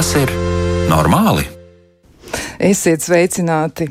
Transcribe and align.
Tas 0.00 0.14
ir 0.16 0.30
normāli? 0.88 1.42
Esiet 2.56 3.04
sveicināti! 3.04 3.84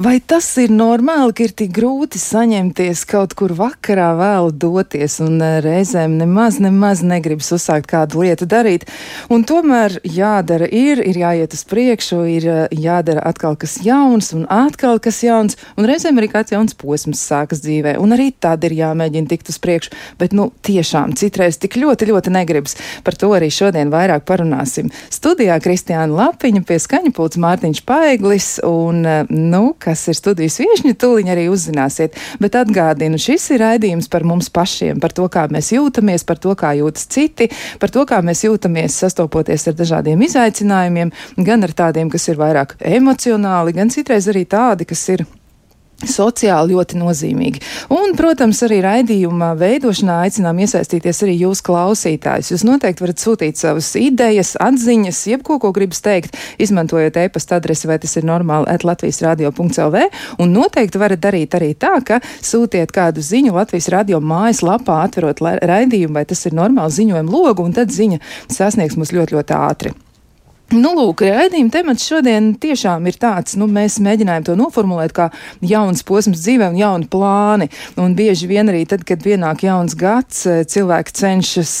Vai 0.00 0.16
tas 0.16 0.46
ir 0.56 0.70
normāli, 0.72 1.34
ka 1.36 1.42
ir 1.44 1.50
tik 1.52 1.74
grūti 1.76 2.16
saņemties 2.16 3.02
kaut 3.04 3.34
kur 3.36 3.52
vakarā 3.52 4.06
vēl 4.16 4.46
doties 4.56 5.18
un 5.20 5.34
eh, 5.44 5.58
reizēm 5.60 6.14
nemaz, 6.16 6.56
nemaz 6.56 7.02
negribas 7.04 7.50
uzsākt 7.52 7.84
kādu 7.90 8.22
lietu 8.22 8.46
darīt? 8.48 8.86
Un 9.28 9.44
tomēr 9.44 9.98
jādara 10.08 10.64
ir, 10.64 11.02
ir 11.04 11.18
jāiet 11.20 11.52
uz 11.52 11.66
priekšu, 11.68 12.20
ir 12.32 12.46
eh, 12.48 12.60
jādara 12.80 13.26
atkal 13.28 13.58
kas 13.60 13.74
jauns 13.84 14.30
un 14.32 14.46
atkal 14.48 14.96
kas 15.04 15.18
jauns, 15.20 15.58
un 15.76 15.84
reizēm 15.90 16.16
arī 16.22 16.30
kāds 16.32 16.56
jauns 16.56 16.78
posms 16.80 17.20
sākas 17.20 17.60
dzīvē, 17.66 17.98
un 18.00 18.16
arī 18.16 18.30
tad 18.32 18.64
ir 18.64 18.78
jāmēģina 18.78 19.28
tikt 19.34 19.52
uz 19.52 19.60
priekšu, 19.60 19.92
bet 20.16 20.32
nu 20.32 20.48
tiešām 20.64 21.12
citreiz 21.20 21.60
tik 21.60 21.76
ļoti, 21.76 22.08
ļoti 22.08 22.32
negribas. 22.38 22.78
Par 23.04 23.20
to 23.20 23.34
arī 23.36 23.52
šodien 23.52 23.92
vairāk 23.92 24.24
parunāsim. 24.24 24.88
Studijā 25.12 25.60
Kristiāna 25.60 26.08
Lapiņa 26.22 26.64
pie 26.64 26.80
skaņa 26.80 27.12
pults 27.20 27.36
Mārtiņš 27.44 27.84
Paeglis 27.84 28.50
un, 28.64 29.04
eh, 29.04 29.28
nu, 29.28 29.74
kas 29.90 30.06
ir 30.10 30.18
studijas 30.18 30.58
viešņi, 30.62 30.94
tūliņ 31.00 31.32
arī 31.32 31.48
uzzināsiet. 31.50 32.18
Bet 32.42 32.58
atgādinu, 32.60 33.18
šis 33.20 33.48
ir 33.56 33.64
raidījums 33.64 34.10
par 34.12 34.26
mums 34.28 34.50
pašiem, 34.54 35.00
par 35.02 35.14
to, 35.16 35.26
kā 35.32 35.46
mēs 35.50 35.72
jūtamies, 35.74 36.26
par 36.28 36.38
to, 36.42 36.54
kā 36.58 36.72
jūtas 36.78 37.08
citi, 37.10 37.50
par 37.82 37.90
to, 37.94 38.06
kā 38.06 38.20
mēs 38.24 38.44
jūtamies 38.46 39.00
sastopoties 39.02 39.66
ar 39.70 39.78
dažādiem 39.80 40.22
izaicinājumiem, 40.28 41.12
gan 41.42 41.66
ar 41.66 41.74
tādiem, 41.82 42.12
kas 42.12 42.30
ir 42.30 42.40
vairāk 42.40 42.78
emocionāli, 42.78 43.76
gan 43.80 43.90
citreiz 43.90 44.30
arī 44.30 44.46
tādi, 44.46 44.86
kas 44.88 45.08
ir 45.16 45.26
sociāli 46.06 46.74
ļoti 46.74 46.98
nozīmīgi. 47.00 47.62
Un, 47.94 48.14
protams, 48.18 48.62
arī 48.66 48.80
raidījuma 48.84 49.52
veidošanā 49.60 50.20
aicinām 50.26 50.60
iesaistīties 50.64 51.22
arī 51.26 51.36
jūs 51.44 51.62
klausītājus. 51.66 52.52
Jūs 52.54 52.64
noteikti 52.66 53.04
varat 53.04 53.22
sūtīt 53.22 53.60
savas 53.60 53.92
idejas, 54.00 54.54
atziņas, 54.60 55.22
jebko, 55.32 55.58
ko 55.62 55.72
gribas 55.76 56.02
teikt, 56.04 56.38
izmantojot 56.62 57.20
e-pasta 57.20 57.60
adresi, 57.60 57.88
vai 57.90 58.00
tas 58.02 58.16
ir 58.16 58.28
normāli 58.28 58.70
at 58.72 58.84
Latvijas 58.86 59.22
radio.lv. 59.26 60.04
Un 60.40 60.54
noteikti 60.56 61.00
varat 61.00 61.22
darīt 61.22 61.56
arī 61.58 61.72
tā, 61.78 61.96
ka 62.06 62.20
sūtiet 62.40 62.94
kādu 62.96 63.24
ziņu 63.24 63.56
Latvijas 63.56 63.90
radio 63.94 64.20
mājas 64.20 64.64
lapā, 64.66 65.02
atverot 65.06 65.42
raidījumu, 65.42 66.16
vai 66.16 66.26
tas 66.28 66.46
ir 66.46 66.56
normāli 66.56 67.00
ziņojumu 67.00 67.34
logu, 67.34 67.66
un 67.66 67.76
tad 67.76 67.92
ziņa 67.94 68.22
sasniegs 68.50 68.98
mūs 69.00 69.14
ļoti, 69.16 69.38
ļoti 69.38 69.60
ātri. 69.60 69.96
Nu, 70.70 70.92
lūk, 70.94 71.24
raidījuma 71.26 71.72
temats 71.74 72.04
šodien 72.06 72.52
tiešām 72.62 73.08
ir 73.10 73.16
tāds, 73.18 73.56
nu, 73.58 73.66
mēs 73.70 73.96
mēģinājām 74.04 74.44
to 74.46 74.54
noformulēt 74.58 75.14
kā 75.16 75.26
jauns 75.66 76.04
posms 76.06 76.38
dzīvē 76.44 76.68
un 76.70 76.78
jauni 76.78 77.08
plāni. 77.10 77.66
Un 77.98 78.14
bieži 78.14 78.46
vien 78.46 78.70
arī 78.70 78.84
tad, 78.86 79.02
kad 79.08 79.22
pienāk 79.24 79.64
jauns 79.66 79.96
gads, 79.98 80.44
eh, 80.46 80.62
cilvēki 80.62 81.16
cenšas 81.20 81.74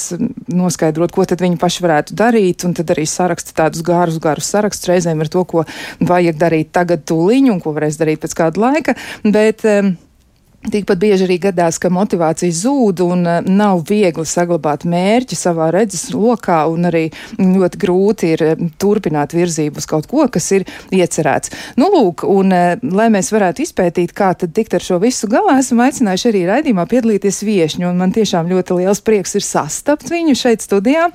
noskaidrot, 0.50 1.14
ko 1.14 1.22
tad 1.22 1.38
viņi 1.44 1.60
paši 1.62 1.86
varētu 1.86 2.18
darīt, 2.18 2.66
un 2.66 2.74
tad 2.74 2.90
arī 2.90 3.06
saraksta 3.06 3.54
tādus 3.62 3.86
garus, 3.86 4.18
garus 4.18 4.50
sarakstus 4.50 4.90
reizēm 4.90 5.22
ar 5.22 5.30
to, 5.30 5.44
ko 5.44 5.64
vajag 6.02 6.42
darīt 6.42 6.74
tagad 6.74 7.06
tūliņu 7.06 7.54
un 7.54 7.62
ko 7.62 7.76
varēs 7.76 8.00
darīt 8.00 8.24
pēc 8.26 8.34
kāda 8.42 8.58
laika. 8.58 8.98
Bet, 9.22 9.62
um, 9.70 9.94
Tikpat 10.60 10.98
bieži 11.00 11.24
arī 11.24 11.38
gadās, 11.40 11.78
ka 11.80 11.88
motivācija 11.88 12.52
zūd 12.52 13.00
un 13.00 13.22
uh, 13.24 13.38
nav 13.48 13.78
viegli 13.88 14.26
saglabāt 14.28 14.82
mērķi 14.84 15.38
savā 15.38 15.70
redzes 15.72 16.10
lokā, 16.12 16.58
un 16.68 16.84
arī 16.90 17.06
ļoti 17.38 17.80
grūti 17.80 18.32
ir 18.34 18.44
uh, 18.44 18.66
turpināt 18.76 19.32
virzību 19.32 19.80
uz 19.80 19.88
kaut 19.88 20.04
ko, 20.10 20.26
kas 20.28 20.50
ir 20.58 20.66
iecerēts. 20.92 21.54
Nu, 21.80 21.88
lūk, 21.94 22.26
un 22.28 22.52
uh, 22.52 22.76
lai 22.92 23.08
mēs 23.08 23.32
varētu 23.32 23.64
izpētīt, 23.64 24.12
kā 24.12 24.34
tad 24.36 24.52
tikt 24.52 24.76
ar 24.76 24.84
šo 24.84 25.00
visu 25.00 25.32
galā, 25.32 25.56
esam 25.64 25.80
aicinājuši 25.86 26.28
arī 26.34 26.44
raidījumā 26.52 26.84
piedalīties 26.92 27.40
viešņu, 27.48 27.88
un 27.88 28.04
man 28.04 28.12
tiešām 28.12 28.52
ļoti 28.52 28.82
liels 28.82 29.00
prieks 29.00 29.40
ir 29.40 29.48
sastapt 29.48 30.12
viņu 30.12 30.36
šeit 30.44 30.68
studijā. 30.68 31.08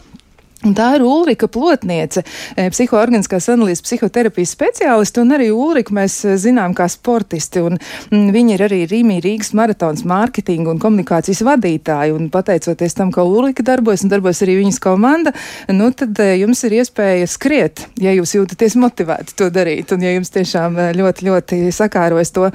Un 0.64 0.74
tā 0.74 0.94
ir 0.96 1.04
Ulrika 1.04 1.50
Plotniece, 1.52 2.24
e, 2.56 2.70
psihoorganiskās 2.72 3.50
analīzes 3.52 3.84
psihoterapijas 3.84 4.54
speciāliste, 4.56 5.20
un 5.22 5.36
arī 5.36 5.50
Ulrika 5.52 5.94
mēs 5.94 6.16
e, 6.24 6.38
zinām 6.42 6.74
kā 6.78 6.88
sportisti, 6.90 7.60
un 7.62 7.76
mm, 7.76 8.30
viņa 8.34 8.56
ir 8.56 8.64
arī 8.70 8.80
Rīmī 8.90 9.20
Rīgas 9.24 9.52
maratons 9.58 10.06
mārketinga 10.08 10.72
un 10.72 10.80
komunikācijas 10.82 11.44
vadītāja, 11.46 12.16
un 12.16 12.32
pateicoties 12.34 12.96
tam, 12.98 13.12
ka 13.14 13.26
Ulrika 13.28 13.66
darbojas 13.68 14.06
un 14.08 14.14
darbojas 14.14 14.42
arī 14.46 14.56
viņas 14.62 14.80
komanda, 14.82 15.36
nu 15.76 15.92
tad 15.92 16.18
e, 16.24 16.32
jums 16.40 16.64
ir 16.66 16.80
iespēja 16.80 17.28
skriet, 17.30 17.86
ja 18.02 18.16
jūs 18.16 18.38
jūtaties 18.38 18.80
motivēti 18.80 19.36
to 19.38 19.52
darīt, 19.54 19.92
un 19.94 20.08
ja 20.08 20.16
jums 20.16 20.34
tiešām 20.34 20.80
ļoti, 20.96 21.28
ļoti 21.30 21.60
sakārojas 21.76 22.34
to 22.34 22.48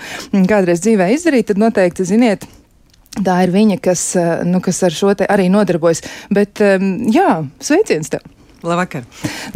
kādreiz 0.50 0.82
dzīvē 0.82 1.12
izdarīt, 1.15 1.53
tad 1.53 1.62
noteikti 1.62 2.09
ziniet, 2.09 2.49
Tā 3.19 3.41
ir 3.43 3.50
viņa, 3.54 3.81
kas, 3.82 4.04
eh, 4.16 4.44
nu, 4.47 4.60
kas 4.62 4.82
ar 4.87 4.94
šo 4.94 5.15
te 5.19 5.26
arī 5.26 5.48
nodarbojas. 5.50 6.04
Bet, 6.31 6.62
jā, 7.10 7.31
sveiciens 7.59 8.12
tev! 8.12 8.22
Labvakar! 8.62 9.06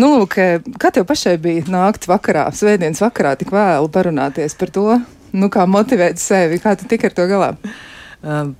Nu, 0.01 0.09
lūk, 0.15 0.39
eh, 0.41 0.65
kā 0.81 0.91
tev 0.95 1.05
pašai 1.05 1.37
bija 1.39 1.67
nākt 1.69 2.09
vakarā, 2.09 2.47
svētdienas 2.57 3.03
vakarā, 3.05 3.35
tik 3.37 3.53
vēlu 3.53 3.91
parunāties 3.93 4.57
par 4.57 4.73
to, 4.73 5.01
nu, 5.37 5.51
kā 5.53 5.67
motivēt 5.69 6.19
sevi, 6.23 6.59
kā 6.63 6.73
tu 6.79 6.89
tik 6.89 7.05
ar 7.05 7.13
to 7.13 7.27
galā? 7.29 7.51
Uh, 8.25 8.55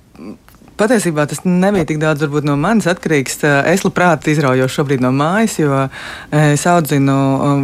Patiesībā 0.75 1.23
tas 1.31 1.39
nebija 1.47 1.87
tik 1.87 2.01
daudz 2.01 2.25
no 2.43 2.57
manis 2.59 2.87
atkarīgs. 2.91 3.39
Es 3.71 3.85
labprāt 3.85 4.27
izraujos 4.27 4.73
šobrīd 4.75 5.03
no 5.03 5.13
mājas, 5.15 5.55
jo 5.61 5.85
es 6.35 6.65
audzinu 6.67 7.15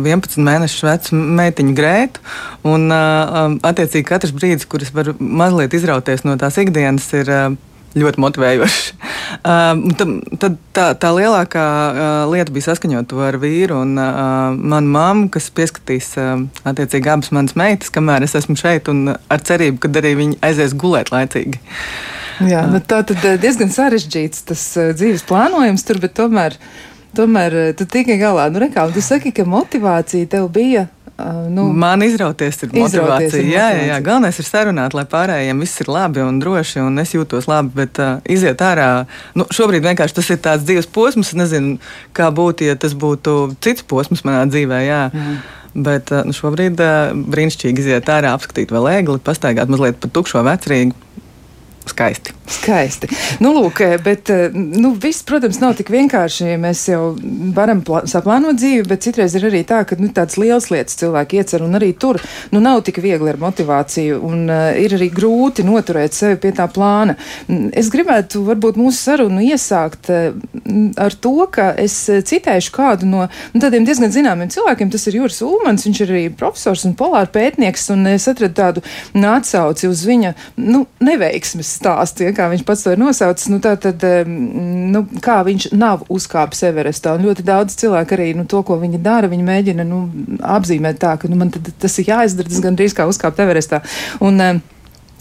11 0.05 0.39
mēnešu 0.39 0.87
vecu 0.87 1.19
meitiņu 1.41 1.75
Grētu. 1.75 2.23
Un, 2.71 2.87
attiecīgi, 2.91 4.07
katrs 4.07 4.31
brīdis, 4.35 4.69
kur 4.69 4.85
es 4.85 4.93
varu 4.95 5.17
mazliet 5.19 5.75
izrauties 5.75 6.23
no 6.23 6.37
tās 6.39 6.59
ikdienas, 6.61 7.09
ir 7.19 7.33
ļoti 7.99 8.23
motivējošs. 8.27 8.85
Uh, 9.31 9.79
tad, 9.95 10.09
tad 10.43 10.55
tā, 10.75 10.83
tā 10.99 11.09
lielākā 11.15 11.61
uh, 11.63 12.07
lieta 12.29 12.51
bija 12.51 12.65
saskaņot 12.67 13.07
to 13.09 13.21
ar 13.23 13.37
vīru 13.39 13.77
un 13.79 13.95
uh, 13.95 14.51
manu 14.53 14.91
mammu, 14.91 15.29
kas 15.31 15.47
pieskatīs 15.55 16.11
uh, 16.19 16.43
attiecīgi 16.67 17.09
abas 17.09 17.31
manas 17.33 17.55
meitas, 17.57 17.89
kamēr 17.95 18.27
es 18.27 18.35
esmu 18.37 18.57
šeit, 18.59 18.91
un 18.91 19.15
ar 19.15 19.45
cerību, 19.47 19.79
ka 19.81 19.93
arī 20.03 20.11
viņi 20.19 20.41
aizies 20.45 20.75
gulēt 20.77 21.13
laicīgi. 21.15 21.61
Jā, 22.49 22.63
nu, 22.71 22.79
tā 22.79 23.01
tad 23.07 23.25
eh, 23.27 23.37
diezgan 23.41 23.73
sarežģīts 23.73 24.47
tas 24.51 24.63
uh, 24.79 24.93
dzīves 24.97 25.25
plānojums 25.29 25.85
tur, 25.87 25.99
bet 26.01 26.15
tomēr, 26.17 26.57
tomēr 27.17 27.57
uh, 27.57 27.69
tu 27.77 27.85
tikai 27.89 28.17
galā. 28.21 28.47
Nu, 28.53 28.63
rekā, 28.63 28.87
tu 28.95 29.03
saki, 29.05 29.33
ka 29.35 29.45
motivācija 29.47 30.29
tev 30.31 30.49
bija 30.53 30.87
nu, 31.49 31.67
Man 31.73 32.03
izrauties 32.03 32.63
ir 32.63 32.71
motivācija. 32.73 33.41
Ir 33.41 33.49
jā, 33.51 33.65
jā, 33.75 33.83
jā, 33.91 33.99
galvenais 34.05 34.37
ir 34.41 34.47
sarunāt, 34.47 34.95
lai 34.97 35.05
pārējiem 35.09 35.61
viss 35.63 35.81
ir 35.83 35.91
labi 35.91 36.23
un 36.23 36.39
droši, 36.41 36.81
un 36.83 37.01
es 37.01 37.13
jūtos 37.15 37.47
labi. 37.51 37.73
Bet 37.81 38.01
uh, 38.01 38.17
iziet 38.31 38.61
ārā, 38.65 38.89
nu, 39.37 39.45
šobrīd 39.53 39.85
vienkārši 39.85 40.17
tas 40.17 40.31
ir 40.33 40.41
tāds 40.43 40.65
dzīves 40.67 40.89
posms. 40.93 41.33
Es 41.33 41.39
nezinu, 41.39 41.77
kā 42.17 42.31
būtu, 42.33 42.67
ja 42.69 42.77
tas 42.79 42.95
būtu 42.97 43.55
cits 43.63 43.85
posms 43.87 44.25
manā 44.27 44.45
dzīvē. 44.49 44.81
Jā. 44.87 45.01
Jā. 45.13 45.35
Bet 45.71 46.11
nu, 46.27 46.33
šobrīd 46.35 46.81
brīnišķīgi 47.31 47.85
iziet 47.85 48.09
ārā, 48.11 48.33
apskatīt 48.35 48.73
vēl 48.75 48.89
ēgli, 48.97 49.21
pastaigāt 49.23 49.71
mazliet 49.71 50.01
pa 50.01 50.09
tukšo 50.11 50.43
vecrīgu 50.43 50.97
Skaisti. 51.85 52.33
Skaisti. 52.51 53.07
Nu, 53.41 53.51
lūk, 53.55 53.79
bet 54.05 54.29
nu, 54.53 54.91
viss, 55.01 55.23
protams, 55.25 55.57
nav 55.63 55.73
tik 55.79 55.89
vienkārši. 55.89 56.51
Mēs 56.61 56.83
jau 56.91 57.15
varam 57.55 57.81
saplānot 57.81 58.59
dzīvi, 58.59 58.83
bet 58.89 59.01
citreiz 59.05 59.33
ir 59.37 59.47
arī 59.49 59.63
tā, 59.67 59.81
ka 59.89 59.97
nu, 59.97 60.11
tādas 60.13 60.37
lielas 60.37 60.69
lietas 60.69 60.99
cilvēki 60.99 61.39
iecer, 61.41 61.63
un 61.65 61.79
arī 61.79 61.91
tur 61.97 62.19
nu, 62.53 62.61
nav 62.61 62.83
tik 62.85 62.99
viegli 63.01 63.31
ar 63.31 63.39
motivāciju, 63.41 64.19
un 64.27 64.43
uh, 64.51 64.67
ir 64.77 64.93
arī 64.97 65.07
grūti 65.13 65.65
noturēt 65.65 66.13
sevi 66.17 66.37
pie 66.43 66.51
tā 66.57 66.67
plāna. 66.71 67.15
Es 67.73 67.89
gribētu 67.93 68.43
varbūt 68.45 68.77
mūsu 68.81 68.99
sarunu 68.99 69.41
iesākt 69.47 70.11
uh, 70.13 70.37
ar 71.01 71.17
to, 71.17 71.33
ka 71.49 71.71
es 71.81 71.97
citēšu 72.05 72.75
kādu 72.77 73.09
no 73.09 73.25
nu, 73.25 73.63
tādiem 73.63 73.87
diezgan 73.89 74.13
zināmiem 74.13 74.53
cilvēkiem. 74.53 74.93
Tas 74.93 75.07
ir 75.09 75.17
Juris 75.17 75.41
Ulmans, 75.47 75.87
viņš 75.87 76.03
ir 76.05 76.13
arī 76.13 76.23
profesors 76.29 76.85
un 76.85 76.93
polāra 76.99 77.31
pētnieks, 77.31 77.89
un 77.95 78.05
es 78.13 78.29
atradu 78.29 78.59
tādu 78.61 78.85
atsauci 79.31 79.89
uz 79.89 80.05
viņa 80.05 80.35
nu, 80.61 80.85
neveiksmes 81.01 81.70
stāsts, 81.77 82.23
ja, 82.23 82.33
kā 82.35 82.47
viņš 82.51 82.65
pats 82.67 82.83
to 82.85 82.93
ir 82.93 83.01
nosaucis, 83.01 83.49
nu, 83.51 83.61
tā 83.63 83.75
tad, 83.81 84.03
nu, 84.27 85.03
kā 85.23 85.39
viņš 85.47 85.69
nav 85.77 86.05
uzkāpis 86.11 86.65
Everestā. 86.69 87.15
Un 87.17 87.25
ļoti 87.29 87.45
daudz 87.47 87.77
cilvēku 87.81 88.17
arī, 88.17 88.31
nu, 88.37 88.47
to, 88.49 88.63
ko 88.67 88.77
viņi 88.81 89.01
dara, 89.03 89.31
viņi 89.31 89.47
mēģina, 89.47 89.87
nu, 89.87 90.03
apzīmēt 90.57 91.01
tā, 91.01 91.15
ka, 91.21 91.31
nu, 91.31 91.39
man 91.39 91.53
tad, 91.53 91.71
tas 91.81 91.97
ir 92.01 92.11
jāizdara, 92.11 92.51
tas 92.51 92.63
gandrīz 92.63 92.95
kā 92.97 93.07
uzkāpt 93.09 93.41
Everestā. 93.43 93.81
Un, 94.23 94.41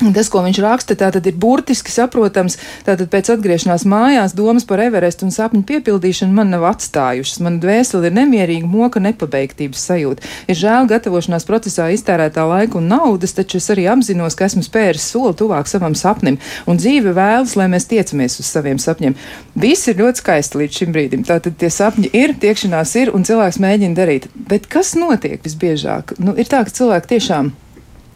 Tas, 0.01 0.31
ko 0.33 0.41
viņš 0.45 0.59
raksta, 0.65 0.97
tātad 0.97 1.27
ir 1.29 1.37
burtiski 1.37 1.93
saprotams. 1.93 2.57
Tātad 2.87 3.11
pēc 3.13 3.29
atgriešanās 3.35 3.85
mājās 3.89 4.33
domas 4.37 4.65
par 4.69 4.81
Everestu 4.81 5.27
un 5.27 5.35
sapņu 5.35 5.61
piepildīšanu 5.69 6.33
man 6.37 6.53
nav 6.55 6.65
atstājušas. 6.71 7.43
Mana 7.45 7.61
dvēsele 7.61 8.09
ir 8.09 8.17
nemierīga, 8.17 8.69
moka 8.71 9.03
nepabeigtības 9.05 9.85
sajūta. 9.91 10.25
Ir 10.49 10.59
žēl 10.59 10.89
gatavošanās 10.91 11.45
procesā 11.49 11.91
iztērētā 11.93 12.47
laika 12.49 12.81
un 12.81 12.89
naudas, 12.89 13.37
taču 13.37 13.61
es 13.61 13.69
arī 13.73 13.87
apzinos, 13.93 14.39
ka 14.39 14.49
esmu 14.49 14.65
spēris 14.65 15.11
soli 15.13 15.37
tuvāk 15.37 15.69
savam 15.69 15.97
sapnim, 15.99 16.41
un 16.65 16.81
dzīve 16.81 17.13
vēlas, 17.17 17.57
lai 17.61 17.69
mēs 17.73 17.89
tiecamies 17.91 18.41
uz 18.41 18.49
saviem 18.49 18.81
sapņiem. 18.81 19.17
Viss 19.61 19.91
ir 19.91 20.01
ļoti 20.01 20.25
skaisti 20.25 20.63
līdz 20.63 20.81
šim 20.81 20.95
brīdim. 20.97 21.27
Tātad 21.29 21.61
tie 21.61 21.69
sapņi 21.73 22.13
ir, 22.17 22.37
tiekšanās 22.41 22.97
ir, 23.03 23.13
un 23.13 23.29
cilvēks 23.29 23.61
mēģina 23.61 23.99
darīt. 24.01 24.31
Bet 24.49 24.71
kas 24.71 24.97
notiek 24.97 25.45
visbiežāk? 25.45 26.17
Nu, 26.23 26.37
ir 26.41 26.49
tā, 26.49 26.65
ka 26.65 26.81
cilvēki 26.81 27.19
tiešām 27.19 27.53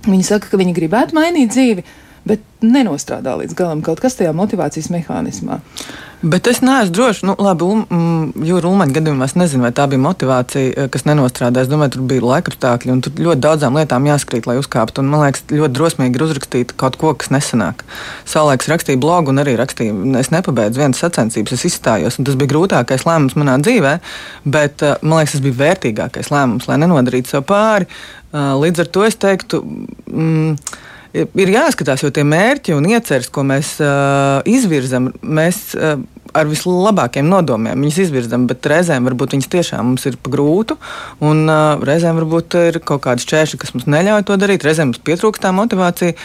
Viņi 0.08 0.26
saka, 0.26 0.50
ka 0.50 0.60
viņi 0.60 0.74
gribētu 0.76 1.16
mainīt 1.16 1.52
dzīvi, 1.54 1.84
bet 2.28 2.42
nenostrādā 2.64 3.36
līdz 3.40 3.56
galam 3.58 3.84
kaut 3.84 4.00
kas 4.04 4.16
tajā 4.18 4.32
motivācijas 4.36 4.90
mehānismā. 4.92 5.60
Bet 6.24 6.46
es 6.48 6.62
neesmu 6.64 6.94
drošs. 6.96 7.20
Nu, 7.28 7.34
labi, 7.36 7.66
um, 7.68 8.30
Jūra 8.48 8.70
Ulmaņa 8.70 8.94
gadījumā 8.96 9.26
es 9.28 9.34
nezinu, 9.36 9.66
vai 9.66 9.74
tā 9.76 9.84
bija 9.92 10.00
motivācija, 10.00 10.70
eh, 10.72 10.86
kas 10.88 11.04
nenostrādāja. 11.04 11.66
Es 11.66 11.68
domāju, 11.68 11.98
tur 11.98 12.06
bija 12.08 12.24
laikapstākļi, 12.24 12.92
un 12.94 13.02
tur 13.04 13.12
ļoti 13.26 13.44
daudzām 13.44 13.76
lietām 13.76 14.08
jāskrīt, 14.08 14.48
lai 14.48 14.56
uzkāptu. 14.56 15.04
Un, 15.04 15.10
man 15.12 15.26
liekas, 15.26 15.44
ļoti 15.52 15.76
drosmīgi 15.76 16.16
ir 16.16 16.24
uzrakstīt 16.24 16.72
kaut 16.80 16.96
ko, 16.96 17.12
kas 17.12 17.28
nesanāk. 17.34 17.84
Savulaiks 18.24 18.72
rakstīju 18.72 19.02
blogu 19.04 19.34
un 19.34 19.44
arī 19.44 19.58
rakstīju. 19.60 20.16
Es 20.16 20.32
nepabeidzu 20.32 20.80
vienas 20.80 21.04
sacensības, 21.04 21.58
es 21.58 21.68
izstājos, 21.68 22.16
tas 22.16 22.40
bija 22.40 22.54
grūtākais 22.54 23.04
lēmums 23.04 23.36
manā 23.36 23.60
dzīvē, 23.60 23.98
bet 24.48 24.80
eh, 24.80 24.96
man 25.02 25.20
liekas, 25.20 25.36
tas 25.36 25.44
bija 25.44 25.60
vērtīgākais 25.60 26.32
lēmums, 26.32 26.72
lai 26.72 26.80
nenodarītu 26.80 27.36
sev 27.36 27.44
pāri. 27.44 27.90
Līdz 28.34 28.82
ar 28.82 28.90
to 28.90 29.04
es 29.06 29.16
teiktu. 29.20 29.60
Mm, 30.10 30.56
ir 31.14 31.52
jāskatās, 31.54 32.02
jo 32.02 32.10
tie 32.14 32.24
mērķi 32.26 32.74
un 32.74 32.88
ieceres, 32.90 33.30
ko 33.30 33.44
mēs 33.46 33.76
uh, 33.82 34.40
izvirzam, 34.50 35.12
mēs 35.22 35.60
uh, 35.78 36.00
ar 36.34 36.48
vislabākiem 36.50 37.28
nodomiem 37.30 37.84
viņas 37.84 38.00
izvirzam, 38.08 38.48
bet 38.50 38.66
reizēm 38.66 39.06
varbūt 39.06 39.36
viņas 39.36 39.52
tiešām 39.52 39.92
mums 39.92 40.08
ir 40.10 40.18
pa 40.18 40.32
grūtu, 40.34 40.76
un 41.22 41.44
uh, 41.46 41.76
reizēm 41.86 42.18
varbūt 42.18 42.58
ir 42.64 42.80
kaut 42.82 43.04
kādi 43.06 43.22
šķēršļi, 43.22 43.60
kas 43.62 43.76
mums 43.76 43.86
neļauj 43.94 44.26
to 44.26 44.40
darīt, 44.42 44.66
reizēm 44.66 44.90
mums 44.90 45.04
pietrūkst 45.06 45.46
tā 45.46 45.54
motivācija. 45.54 46.18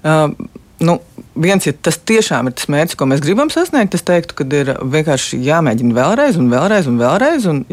Uh, 0.00 0.32
nu, 0.80 0.96
viens, 1.36 1.68
ja 1.68 1.76
tas 1.76 2.00
tiešām 2.08 2.48
ir 2.48 2.56
tas 2.56 2.72
mērķis, 2.72 2.96
ko 2.96 3.08
mēs 3.10 3.20
gribam 3.24 3.52
sasniegt, 3.52 3.94
es 3.96 4.06
teiktu, 4.08 4.40
ka 4.40 4.48
ir 4.56 4.72
vienkārši 4.80 5.42
jāmēģina 5.44 5.96
vēlreiz, 5.96 6.40
un 6.40 6.48
vēlreiz, 6.52 6.88
un 6.88 7.00
vēlreiz. 7.00 7.48
Un, 7.50 7.64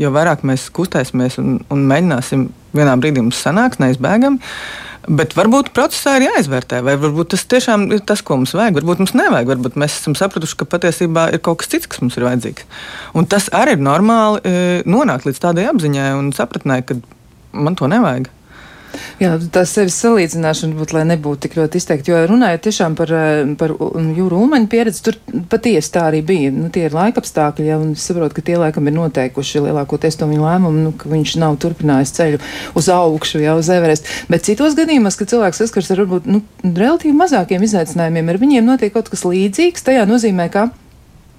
jo 0.00 0.12
vairāk 0.14 0.46
mēs 0.48 0.70
kustēsimies 0.74 1.36
un, 1.42 1.58
un 1.68 1.84
mēģināsim, 1.90 2.48
vienā 2.76 2.96
brīdī 3.00 3.22
mums 3.22 3.40
sanāks 3.44 3.80
neizbēgami. 3.82 4.40
Bet 5.04 5.34
varbūt 5.36 5.68
procesā 5.76 6.14
ir 6.16 6.30
jāizvērtē, 6.30 6.78
vai 6.84 6.94
varbūt 6.96 7.34
tas 7.34 7.42
tiešām 7.52 7.90
ir 7.92 8.00
tas, 8.08 8.22
ko 8.24 8.38
mums 8.40 8.54
vajag. 8.56 8.78
Varbūt 8.78 9.02
mums 9.02 9.12
nevajag, 9.12 9.50
varbūt 9.50 9.76
mēs 9.80 9.98
esam 9.98 10.14
sapratuši, 10.16 10.56
ka 10.62 10.68
patiesībā 10.76 11.26
ir 11.34 11.42
kaut 11.44 11.60
kas 11.60 11.74
cits, 11.74 11.90
kas 11.90 12.00
mums 12.00 12.16
ir 12.16 12.24
vajadzīgs. 12.24 12.64
Un 13.12 13.28
tas 13.28 13.50
arī 13.52 13.76
ir 13.76 13.84
normāli 13.84 14.40
e, 14.40 14.54
nonākt 14.88 15.28
līdz 15.28 15.42
tādai 15.44 15.66
apziņai 15.74 16.08
un 16.16 16.32
sapratnē, 16.36 16.80
ka 16.88 16.96
man 17.52 17.76
to 17.76 17.90
nevajag. 17.92 18.30
Jā, 19.22 19.34
tā 19.54 19.64
sevis 19.68 19.96
salīdzināšana 20.02 20.76
būtu, 20.78 20.96
lai 20.96 21.04
nebūtu 21.12 21.44
tik 21.44 21.56
ļoti 21.58 21.80
izteikti, 21.80 22.12
jo 22.12 22.20
runājot 22.30 22.64
tiešām 22.66 22.96
par, 22.98 23.12
eh, 23.12 23.54
par 23.58 23.74
jūru 23.74 24.40
ulmaņu 24.44 24.68
pieredzi, 24.72 25.02
tur 25.06 25.18
patiesi 25.50 25.92
tā 25.94 26.06
arī 26.10 26.22
bija. 26.26 26.52
Nu, 26.52 26.68
tie 26.74 26.86
ir 26.88 26.96
laikapstākļi, 26.96 27.66
ja, 27.66 27.78
un 27.78 27.92
es 27.92 28.06
saprotu, 28.06 28.34
ka 28.34 28.42
tie 28.42 28.58
laikam 28.60 28.86
ir 28.86 28.96
noteikuši 28.98 29.64
lielākoties 29.68 30.18
to 30.18 30.26
viņa 30.30 30.46
lēmumu, 30.48 30.84
nu, 30.88 30.92
ka 30.92 31.08
viņš 31.08 31.36
nav 31.42 31.58
turpinājis 31.62 32.14
ceļu 32.18 32.40
uz 32.74 32.88
augšu, 32.88 33.42
jau 33.44 33.58
uz 33.58 33.68
Everest. 33.68 34.06
Bet 34.28 34.46
citos 34.46 34.74
gadījumos, 34.78 35.18
kad 35.18 35.28
cilvēks 35.28 35.64
saskars 35.64 35.90
ar 35.90 36.04
varbūt 36.04 36.26
nu, 36.26 36.42
relatīvi 36.64 37.16
mazākiem 37.18 37.62
izaicinājumiem, 37.62 38.30
ar 38.30 38.40
viņiem 38.42 38.72
notiek 38.72 38.92
kaut 38.92 39.08
kas 39.12 39.26
līdzīgs, 39.26 39.86
tajā 39.86 40.06
nozīmē, 40.08 40.50
ka 40.50 40.70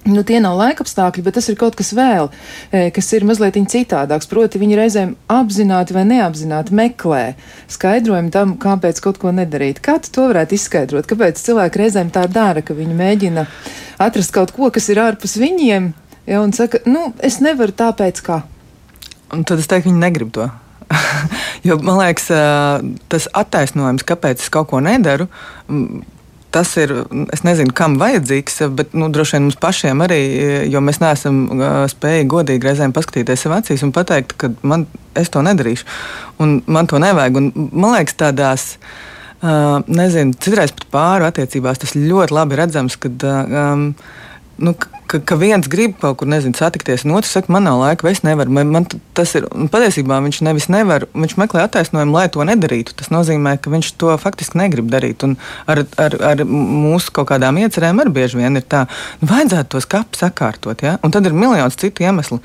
Nu, 0.06 0.22
tie 0.22 0.38
nav 0.38 0.54
laikapstākļi, 0.60 1.24
bet 1.26 1.34
tas 1.34 1.48
ir 1.50 1.56
kaut 1.58 1.74
kas 1.78 1.90
vēl, 1.96 2.28
e, 2.70 2.90
kas 2.94 3.08
ir 3.16 3.24
mazliet 3.26 3.58
citādāks. 3.72 4.28
Proti, 4.30 4.60
viņi 4.62 4.78
reizēm 4.78 5.14
apzināti 5.32 5.96
vai 5.96 6.04
neapzināti 6.06 6.74
meklē 6.78 7.22
skaidrojumu 7.72 8.30
tam, 8.30 8.54
kāpēc 8.62 9.00
kaut 9.02 9.18
ko 9.18 9.34
nedarīt. 9.34 9.82
Kā 9.82 9.98
tu 9.98 10.12
to 10.14 10.28
varētu 10.30 10.54
izskaidrot? 10.54 11.08
Kāpēc 11.10 11.42
cilvēki 11.42 11.82
reizēm 11.82 12.12
tā 12.14 12.28
dara, 12.30 12.62
ka 12.62 12.76
viņi 12.78 12.94
mēģina 12.94 13.46
atrast 14.06 14.34
kaut 14.36 14.54
ko, 14.54 14.70
kas 14.70 14.86
ir 14.94 15.02
ārpus 15.02 15.34
viņiem, 15.42 15.90
ja, 16.30 16.42
un 16.42 16.54
saka, 16.54 16.84
nu, 16.86 17.08
es 17.18 17.40
nevaru 17.42 17.74
tāpēc, 17.74 18.22
kā. 18.22 18.44
Un 19.34 19.42
tad 19.42 19.58
es 19.58 19.66
teiktu, 19.66 19.90
viņi 19.90 20.04
negrib 20.04 20.30
to. 20.36 20.46
jo 21.66 21.80
man 21.82 21.98
liekas, 21.98 22.30
tas 23.10 23.26
attaisnojums, 23.34 24.06
kāpēc 24.06 24.44
es 24.44 24.52
kaut 24.54 24.70
ko 24.70 24.78
nedaru 24.84 25.26
tas 26.56 26.72
ir, 26.80 26.92
es 27.34 27.44
nezinu, 27.44 27.74
kam 27.76 27.98
vajadzīgs, 28.00 28.62
bet 28.76 28.94
nu, 28.96 29.10
droši 29.12 29.36
vien 29.36 29.46
mums 29.46 29.58
pašiem 29.60 30.04
arī, 30.06 30.20
jo 30.72 30.80
mēs 30.84 31.02
neesam 31.02 31.42
spējīgi 31.92 32.30
godīgi 32.32 32.70
reizēm 32.70 32.94
paskatīties 32.96 33.44
sev 33.44 33.56
acīs 33.58 33.84
un 33.84 33.92
pateikt, 33.96 34.32
ka 34.40 34.50
man, 34.64 34.86
es 35.16 35.28
to 35.32 35.44
nedarīšu, 35.44 35.84
un 36.40 36.58
man 36.66 36.88
to 36.88 37.02
nevajag. 37.02 37.42
Un, 37.42 37.52
man 37.72 37.98
liekas, 37.98 38.16
tādās. 38.24 38.70
Uh, 38.76 39.04
nezinu, 39.84 40.32
citreiz 40.40 40.72
pat 40.72 40.86
pāri 40.90 41.26
attiecībās 41.26 41.82
tas 41.82 41.92
ļoti 41.92 42.32
labi 42.32 42.56
redzams, 42.56 42.96
kad 42.96 43.20
um, 43.28 43.90
nu, 44.64 44.72
ka, 45.10 45.20
ka 45.24 45.38
viens 45.40 45.68
grib 45.70 45.96
kaut 46.02 46.18
kur 46.20 46.28
nezinu, 46.30 46.56
satikties, 46.58 47.04
un 47.06 47.16
otrs 47.16 47.32
saka, 47.36 47.52
man 47.52 47.66
nav 47.68 47.80
laika, 47.80 48.08
es 48.10 48.22
nevaru. 48.26 48.52
Man, 48.58 48.70
man 48.74 48.86
tas 49.16 49.34
ir 49.38 49.48
patiesībā 49.72 50.18
viņš 50.24 50.42
nevis 50.46 50.68
nevar, 50.72 51.08
viņš 51.16 51.36
meklē 51.40 51.64
attaisnojumu, 51.66 52.16
lai 52.16 52.26
to 52.32 52.44
nedarītu. 52.46 52.96
Tas 53.00 53.12
nozīmē, 53.14 53.56
ka 53.62 53.72
viņš 53.72 53.92
to 54.00 54.14
faktiski 54.22 54.60
negrib 54.60 54.90
darīt. 54.92 55.26
Un 55.26 55.36
ar, 55.70 55.84
ar, 56.02 56.18
ar 56.32 56.44
mūsu 56.46 57.14
kaut 57.16 57.30
kādām 57.32 57.60
iecerēm 57.62 58.04
arī 58.04 58.14
bieži 58.20 58.42
vien 58.42 58.60
ir 58.60 58.66
tā, 58.66 58.86
nu, 59.20 59.30
vajadzētu 59.32 59.76
tos 59.76 59.90
kapus 59.90 60.24
sakārtot, 60.24 60.86
ja? 60.86 60.96
un 61.04 61.14
tad 61.14 61.28
ir 61.28 61.36
miljons 61.36 61.78
citu 61.80 62.06
iemeslu 62.06 62.42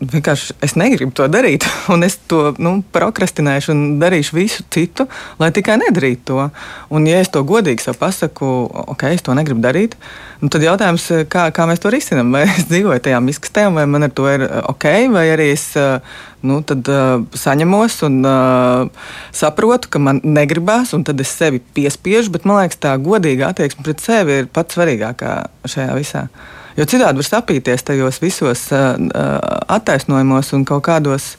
vienkārši 0.00 0.56
es 0.64 0.74
negribu 0.78 1.14
to 1.16 1.26
darīt, 1.30 1.66
un 1.94 2.06
es 2.06 2.18
to 2.30 2.52
nu, 2.62 2.76
prokrastinēšu 2.94 3.72
un 3.74 3.82
darīšu 4.02 4.36
visu 4.36 4.66
citu, 4.74 5.08
lai 5.40 5.50
tikai 5.54 5.78
nedarītu 5.82 6.24
to. 6.30 6.48
Un, 6.94 7.08
ja 7.10 7.22
es 7.22 7.32
to 7.32 7.44
godīgi 7.46 7.84
sev 7.84 7.98
pasaku, 8.00 8.50
ok, 8.94 9.08
es 9.14 9.24
to 9.24 9.34
negribu 9.36 9.64
darīt, 9.64 9.96
nu, 10.42 10.50
tad 10.52 10.64
jautājums, 10.64 11.06
kā, 11.32 11.48
kā 11.54 11.66
mēs 11.70 11.82
to 11.82 11.92
risinām? 11.94 12.32
Vai 12.34 12.44
es 12.48 12.68
dzīvoju 12.70 13.04
tajā 13.04 13.20
miskastē, 13.24 13.66
vai 13.74 13.86
man 13.90 14.08
ar 14.08 14.14
to 14.14 14.28
ir 14.30 14.46
eh, 14.46 14.54
ok, 14.74 14.88
vai 15.14 15.28
arī 15.34 15.50
es 15.54 15.70
eh, 15.80 15.98
nu, 16.44 16.58
tad, 16.66 16.84
uh, 16.92 17.22
saņemos 17.38 17.94
un 18.04 18.18
uh, 18.28 19.06
saprotu, 19.34 19.88
ka 19.92 20.00
man 20.02 20.20
negribās, 20.24 20.92
un 20.96 21.04
tad 21.06 21.22
es 21.24 21.32
sevi 21.32 21.62
piespiežu, 21.76 22.34
bet 22.34 22.44
man 22.48 22.60
liekas, 22.60 22.82
tā 22.84 22.92
godīga 23.00 23.48
attieksme 23.48 23.86
pret 23.86 24.04
sevi 24.04 24.42
ir 24.42 24.50
pats 24.52 24.76
svarīgākā 24.76 25.38
šajā 25.64 25.96
visā. 25.96 26.26
Jo 26.74 26.86
citādi 26.90 27.20
var 27.20 27.26
sapīties 27.26 27.86
tajos 27.86 28.18
visos 28.22 28.66
attaisnojumos 28.74 30.50
un 30.56 30.64
kaut 30.66 30.82
kādos 30.88 31.34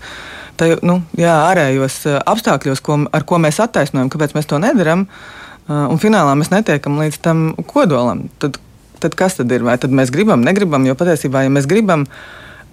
taj, 0.55 0.77
nu, 0.87 1.01
jā, 1.19 1.33
ārējos 1.49 2.05
apstākļos, 2.23 2.81
ko, 2.83 3.01
ar 3.11 3.25
ko 3.27 3.39
mēs 3.43 3.59
attaisnojam, 3.63 4.11
kāpēc 4.13 4.35
mēs 4.37 4.47
to 4.47 4.59
nedaram. 4.63 5.03
Un 5.67 5.99
finālā 5.99 6.37
mēs 6.39 6.53
netiekam 6.53 7.01
līdz 7.01 7.19
tam 7.25 7.43
kodolam. 7.67 8.27
Tad, 8.39 8.61
tad 9.03 9.17
kas 9.19 9.35
tad 9.39 9.51
ir? 9.51 9.65
Vai 9.67 9.75
tad 9.81 9.91
mēs 9.95 10.13
gribam, 10.13 10.45
negribam? 10.45 10.85
Jo 10.87 10.95
patiesībā, 10.95 11.43
ja 11.43 11.51
mēs 11.51 11.67
gribam, 11.67 12.05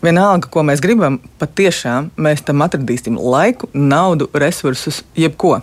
vienalga, 0.04 0.50
ko 0.52 0.62
mēs 0.66 0.82
gribam, 0.84 1.18
patiešām 1.42 2.12
mēs 2.20 2.44
tam 2.46 2.62
atradīsim 2.62 3.18
laiku, 3.18 3.72
naudu, 3.74 4.30
resursus, 4.38 5.02
jebko. 5.18 5.58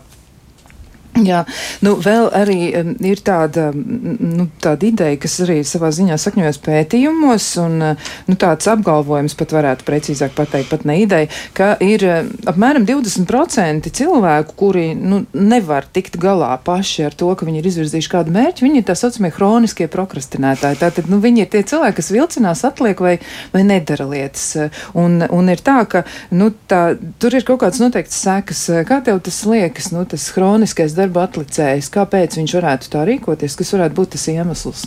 Jā, 1.18 1.42
nu 1.84 1.96
vēl 2.00 2.30
arī 2.38 2.58
um, 2.80 2.92
ir 3.04 3.20
tāda, 3.26 3.70
nu, 3.74 4.46
tāda 4.62 4.86
ideja, 4.88 5.18
kas 5.20 5.40
arī 5.44 5.58
savā 5.68 5.90
ziņā 5.96 6.16
sakņojas 6.22 6.60
pētījumos, 6.64 7.48
un 7.64 7.76
nu, 7.82 8.36
tāds 8.40 8.70
apgalvojums 8.72 9.36
pat 9.40 9.56
varētu 9.58 9.88
precīzāk 9.88 10.36
pateikt, 10.38 10.70
pat 10.72 10.86
ne 10.88 11.00
ideja, 11.02 11.30
ka 11.58 11.74
ir 11.84 12.06
apmēram 12.48 12.86
20% 12.88 13.90
cilvēku, 14.00 14.56
kuri 14.60 14.86
nu, 14.96 15.24
nevar 15.34 15.88
tikt 15.92 16.20
galā 16.22 16.54
paši 16.64 17.10
ar 17.10 17.18
to, 17.18 17.34
ka 17.36 17.48
viņi 17.48 17.64
ir 17.64 17.70
izvirzījuši 17.72 18.14
kādu 18.14 18.36
mērķi, 18.38 18.68
viņi 18.68 18.82
ir 18.84 18.88
tā 18.88 18.96
saucamie 19.00 19.34
hroniskie 19.36 19.90
prokrastinātāji. 19.92 20.80
Tātad 20.86 21.12
nu, 21.12 21.20
viņi 21.24 21.44
ir 21.44 21.52
tie 21.52 21.66
cilvēki, 21.68 22.00
kas 22.00 22.12
vilcinās, 22.16 22.64
atliek 22.70 23.04
vai, 23.04 23.18
vai 23.56 23.66
nedara 23.68 24.08
lietas. 24.08 24.46
Un, 24.94 25.20
un 25.26 25.52
ir 25.52 25.66
tā, 25.66 25.82
ka 25.90 26.06
nu, 26.32 26.52
tā, 26.70 26.94
tur 27.20 27.36
ir 27.36 27.48
kaut 27.48 27.64
kāds 27.66 27.82
noteikts 27.82 28.24
sekas. 28.24 28.64
Kā 28.88 29.02
tev 29.06 29.20
tas 29.26 29.42
liekas, 29.50 29.92
nu, 29.96 30.06
tas 30.10 30.30
hroniskais? 30.38 30.96
Darba 31.00 31.26
atlicējs, 31.28 31.92
kāpēc 31.96 32.38
viņš 32.40 32.56
varētu 32.60 32.94
tā 32.94 33.04
rīkoties, 33.10 33.58
kas 33.60 33.76
varētu 33.76 34.00
būt 34.00 34.16
tas 34.16 34.28
iemesls? 34.32 34.86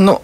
Nu, 0.00 0.18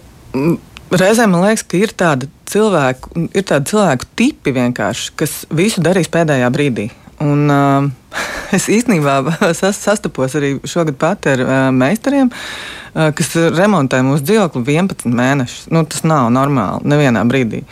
Reizēm 0.87 1.33
man 1.33 1.43
liekas, 1.43 1.65
ka 1.67 1.79
ir 1.81 1.91
tādi 1.99 2.29
cilvēku, 2.47 3.27
ir 3.35 3.43
tādi 3.47 3.73
cilvēku 3.73 4.07
tipi 4.15 4.53
vienkārši, 4.55 5.11
kas 5.19 5.41
visu 5.51 5.83
darīs 5.83 6.07
pēdējā 6.11 6.47
brīdī. 6.53 6.87
Un, 7.23 7.49
uh, 7.51 8.15
es 8.55 8.69
īstenībā 8.71 9.17
sas, 9.59 9.79
sastapos 9.81 10.37
arī 10.39 10.55
šogad 10.63 10.95
pat 11.01 11.27
ar 11.33 11.43
uh, 11.43 11.55
meistariem, 11.75 12.31
uh, 12.31 13.09
kas 13.17 13.33
remontē 13.57 13.99
mūsu 14.05 14.23
dzīvokli 14.29 14.63
11 14.63 15.11
mēnešus. 15.11 15.67
Nu, 15.75 15.83
tas 15.89 16.05
nav 16.07 16.29
normāli 16.31 16.87
nevienā 16.87 17.25
brīdī. 17.27 17.65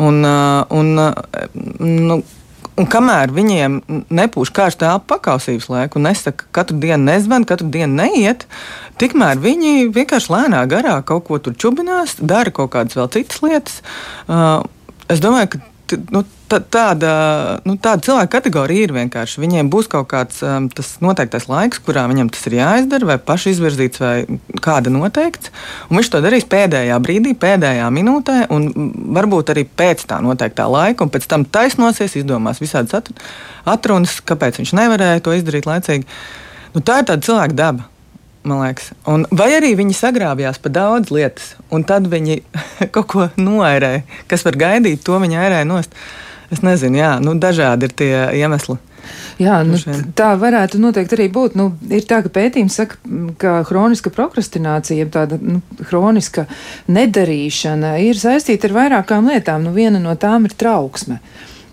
Un, 0.00 0.22
uh, 0.24 0.62
un, 0.72 0.94
uh, 0.96 1.58
nu, 1.82 2.22
Un 2.80 2.86
kamēr 2.88 3.32
viņiem 3.36 3.80
nepūš 4.08 4.52
kārstā 4.56 4.94
elpa 4.94 5.18
pakausības 5.18 5.68
laiku 5.68 6.00
nesaka, 6.00 6.46
katru 6.56 6.78
dienu 6.80 7.04
nezvan, 7.04 7.44
katru 7.48 7.68
dienu 7.72 7.98
neiet, 7.98 8.46
tikmēr 9.00 9.40
viņi 9.42 9.90
vienkārši 9.92 10.32
lēnā 10.32 10.62
garā 10.70 10.94
kaut 11.04 11.26
ko 11.28 11.40
tur 11.42 11.56
čubinās, 11.58 12.16
dara 12.16 12.54
kaut 12.54 12.72
kādas 12.72 12.96
vēl 12.96 13.10
citas 13.12 13.42
lietas. 13.44 13.82
Uh, 14.24 14.64
es 15.12 15.20
domāju, 15.20 15.52
ka 15.52 15.60
nu, 16.12 16.22
tāda, 16.48 17.12
nu, 17.68 17.74
tāda 17.80 18.04
cilvēka 18.04 18.30
kategorija 18.36 18.86
ir 18.86 18.94
vienkārši. 18.96 19.40
Viņiem 19.42 19.70
būs 19.72 19.88
kaut 19.92 20.08
kāds 20.10 20.42
um, 20.46 20.68
noteiktais 21.04 21.48
laiks, 21.50 21.80
kurā 21.84 22.04
viņam 22.10 22.30
tas 22.32 22.46
ir 22.50 22.58
jāizdara, 22.58 23.08
vai 23.12 23.18
paši 23.20 23.54
izvirzīts, 23.54 24.02
vai 24.02 24.40
kāda 24.64 24.92
noteikts. 24.92 25.52
Un 25.88 26.00
viņš 26.00 26.12
to 26.12 26.22
darīs 26.24 26.48
pēdējā 26.50 26.98
brīdī, 27.04 27.34
pēdējā 27.38 27.88
minūtē, 27.94 28.38
un 28.54 28.68
varbūt 29.16 29.54
arī 29.54 29.66
pēc 29.66 30.06
tā 30.10 30.20
noteiktā 30.24 30.68
laika, 30.72 31.06
un 31.06 31.12
pēc 31.14 31.28
tam 31.30 31.46
taisnosies, 31.48 32.18
izdomās 32.20 32.62
visādas 32.62 33.12
atrunas, 33.68 34.18
kāpēc 34.26 34.62
viņš 34.62 34.76
nevarēja 34.80 35.24
to 35.24 35.36
izdarīt 35.38 35.70
laicīgi. 35.70 36.08
Nu, 36.72 36.80
tā 36.80 37.02
ir 37.02 37.10
tāda 37.10 37.24
cilvēka 37.24 37.58
daba. 37.58 37.91
Man 38.48 38.62
liekas. 38.64 38.92
Un, 39.08 39.26
vai 39.30 39.50
arī 39.56 39.74
viņi 39.78 39.96
sagrābjās 39.96 40.60
pa 40.62 40.72
daudz 40.72 41.12
lietas, 41.14 41.54
un 41.72 41.86
tad 41.88 42.08
viņi 42.12 42.40
kaut 42.94 43.08
ko 43.12 43.28
noērēja, 43.40 44.04
kas 44.30 44.46
var 44.48 44.58
gaidīt, 44.66 45.04
to 45.06 45.18
viņi 45.22 45.40
ērēja 45.46 45.68
nost. 45.68 45.96
Es 46.52 46.60
nezinu, 46.60 46.98
jā, 47.00 47.12
nu, 47.24 47.32
dažādi 47.40 47.88
ir 47.88 47.94
tie 47.96 48.14
iemesli. 48.42 48.76
Jā, 49.40 49.62
nu, 49.66 49.78
tā 50.16 50.32
varētu 50.38 50.78
noteikti 50.78 51.16
arī 51.16 51.28
būt. 51.32 51.56
Nu, 51.58 51.70
ir 51.90 52.04
tā, 52.08 52.20
ka 52.22 52.30
pētījums 52.32 52.76
saka, 52.78 52.98
ka 53.40 53.54
hroniska 53.66 54.12
prokrastinācija, 54.14 55.08
tāda 55.12 55.38
nu, 55.40 55.62
hroniska 55.88 56.44
nedarīšana 56.92 57.96
ir 58.04 58.20
saistīta 58.20 58.68
ar 58.68 58.76
vairākām 58.76 59.32
lietām. 59.32 59.64
Nu, 59.66 59.72
viena 59.74 60.02
no 60.02 60.14
tām 60.20 60.46
ir 60.46 60.54
trauksme. 60.58 61.18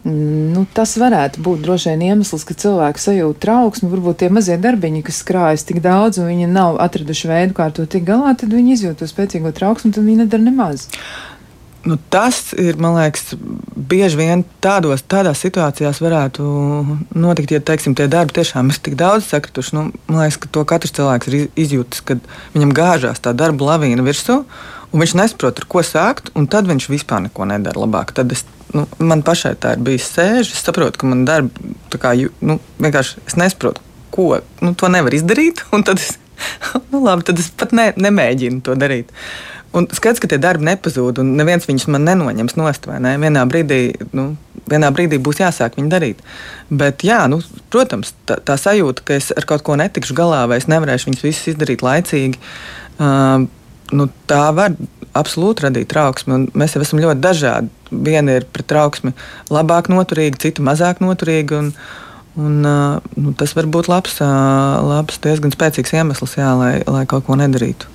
Nu, 0.07 0.63
tas 0.73 0.93
varētu 0.95 1.41
būt 1.43 1.63
droši 1.65 1.91
vien 1.91 2.03
iemesls, 2.07 2.45
ka 2.47 2.55
cilvēki 2.55 3.01
sajūt 3.03 3.41
trauksmi. 3.43 3.89
Varbūt 3.91 4.21
tie 4.21 4.29
mazie 4.31 4.55
darbiņi, 4.61 5.03
kas 5.09 5.19
krājas 5.27 5.67
tik 5.67 5.81
daudz, 5.83 6.21
un 6.21 6.29
viņi 6.31 6.47
nav 6.51 6.79
atraduši 6.79 7.27
veidu, 7.27 7.57
kā 7.57 7.67
ar 7.67 7.75
to 7.75 7.83
tikt 7.83 8.07
galā, 8.07 8.31
tad 8.39 8.55
viņi 8.55 8.77
izjūt 8.77 9.01
to 9.01 9.09
spēcīgo 9.09 9.51
trauksmi, 9.55 9.91
tad 9.95 10.07
viņi 10.07 10.23
nedara 10.23 10.45
nemaz. 10.45 10.87
Nu, 11.83 11.95
tas 12.11 12.51
ir, 12.59 12.75
man 12.79 12.97
liekas, 12.97 13.33
bieži 13.75 14.19
vien 14.19 14.41
tādos, 14.63 15.03
tādās 15.07 15.39
situācijās 15.43 16.01
varētu 16.03 16.43
notikt, 17.15 17.53
ja 17.55 17.61
teiksim, 17.63 17.95
tie 17.95 18.09
darbi 18.11 18.35
tiešām 18.35 18.71
ir 18.71 18.79
tik 18.83 18.97
daudz 18.99 19.29
sakrituši. 19.31 19.75
Nu, 19.77 19.85
man 20.11 20.25
liekas, 20.25 20.39
ka 20.43 20.51
to 20.51 20.65
katrs 20.67 20.95
cilvēks 20.95 21.31
ir 21.31 21.47
izjūtis, 21.55 22.03
kad 22.07 22.23
viņam 22.55 22.75
gāžās 22.75 23.23
tā 23.23 23.31
darba 23.35 23.71
lavīna 23.71 24.03
virsū, 24.03 24.41
un 24.91 25.03
viņš 25.03 25.15
nesaprot, 25.21 25.63
ar 25.63 25.69
ko 25.71 25.83
sākt, 25.83 26.33
un 26.35 26.51
tad 26.51 26.67
viņš 26.67 26.89
vispār 26.91 27.23
neko 27.29 27.47
nedara 27.47 27.79
labāk. 27.79 28.11
Tad 28.17 28.35
es, 28.35 28.43
nu, 28.75 28.85
man 29.01 29.23
pašai 29.25 29.55
tā 29.61 29.75
ir 29.75 29.83
bijis 29.85 30.09
sēž, 30.13 30.53
es 30.53 30.63
saprotu, 30.65 31.01
ka 31.01 31.09
man 31.09 31.25
darba 31.27 31.99
kā, 32.01 32.15
nu, 32.45 32.59
vienkārši 32.81 33.23
es 33.25 33.37
nesaprotu, 33.39 33.83
ko 34.13 34.31
nu, 34.63 34.73
to 34.77 34.89
nevar 34.91 35.15
izdarīt, 35.15 35.63
tad 35.85 35.95
es, 35.97 36.17
nu, 36.91 37.03
labi, 37.03 37.25
tad 37.29 37.41
es 37.41 37.49
pat 37.55 37.75
ne, 37.75 37.91
nemēģinu 37.97 38.63
to 38.65 38.77
darīt. 38.79 39.13
Un 39.75 39.85
skaidrs, 39.93 40.21
ka 40.21 40.29
tie 40.31 40.39
darbi 40.41 40.65
nepazūd, 40.65 41.19
un 41.21 41.35
neviens 41.37 41.67
viņus 41.69 41.85
man 41.93 42.07
nenoņems 42.07 42.55
nost. 42.57 42.87
Ne? 42.89 43.11
Vienā, 43.21 43.43
brīdī, 43.49 43.81
nu, 44.17 44.31
vienā 44.69 44.89
brīdī 44.95 45.19
būs 45.21 45.43
jāsāk 45.43 45.77
viņu 45.77 45.91
darīt. 45.93 46.23
Bet, 46.73 47.05
jā, 47.05 47.19
nu, 47.29 47.37
protams, 47.69 48.15
tā, 48.25 48.39
tā 48.41 48.57
sajūta, 48.57 49.05
ka 49.05 49.19
es 49.21 49.29
ar 49.35 49.45
kaut 49.49 49.61
ko 49.67 49.77
netikšu 49.77 50.17
galā, 50.17 50.47
vai 50.49 50.57
es 50.57 50.65
nevarēšu 50.71 51.11
viņus 51.11 51.25
visus 51.27 51.51
izdarīt 51.53 51.85
laicīgi, 51.85 52.41
uh, 52.97 53.45
nu, 53.93 54.09
tā 54.29 54.41
var 54.57 54.73
absolūti 55.19 55.67
radīt 55.67 55.89
trauksmi. 55.91 56.45
Mēs 56.57 56.75
jau 56.75 56.83
esam 56.85 57.01
ļoti 57.03 57.23
dažādi. 57.23 57.71
Viena 57.89 58.37
ir 58.39 58.45
pret 58.49 58.69
trauksmi 58.69 59.15
labāk 59.53 59.89
noturīga, 59.91 60.41
cita 60.45 60.65
mazāk 60.65 61.03
noturīga. 61.03 61.63
Un, 61.63 61.73
Un, 62.39 62.61
nu, 63.19 63.31
tas 63.35 63.51
var 63.57 63.65
būt 63.67 63.89
labs, 63.89 64.19
labs, 64.21 65.17
diezgan 65.23 65.51
spēcīgs 65.51 65.91
iemesls, 65.97 66.37
jā, 66.37 66.51
lai, 66.55 66.71
lai 66.87 67.01
kaut 67.09 67.25
ko 67.27 67.35
nedarītu. 67.39 67.89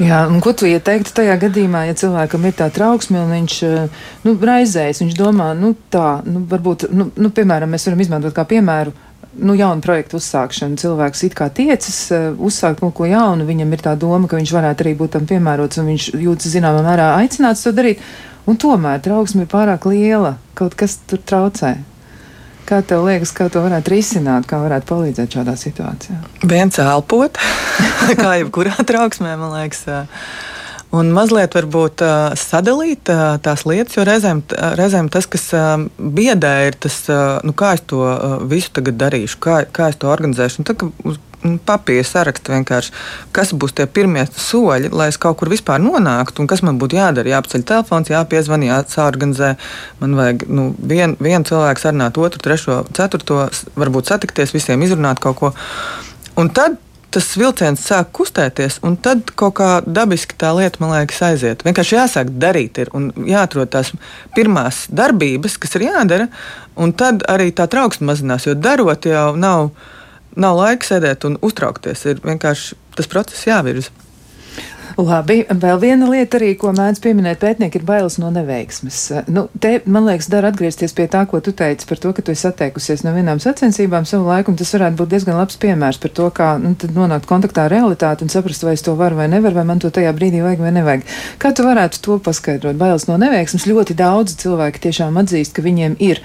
Jā, 0.00 0.22
ko 0.40 0.54
tu 0.56 0.68
ieteiktu 0.70 1.12
tajā 1.18 1.34
gadījumā, 1.42 1.82
ja 1.88 1.96
cilvēkam 1.98 2.46
ir 2.48 2.54
tā 2.56 2.70
trauksme 2.72 3.18
un 3.20 3.34
viņš 3.34 3.56
nu, 4.24 4.36
raizējas, 4.38 5.02
viņš 5.02 5.18
domā, 5.18 5.50
nu 5.58 5.74
tā, 5.92 6.22
nu, 6.24 6.46
varbūt, 6.48 6.86
nu, 6.94 7.10
nu, 7.12 7.32
piemēram, 7.34 7.74
mēs 7.74 7.90
varam 7.90 8.04
izmantot 8.06 8.36
kā 8.36 8.46
piemēru. 8.48 8.94
Nu, 9.38 9.54
jaunu 9.54 9.78
projektu 9.84 10.18
uzsākšanu. 10.18 10.78
Cilvēks 10.80 11.22
it 11.28 11.36
kā 11.38 11.46
tiecas 11.54 11.98
uh, 12.10 12.32
uzsākt 12.34 12.80
kaut 12.82 12.96
ko 12.98 13.06
jaunu, 13.06 13.46
viņam 13.46 13.76
ir 13.76 13.84
tā 13.84 13.92
doma, 13.94 14.26
ka 14.26 14.40
viņš 14.40 14.54
varētu 14.56 14.84
arī 14.84 14.96
būt 14.98 15.14
tam 15.14 15.28
piemērots, 15.30 15.78
un 15.78 15.92
viņš 15.92 16.08
jūtas 16.18 16.56
zināmā 16.56 16.82
mērā 16.86 17.12
aicināts 17.20 17.62
to 17.62 17.72
darīt. 17.76 18.02
Un 18.50 18.58
tomēr 18.58 18.98
trauksme 19.04 19.44
ir 19.44 19.52
pārāk 19.52 19.86
liela, 19.86 20.34
kaut 20.58 20.74
kas 20.78 20.98
tur 21.06 21.22
traucē. 21.22 21.76
Kā 22.66 22.80
tev 22.86 23.04
liekas, 23.06 23.32
kā 23.34 23.46
to 23.50 23.62
varētu 23.62 23.90
risināt, 23.94 24.46
kā 24.50 24.58
varētu 24.62 24.86
palīdzēt 24.90 25.36
šādā 25.38 25.54
situācijā? 25.58 26.18
Viens 26.50 26.78
elpot, 26.82 27.38
kā 28.22 28.34
jebkurā 28.40 28.74
trauksmē, 28.86 29.36
man 29.38 29.54
liekas. 29.54 29.86
Un 30.96 31.12
mazliet 31.14 31.54
varbūt 31.54 32.02
sadalīt 32.40 33.12
tās 33.44 33.62
lietas, 33.62 33.94
jo 33.94 34.02
reizēm, 34.08 34.42
reizēm 34.78 35.10
tas, 35.14 35.28
kas 35.30 35.44
biedē, 35.96 36.54
ir 36.66 36.78
tas, 36.82 37.04
nu, 37.46 37.54
kā 37.54 37.76
es 37.76 37.84
to 37.86 38.02
visu 38.50 38.72
tagad 38.74 38.98
darīšu, 38.98 39.38
kā, 39.38 39.60
kā 39.70 39.92
es 39.92 40.00
to 40.02 40.10
organizēšu. 40.10 40.62
Un 40.62 40.70
tad, 40.72 40.82
uz 41.06 41.20
Nu, 41.40 41.56
papīra 41.64 42.04
sarakstu 42.04 42.52
vienkārši, 42.52 42.92
kas 43.32 43.54
būs 43.56 43.72
tie 43.78 43.86
pirmie 43.88 44.26
soļi, 44.28 44.90
lai 44.92 45.06
es 45.08 45.16
kaut 45.20 45.38
kur 45.40 45.48
vispār 45.48 45.80
nonāktu, 45.80 46.42
un 46.42 46.50
kas 46.50 46.60
man 46.66 46.76
būtu 46.80 46.98
jādara. 46.98 47.32
Jāapceļ 47.32 47.64
telefons, 47.70 48.10
jāpiezvan, 48.12 48.66
jāorganizē. 48.66 49.54
Man 50.02 50.18
vajag 50.18 50.44
nu, 50.52 50.66
vienu 50.76 51.16
vien 51.24 51.46
cilvēku 51.48 51.80
sarunāt, 51.80 52.20
otru, 52.20 52.44
trešo, 52.44 52.82
ceturto, 52.96 53.46
varbūt 53.80 54.12
satikties, 54.12 54.52
visiem 54.52 54.84
izrunāt 54.84 55.22
kaut 55.24 55.40
ko. 55.40 55.52
Un 56.40 56.52
tad 56.52 56.76
tas 57.14 57.28
vilciens 57.38 57.82
sāk 57.84 58.10
kustēties, 58.16 58.80
un 58.86 58.96
tad 59.02 59.32
kaut 59.38 59.56
kā 59.60 59.70
dabiski 59.86 60.36
tā 60.38 60.52
lieta, 60.56 60.80
man 60.82 60.94
liekas, 60.94 61.22
aiziet. 61.26 61.64
Vienkārši 61.66 61.96
jāsāk 61.96 62.34
darīt, 62.42 62.78
ir, 62.82 62.90
un 62.96 63.10
jāatrod 63.28 63.72
tās 63.74 63.92
pirmās 64.36 64.84
darbības, 64.88 65.58
kas 65.60 65.78
ir 65.78 65.88
jādara, 65.90 66.28
un 66.80 66.94
tad 66.96 67.26
arī 67.30 67.50
tā 67.56 67.66
trauksme 67.70 68.12
mazinās, 68.12 68.46
jo 68.46 68.54
darot 68.58 69.08
jau 69.10 69.32
nav 69.38 69.72
nav 70.38 70.58
laika 70.60 70.86
sēdēt 70.86 71.26
un 71.26 71.38
uztraukties. 71.42 72.04
Ir 72.06 72.22
vienkārši 72.24 72.78
tas 72.98 73.10
process 73.10 73.46
jāvirza. 73.48 73.90
Labi, 74.98 75.42
vēl 75.48 75.78
viena 75.82 76.08
lieta 76.10 76.38
arī, 76.38 76.50
ko 76.58 76.72
mēdz 76.76 77.00
pieminēt 77.04 77.40
pētnieki, 77.42 77.80
ir 77.80 77.86
bailes 77.86 78.16
no 78.20 78.30
neveiksmes. 78.34 78.98
Nu, 79.30 79.46
te, 79.62 79.76
man 79.86 80.06
liekas, 80.08 80.30
dara 80.32 80.50
atgriezties 80.50 80.94
pie 80.96 81.06
tā, 81.10 81.22
ko 81.30 81.40
tu 81.44 81.54
teici 81.56 81.86
par 81.88 82.00
to, 82.02 82.12
ka 82.16 82.24
tu 82.24 82.34
esi 82.34 82.48
atteikusies 82.50 83.04
no 83.06 83.14
vienām 83.16 83.40
sacensībām 83.42 84.06
savu 84.08 84.28
laiku, 84.30 84.52
un 84.52 84.60
tas 84.60 84.72
varētu 84.76 84.98
būt 85.00 85.12
diezgan 85.14 85.38
labs 85.38 85.58
piemērs 85.62 86.00
par 86.02 86.14
to, 86.16 86.28
kā 86.34 86.52
nu, 86.62 86.74
nonākt 86.96 87.28
kontaktā 87.30 87.66
ar 87.66 87.74
realitāti 87.74 88.26
un 88.26 88.32
saprast, 88.32 88.66
vai 88.66 88.76
es 88.78 88.86
to 88.86 88.96
varu 88.98 89.20
vai 89.20 89.28
nevaru, 89.32 89.60
vai 89.60 89.66
man 89.72 89.82
to 89.82 89.92
tajā 89.94 90.12
brīdī 90.16 90.42
vajag 90.44 90.64
vai 90.64 90.74
nevajag. 90.76 91.06
Kā 91.42 91.54
tu 91.56 91.66
varētu 91.66 92.02
to 92.04 92.20
paskaidrot? 92.24 92.78
Bailes 92.80 93.06
no 93.10 93.18
neveiksmes 93.20 93.68
ļoti 93.70 93.98
daudz 93.98 94.38
cilvēki 94.42 94.88
tiešām 94.88 95.20
atzīst, 95.22 95.54
ka 95.56 95.66
viņiem 95.66 95.98
ir 96.02 96.24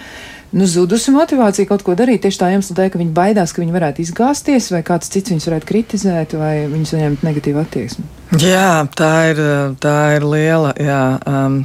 nu, 0.55 0.67
zudusi 0.69 1.13
motivācija 1.15 1.67
kaut 1.69 1.83
ko 1.85 1.95
darīt 1.99 2.23
tieši 2.25 2.41
tā 2.41 2.51
iemesla 2.53 2.79
dēļ, 2.79 2.91
ka 2.93 3.01
viņi 3.01 3.15
baidās, 3.15 3.53
ka 3.53 3.63
viņi 3.63 3.75
varētu 3.75 4.05
izgāzties, 4.05 4.71
vai 4.73 4.83
kāds 4.87 5.11
cits 5.11 5.33
viņus 5.33 5.49
varētu 5.51 5.71
kritizēt, 5.71 6.37
vai 6.39 6.53
viņus 6.71 6.95
saņemt 6.95 7.25
negatīvu 7.27 7.61
attieksmi. 7.61 8.05
Jā, 8.41 8.87
tā 8.97 9.11
ir, 9.31 9.39
tā 9.79 9.95
ir 10.17 10.25
liela 10.25 10.71
jā, 10.81 11.01
um, 11.29 11.59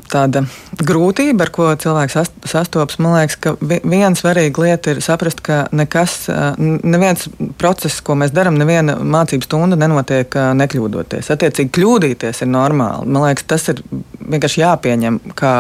grūtība, 0.86 1.46
ar 1.46 1.52
ko 1.54 1.70
cilvēks 1.80 2.18
sastopas. 2.46 2.98
Man 3.00 3.16
liekas, 3.16 3.38
ka 3.40 3.54
viena 3.62 4.12
svarīga 4.18 4.66
lieta 4.66 4.92
ir 4.92 5.00
saprast, 5.02 5.40
ka 5.46 5.62
nekas, 5.74 6.18
uh, 6.30 6.52
neviens 6.60 7.26
process, 7.58 8.02
ko 8.04 8.18
mēs 8.20 8.34
darām, 8.36 8.60
neviena 8.60 8.98
mācību 9.00 9.48
stunda 9.48 9.78
nenotiek 9.80 10.36
uh, 10.36 10.52
nekļūdoties. 10.60 11.32
Attiecīgi, 11.32 11.72
kļūdīties 11.78 12.44
ir 12.44 12.52
normāli. 12.52 13.08
Man 13.08 13.30
liekas, 13.30 13.48
tas 13.50 13.66
ir 13.72 13.82
vienkārši 14.20 14.62
jāpieņem 14.62 15.20
kā 15.38 15.54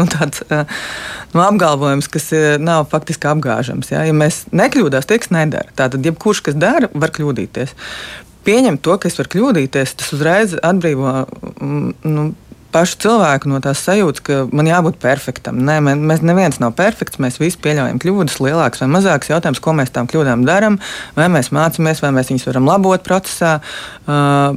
nu, 0.00 0.08
tāds 0.10 0.42
nu, 0.50 1.44
apgalvojums, 1.44 2.10
kas 2.12 2.30
nav 2.62 2.88
faktiski 2.92 3.30
apgāžams. 3.30 3.92
Ja, 3.92 4.04
ja 4.08 4.16
mēs 4.16 4.46
nekļūdās, 4.56 5.08
tie, 5.08 5.20
kas 5.22 5.32
nedara, 5.34 5.70
tad 5.78 5.98
jebkurš, 6.00 6.44
kas 6.50 6.58
dara, 6.60 6.90
var 6.94 7.14
kļūdīties. 7.14 7.76
Pieņemt 8.46 8.80
to, 8.84 8.96
ka 8.96 9.10
es 9.10 9.18
varu 9.20 9.34
kļūdīties, 9.34 9.98
tas 10.00 10.14
uzreiz 10.16 10.56
atbrīvo. 10.64 11.18
Mm, 11.60 11.90
nu, 12.08 12.30
pašu 12.70 13.00
cilvēku 13.04 13.50
no 13.50 13.58
tās 13.62 13.82
sajūtas, 13.84 14.22
ka 14.24 14.38
man 14.54 14.68
jābūt 14.70 15.00
perfektam. 15.02 15.58
Nē, 15.66 15.80
mēs 15.82 16.22
neviens 16.26 16.60
nav 16.62 16.74
perfekts. 16.78 17.20
Mēs 17.22 17.40
visi 17.42 17.58
pieļaujam 17.62 18.00
kļūdas, 18.02 18.38
lielākas 18.44 18.84
vai 18.84 18.90
mazākas. 18.94 19.32
Jautājums, 19.32 19.62
ko 19.62 19.74
mēs 19.76 19.92
tām 19.94 20.08
kļūdām 20.10 20.46
darām, 20.48 20.78
vai 21.18 21.28
mēs 21.32 21.52
mācāmies, 21.54 22.02
vai 22.04 22.14
mēs 22.16 22.30
viņus 22.32 22.46
varam 22.50 22.70
labot 22.70 23.04
procesā. 23.06 23.58
Uh, 24.06 24.54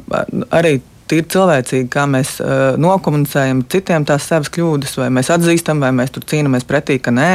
arī 0.53 0.77
tīri 1.13 1.29
cilvēcīgi, 1.37 1.87
kā 1.93 2.03
mēs 2.09 2.35
uh, 2.41 2.73
nokomunicējam 2.81 3.63
citiem 3.71 4.09
tās 4.09 4.25
savas 4.27 4.51
kļūdas, 4.53 4.97
vai 4.99 5.13
mēs 5.13 5.31
atzīstam, 5.33 5.79
vai 5.83 5.93
mēs 5.95 6.11
tur 6.13 6.25
cīnāmies 6.27 6.65
pretī, 6.67 6.97
ka 6.99 7.13
nē, 7.13 7.31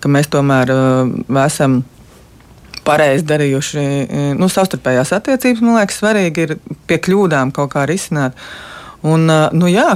ka 0.00 0.10
mēs 0.10 0.32
tomēr 0.32 0.72
uh, 0.74 1.42
esam 1.44 1.82
pareizi 2.86 3.26
darījuši. 3.28 3.84
Nu, 4.40 4.48
savstarpējās 4.50 5.12
attiecības, 5.18 5.62
man 5.64 5.78
liekas, 5.78 6.00
svarīgi 6.00 6.46
ir 6.46 6.56
pie 6.88 6.98
kļūdām 7.02 7.52
kaut 7.56 7.74
kā 7.74 7.84
risināt. 7.88 8.38
Un, 9.06 9.28
nu, 9.28 9.68
jā, 9.70 9.92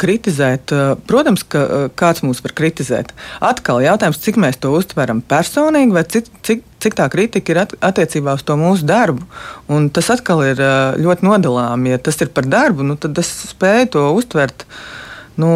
kritizēt. 0.00 0.74
Protams, 1.08 1.44
ka 1.46 1.64
kāds 1.98 2.24
mūs 2.26 2.42
var 2.44 2.54
kritizēt. 2.58 3.14
Atkal 3.44 3.82
jautājums, 3.84 4.20
cik 4.26 4.38
mēs 4.42 4.58
to 4.62 4.74
uztveram 4.74 5.22
personīgi, 5.30 5.94
vai 5.94 6.04
cik, 6.10 6.30
cik 6.46 6.64
cik 6.84 6.98
tā 6.98 7.08
kritika 7.12 7.54
ir 7.54 7.62
at, 7.64 7.76
attiecībā 7.92 8.36
uz 8.36 8.44
to 8.46 8.56
mūsu 8.60 8.86
darbu. 8.88 9.24
Un 9.72 9.88
tas 9.94 10.10
atkal 10.14 10.44
ir 10.46 10.60
ļoti 11.00 11.26
nodalām. 11.26 11.88
Ja 11.90 12.00
tas 12.02 12.20
ir 12.20 12.32
par 12.34 12.48
darbu, 12.48 12.86
nu, 12.86 12.98
tad 13.00 13.18
es 13.22 13.32
spēju 13.54 13.94
to 13.96 14.04
uztvert. 14.18 14.66
Nu, 15.34 15.48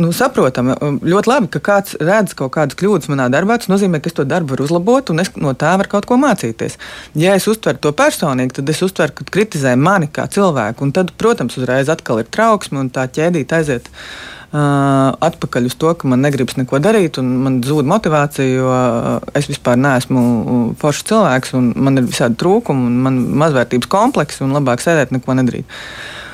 nu, 0.00 0.08
saprotam, 0.16 0.70
ļoti 1.04 1.28
labi, 1.28 1.50
ka 1.52 1.60
kāds 1.60 1.98
redz 2.00 2.32
kaut 2.38 2.54
kādas 2.54 2.78
kļūdas 2.80 3.10
manā 3.12 3.26
darbā. 3.32 3.58
Tas 3.60 3.68
nozīmē, 3.68 4.00
ka 4.00 4.08
es 4.08 4.16
to 4.16 4.24
darbu 4.24 4.54
varu 4.54 4.64
uzlabot, 4.64 5.12
un 5.12 5.20
es 5.20 5.28
no 5.36 5.52
tā 5.52 5.74
varu 5.76 5.92
kaut 5.98 6.08
ko 6.08 6.16
mācīties. 6.22 6.78
Ja 7.20 7.36
es 7.36 7.48
uztveru 7.50 7.82
to 7.84 7.92
personīgi, 7.96 8.56
tad 8.56 8.72
es 8.72 8.80
uztveru, 8.86 9.18
ka 9.18 9.28
kritizē 9.36 9.74
mani 9.76 10.08
kā 10.08 10.24
cilvēku, 10.32 10.88
tad, 10.96 11.12
protams, 11.20 11.60
uzreiz 11.60 11.92
atkal 11.92 12.22
ir 12.22 12.32
trauksme, 12.32 12.80
un 12.80 12.88
tā 12.94 13.04
ķēdīte 13.12 13.60
aiziet 13.60 13.92
atpakaļ 14.50 15.68
uz 15.68 15.76
to, 15.78 15.92
ka 15.94 16.08
man 16.10 16.24
negribas 16.24 16.56
neko 16.58 16.80
darīt, 16.82 17.20
un 17.22 17.28
man 17.44 17.60
zūd 17.62 17.86
motivācija, 17.86 18.48
jo 18.50 18.72
es 19.38 19.46
vispār 19.46 19.78
neesmu 19.78 20.22
foršs 20.80 21.06
cilvēks, 21.06 21.54
un 21.58 21.70
man 21.78 22.00
ir 22.00 22.08
visādi 22.08 22.38
trūkumi, 22.40 22.88
un 22.88 22.96
man 23.04 23.20
mazvērtības 23.44 23.90
komplekss, 23.90 24.42
un 24.42 24.56
labāk 24.56 24.82
sēdēt, 24.82 25.14
neko 25.14 25.38
nedarīt. 25.38 25.78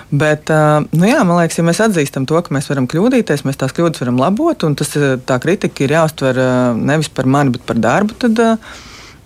Bet, 0.06 0.49
nu 0.94 1.08
jā, 1.08 1.20
man 1.26 1.42
liekas, 1.42 1.58
ja 1.58 1.66
mēs 1.66 1.82
atzīstam 1.82 2.28
to, 2.30 2.38
ka 2.40 2.54
mēs 2.54 2.70
varam 2.70 2.87
kļūdīties, 2.88 3.42
mēs 3.44 3.58
tās 3.58 3.75
kļūdas 3.76 4.04
varam 4.04 4.20
labot, 4.23 4.64
un 4.64 4.76
tas, 4.78 4.92
tā 5.26 5.38
kritika 5.42 5.82
ir 5.85 5.96
jāuztver 5.99 6.38
nevis 6.78 7.11
par 7.12 7.26
mani, 7.28 7.52
bet 7.56 7.66
par 7.68 7.80
darbu, 7.82 8.14
tad, 8.23 8.38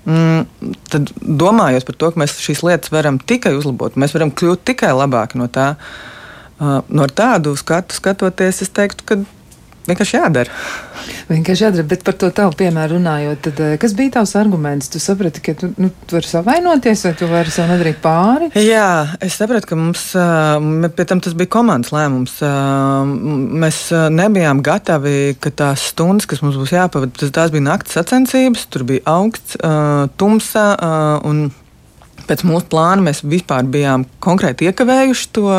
mm, 0.09 0.71
tad 0.91 1.13
domājot 1.21 1.85
par 1.87 2.01
to, 2.01 2.11
ka 2.11 2.23
mēs 2.25 2.39
šīs 2.43 2.65
lietas 2.67 2.95
varam 2.97 3.21
tikai 3.21 3.53
uzlabot, 3.59 4.01
mēs 4.01 4.17
varam 4.17 4.33
kļūt 4.33 4.65
tikai 4.73 4.97
labāki 4.97 5.39
no 5.39 5.47
tā. 5.53 5.75
No 6.61 7.07
tādu 7.09 7.55
skatu 7.57 7.97
skatoties, 7.97 8.61
es 8.67 8.73
teiktu, 8.77 9.07
ka 9.09 9.23
vienkārši 9.89 10.17
jādara. 10.19 10.53
Vienkārši 11.31 11.65
jādara, 11.65 11.85
bet 11.89 12.03
par 12.05 12.17
to 12.21 12.29
tavu 12.35 12.53
piemēru 12.59 12.99
runājot, 12.99 13.41
tad 13.47 13.63
eh, 13.65 13.77
kas 13.81 13.95
bija 13.97 14.19
tavs 14.19 14.35
arguments? 14.39 14.91
Tu 14.93 15.01
saprati, 15.03 15.43
ka 15.45 15.55
tu, 15.59 15.71
nu, 15.81 15.91
tu 16.05 16.19
vari 16.19 16.29
savainoties 16.29 17.05
vai 17.07 17.13
tu 17.19 17.29
vari 17.31 17.55
sev 17.55 17.71
nedarīt 17.71 18.01
pāri? 18.03 18.51
Jā, 18.61 19.17
es 19.25 19.39
sapratu, 19.41 19.71
ka 19.71 19.79
mums, 19.79 20.05
pie 20.99 21.07
tam 21.09 21.23
tas 21.25 21.37
bija 21.39 21.53
komandas 21.57 21.95
lēmums. 21.95 22.37
Mēs 23.65 23.81
nebijām 24.13 24.61
gatavi, 24.67 25.39
ka 25.41 25.55
tās 25.63 25.89
stundas, 25.95 26.29
kas 26.31 26.45
mums 26.45 26.61
būs 26.61 26.75
jāpavada, 26.77 27.31
tās 27.33 27.55
bija 27.55 27.69
naktas 27.71 27.97
sacensības, 28.01 28.69
tur 28.71 28.87
bija 28.91 29.07
augsts, 29.11 29.57
tumsa 30.21 30.69
un 31.27 31.49
pēc 32.31 32.45
mūsu 32.47 32.69
plāna 32.71 33.05
mēs 33.09 33.25
vispār 33.27 33.67
bijām 33.71 34.07
konkrēti 34.23 34.71
iekavējuši 34.71 35.29
to, 35.37 35.51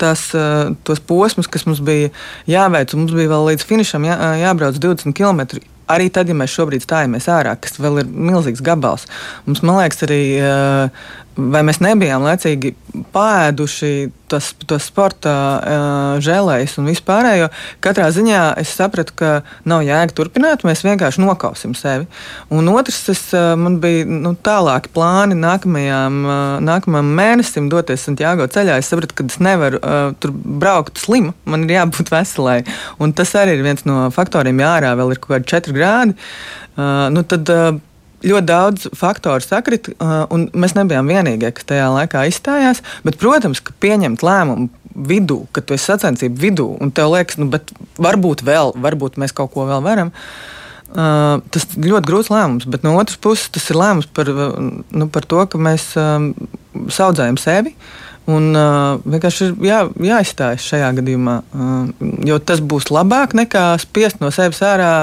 tas, 0.00 0.26
eh, 0.34 0.72
tos 0.88 1.02
posmus, 1.04 1.50
kas 1.50 1.66
mums 1.68 1.84
bija 1.84 2.10
jāveic. 2.50 2.96
Mums 2.96 3.12
bija 3.12 3.34
vēl 3.34 3.52
līdz 3.52 3.68
finišam 3.68 4.08
jā, 4.08 4.16
jābrauc 4.40 4.80
20 4.80 5.16
km. 5.16 5.60
Arī 5.84 6.08
tad, 6.08 6.30
ja 6.32 6.34
mēs 6.34 6.54
šobrīd 6.56 6.80
stājamies 6.80 7.28
ārā, 7.28 7.58
kas 7.60 7.76
vēl 7.76 8.00
ir 8.00 8.06
milzīgs 8.08 8.62
gabals, 8.64 9.04
mums, 9.44 9.60
man 9.60 9.82
liekas, 9.82 10.00
arī 10.06 10.20
uh, 10.40 11.02
vai 11.36 11.62
mēs 11.66 11.80
nebijām 11.82 12.24
laicīgi 12.24 12.74
pāēduši 13.14 13.90
tos, 14.30 14.50
tos 14.68 14.86
sporta 14.88 15.32
uh, 15.32 16.22
žēlējus 16.22 16.76
un 16.80 16.88
vispārējo. 16.90 17.48
Katrā 17.84 18.06
ziņā 18.14 18.42
es 18.60 18.72
sapratu, 18.76 19.14
ka 19.18 19.30
nav 19.68 19.84
jēga 19.86 20.14
turpināt, 20.16 20.64
mēs 20.66 20.84
vienkārši 20.86 21.22
nokausim 21.24 21.74
sevi. 21.78 22.06
Un 22.54 22.70
otrs, 22.72 23.00
es, 23.12 23.24
uh, 23.34 23.54
man 23.58 23.80
bija 23.82 24.06
nu, 24.08 24.34
tālāki 24.46 24.92
plāni 24.94 25.38
nākamajām, 25.38 26.20
uh, 26.26 26.42
nākamajam 26.64 27.14
mēnesim 27.18 27.70
doties 27.72 28.06
Santiago 28.06 28.46
ceļā. 28.50 28.78
Es 28.80 28.92
sapratu, 28.92 29.18
ka 29.18 29.26
es 29.28 29.40
nevaru 29.42 29.80
uh, 29.80 30.12
tur 30.22 30.34
braukt 30.34 31.02
slimu, 31.02 31.34
man 31.50 31.66
ir 31.66 31.76
jābūt 31.78 32.14
veselai. 32.14 32.60
Un 33.02 33.16
tas 33.16 33.34
arī 33.38 33.58
ir 33.58 33.66
viens 33.66 33.86
no 33.88 34.06
faktoriem, 34.14 34.62
ja 34.62 34.76
ārā 34.78 34.94
vēl 35.00 35.16
ir 35.16 35.22
kaut 35.22 35.36
kādi 35.36 35.50
4 35.56 35.76
grādi. 35.76 36.16
Uh, 36.74 37.10
nu 37.14 37.26
tad, 37.26 37.50
uh, 37.50 37.82
ļoti 38.24 38.48
daudz 38.48 38.88
faktoru 38.96 39.44
sakrit, 39.44 39.90
un 40.34 40.48
mēs 40.56 40.76
nebijām 40.78 41.10
vienīgie, 41.10 41.52
kas 41.54 41.68
tajā 41.68 41.90
laikā 41.94 42.24
izstājās. 42.30 42.82
Bet, 43.06 43.18
protams, 43.20 43.62
ka 43.64 43.76
pieņemt 43.84 44.24
lēmumu 44.24 44.70
vidū, 44.94 45.44
kad 45.54 45.66
tu 45.66 45.76
esi 45.76 45.90
sacensību 45.90 46.40
vidū, 46.40 46.68
un 46.80 46.92
tev 46.94 47.12
liekas, 47.14 47.38
nu, 47.42 47.50
varbūt 48.02 48.44
vēl, 48.46 48.74
varbūt 48.80 49.18
mēs 49.20 49.34
kaut 49.36 49.52
ko 49.54 49.66
vēl 49.68 49.82
varam. 49.84 50.12
Uh, 50.94 51.40
tas 51.50 51.64
ir 51.74 51.88
ļoti 51.90 52.06
grūts 52.06 52.30
lēmums, 52.30 52.68
bet 52.70 52.84
no 52.86 52.92
otras 53.00 53.18
puses 53.18 53.48
tas 53.50 53.64
ir 53.72 53.80
lēmums 53.80 54.06
par, 54.14 54.30
nu, 54.30 55.08
par 55.10 55.26
to, 55.26 55.40
ka 55.50 55.58
mēs 55.58 55.88
uh, 55.98 56.28
saudzējam 56.86 57.40
sevi. 57.40 57.74
Un 58.30 58.54
uh, 58.56 59.02
vienkārši 59.02 59.48
ir 59.50 59.66
jā, 59.66 59.80
jāizstājas 60.00 60.64
šajā 60.70 60.92
gadījumā, 61.00 61.34
uh, 61.42 62.12
jo 62.24 62.38
tas 62.38 62.62
būs 62.62 62.88
labāk 62.94 63.34
nekā 63.36 63.66
spiest 63.82 64.22
no 64.22 64.30
sevis 64.32 64.62
ārā 64.64 64.94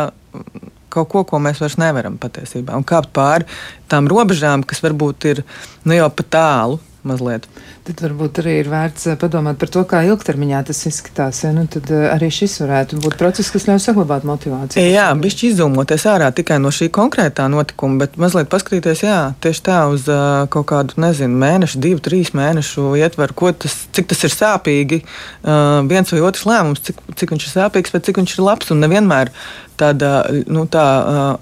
kaut 0.91 1.09
ko, 1.11 1.25
ko 1.27 1.41
mēs 1.43 1.63
vairs 1.63 1.79
nevaram 1.81 2.19
patiesībā, 2.21 2.77
un 2.77 2.87
kāpt 2.87 3.13
pāri 3.15 3.49
tām 3.91 4.07
robežām, 4.11 4.65
kas 4.67 4.83
varbūt 4.83 5.29
ir 5.33 5.43
nu, 5.85 5.97
jau 5.97 6.09
pa 6.13 6.27
tālu. 6.37 6.81
Mazliet. 7.01 7.47
Tad 7.81 7.97
varbūt 8.03 8.39
arī 8.43 8.51
ir 8.61 8.67
vērts 8.69 9.07
eh, 9.09 9.15
padomāt 9.17 9.57
par 9.57 9.71
to, 9.73 9.81
kā 9.89 10.03
ilgtermiņā 10.05 10.59
tas 10.67 10.83
izskatās. 10.85 11.39
Ja? 11.41 11.49
Nu, 11.55 11.63
tad 11.71 11.89
eh, 11.89 12.03
arī 12.13 12.27
šis 12.29 12.59
varētu 12.61 12.99
būt 13.01 13.15
process, 13.17 13.49
kas 13.49 13.65
ļauj 13.65 13.79
saglabāt 13.81 14.27
motivāciju. 14.29 14.83
Jā, 14.85 15.07
bišķi 15.17 15.49
izzūmoties 15.49 16.05
ārā 16.11 16.27
tikai 16.37 16.59
no 16.61 16.69
šī 16.69 16.91
konkrētā 16.93 17.47
notikuma, 17.49 18.03
bet 18.03 18.19
mazliet 18.21 18.51
paskatīties, 18.53 19.01
jā, 19.07 19.17
tieši 19.41 19.65
tā 19.65 19.79
uz 19.89 20.05
uh, 20.13 20.45
kaut 20.53 20.69
kādu, 20.69 20.99
nezinu, 21.01 21.41
mēnešu, 21.41 21.81
divu, 21.81 22.03
trīs 22.05 22.35
mēnešu 22.37 22.93
ietvaru, 23.01 23.49
tas, 23.65 23.79
cik 23.97 24.11
tas 24.13 24.21
ir 24.29 24.35
sāpīgi, 24.35 25.01
uh, 25.01 25.81
viens 25.89 26.13
vai 26.13 26.21
otrs 26.29 26.45
lēmums, 26.45 26.85
cik, 26.85 27.01
cik 27.17 27.33
viņš 27.33 27.49
ir 27.49 27.55
sāpīgs, 27.55 27.97
bet 27.97 28.05
cik 28.05 28.21
viņš 28.21 28.37
ir 28.37 28.45
labs 28.45 28.69
un 28.69 28.85
nevienmēr 28.85 29.33
tāda 29.81 30.11
nu, 30.51 30.67
tā, 30.71 30.85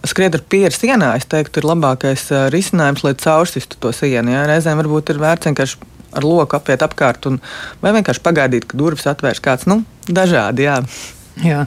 skriet 0.08 0.40
ar 0.40 0.44
pieru 0.50 0.74
sienā, 0.76 1.14
es 1.20 1.28
teiktu, 1.30 1.62
ir 1.62 1.70
labākais 1.70 2.26
risinājums, 2.56 3.06
lai 3.06 3.16
caursistu 3.20 3.80
to 3.84 3.94
sienu. 3.96 4.34
Ja? 4.34 4.48
Reizēm 4.50 4.80
varbūt 4.82 5.14
ir 5.14 5.22
vērts 5.22 5.52
vienkārši 5.52 5.80
ar 6.18 6.26
loku 6.26 6.58
apiet 6.58 6.84
apkārt, 6.86 7.28
un, 7.30 7.38
vai 7.84 7.94
vienkārši 7.98 8.26
pagaidīt, 8.26 8.68
ka 8.70 8.80
durvis 8.80 9.08
atvērs 9.10 9.44
kāds 9.46 9.70
nu, 9.70 9.82
dažādi. 10.10 10.66
Jā. 10.66 10.80
Jā, 11.40 11.62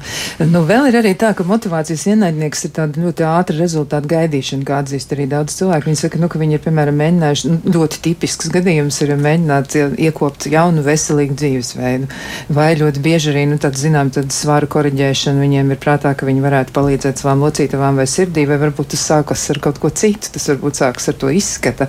nu 0.50 0.60
vēl 0.68 0.90
ir 0.90 0.98
arī 0.98 1.12
tā, 1.16 1.30
ka 1.36 1.46
motivācijas 1.48 2.04
ienaidnieks 2.12 2.66
ir 2.66 2.72
tāda 2.76 3.00
ļoti 3.00 3.24
ātra 3.24 3.56
rezultātu 3.56 4.10
gaidīšana, 4.10 4.66
kā 4.68 4.82
atzīst 4.82 5.14
arī 5.16 5.24
daudz 5.30 5.56
cilvēku. 5.56 5.88
Viņi 5.88 6.00
saka, 6.02 6.20
nu, 6.20 6.28
ka 6.28 6.40
viņi 6.42 6.58
ir, 6.58 6.62
piemēram, 6.66 6.98
mēģinājuši, 7.00 7.52
nu, 7.54 7.72
ļoti 7.78 8.02
tipisks 8.04 8.52
gadījums 8.52 9.00
ir 9.06 9.14
mēģināt 9.16 9.78
iekopt 9.96 10.50
jaunu 10.52 10.84
veselīgu 10.84 11.38
dzīvesveidu. 11.40 12.10
Vai 12.52 12.68
ļoti 12.82 13.04
bieži 13.08 13.32
arī, 13.32 13.46
nu, 13.48 13.60
tāda, 13.62 13.80
zinām, 13.80 14.12
tāda 14.12 14.36
svāra 14.36 14.68
koriģēšana 14.76 15.40
viņiem 15.40 15.72
ir 15.72 15.80
prātā, 15.80 16.12
ka 16.12 16.28
viņi 16.28 16.44
varētu 16.44 16.76
palīdzēt 16.76 17.24
savām 17.24 17.46
locītavām 17.46 18.02
vai 18.02 18.08
sirdī, 18.10 18.44
vai 18.50 18.60
varbūt 18.66 18.92
tas 18.92 19.06
sākas 19.08 19.48
ar 19.54 19.62
kaut 19.64 19.80
ko 19.80 19.88
citu, 19.88 20.34
tas 20.36 20.52
varbūt 20.52 20.84
sākas 20.84 21.08
ar 21.08 21.22
to 21.22 21.32
izskata 21.32 21.88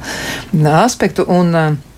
aspektu. 0.84 1.28
Un, 1.28 1.52
uh, 1.52 1.93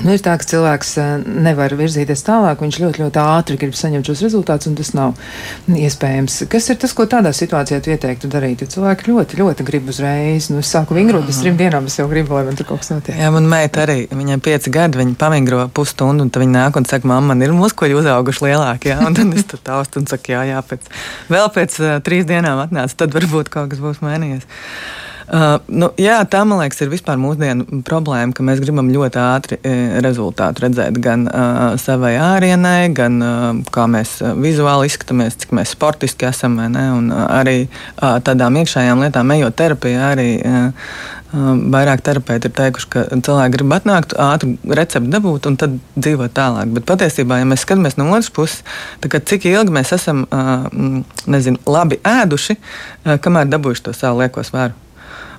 Nu, 0.00 0.14
ir 0.14 0.22
tā, 0.24 0.32
ka 0.40 0.46
cilvēks 0.48 0.90
eh, 1.02 1.10
nevar 1.44 1.74
virzīties 1.76 2.24
tālāk, 2.24 2.62
viņš 2.64 2.78
ļoti, 2.80 3.02
ļoti 3.04 3.20
ātri 3.20 3.58
grib 3.60 3.74
saņemt 3.76 4.08
šos 4.08 4.22
rezultātus, 4.24 4.70
un 4.70 4.76
tas 4.78 4.92
nav 4.96 5.18
iespējams. 5.68 6.38
Kas 6.52 6.70
ir 6.72 6.78
tas, 6.80 6.94
ko 6.96 7.04
tādā 7.10 7.34
situācijā 7.36 7.82
ieteiktu 7.92 8.30
darīt? 8.32 8.64
Ja 8.64 8.72
cilvēki 8.72 9.10
ļoti, 9.10 9.38
ļoti 9.42 9.66
grib 9.68 9.90
uzreiz, 9.92 10.48
nu, 10.52 10.62
es 10.64 10.72
sāku 10.72 10.96
vingrot, 10.96 11.26
bez 11.28 11.42
trim 11.42 11.60
dienām 11.60 11.90
es 11.90 11.98
jau 12.00 12.08
gribu, 12.10 12.38
lai 12.38 12.46
man 12.48 12.56
tur 12.58 12.70
kaut 12.70 12.82
kas 12.82 12.94
notiek. 12.94 13.20
Jā, 13.20 13.28
man 13.34 13.46
meita 13.52 13.84
arī, 13.84 14.06
viņai 14.08 14.40
pieci 14.42 14.72
gadi, 14.72 15.02
viņa 15.02 15.16
pamingro 15.20 15.68
pusstundu, 15.76 16.24
un 16.24 16.32
tad 16.32 16.46
viņa 16.46 16.56
nāk 16.56 16.80
un 16.80 16.88
saka, 16.88 17.08
mamma, 17.12 17.34
man 17.34 17.44
ir 17.44 17.54
muskuļi 17.56 18.00
uzauguši 18.00 18.48
lielāki, 18.48 18.94
jā, 18.94 18.98
un 19.04 19.18
tad 19.18 19.36
es 19.36 19.46
tur 19.52 19.60
taustu 19.62 20.00
un 20.00 20.08
saku, 20.10 20.32
jā, 20.32 20.46
jā, 20.54 20.64
pēc, 20.72 20.90
vēl 21.32 21.52
pēc 21.52 21.80
uh, 21.84 21.94
trīs 22.04 22.28
dienām 22.28 22.64
atnāca, 22.64 23.02
tad 23.04 23.14
varbūt 23.20 23.52
kaut 23.52 23.74
kas 23.74 23.84
būs 23.84 24.00
mainījies. 24.04 24.48
Uh, 25.32 25.54
nu, 25.72 25.88
jā, 25.96 26.18
tā 26.28 26.42
man 26.44 26.60
liekas, 26.60 26.82
ir 26.84 26.90
vispār 26.92 27.16
mūsdienu 27.16 27.80
problēma, 27.88 28.34
ka 28.36 28.44
mēs 28.44 28.60
gribam 28.60 28.90
ļoti 28.92 29.16
ātri 29.22 29.56
e, 29.64 29.72
rezultātu 30.04 30.66
redzēt 30.66 30.98
gan 31.00 31.24
uh, 31.24 31.62
savai 31.80 32.18
ārienai, 32.20 32.90
gan 32.92 33.16
uh, 33.24 33.46
kā 33.72 33.86
mēs 33.88 34.18
vizuāli 34.36 34.90
izskatāmies, 34.90 35.38
cik 35.40 35.54
mēs 35.56 35.72
sportiski 35.72 36.28
esam. 36.28 36.60
Ne, 36.60 36.84
un, 36.98 37.08
uh, 37.08 37.24
arī 37.38 37.62
uh, 37.64 38.18
tādām 38.20 38.60
iekšējām 38.60 39.06
lietām, 39.06 39.32
ejot 39.38 39.56
terapijā, 39.56 40.12
arī 40.12 40.28
uh, 40.44 40.92
Vairāk 41.32 42.02
terapeiti 42.04 42.50
ir 42.50 42.52
teikuši, 42.58 42.88
ka 42.92 43.02
cilvēki 43.08 43.54
grib 43.54 43.72
atnākt, 43.72 44.12
ātri 44.20 44.58
recepti 44.68 45.08
dabūt 45.14 45.48
un 45.48 45.56
tad 45.56 45.78
dzīvot 45.96 46.34
tālāk. 46.36 46.74
Bet 46.76 46.84
patiesībā, 46.90 47.40
ja 47.40 47.48
mēs 47.48 47.64
skatāmies 47.64 47.96
no 47.96 48.10
otras 48.10 48.28
puses, 48.36 48.60
tad 49.00 49.16
cik 49.30 49.48
ilgi 49.48 49.72
mēs 49.72 49.94
esam 49.96 50.26
nezinu, 51.24 51.64
labi 51.64 52.02
ēduši, 52.04 52.60
kamēr 53.24 53.48
dabūjuši 53.48 53.88
to 53.88 53.96
savu 53.96 54.20
lieko 54.20 54.44
svaru. 54.44 54.76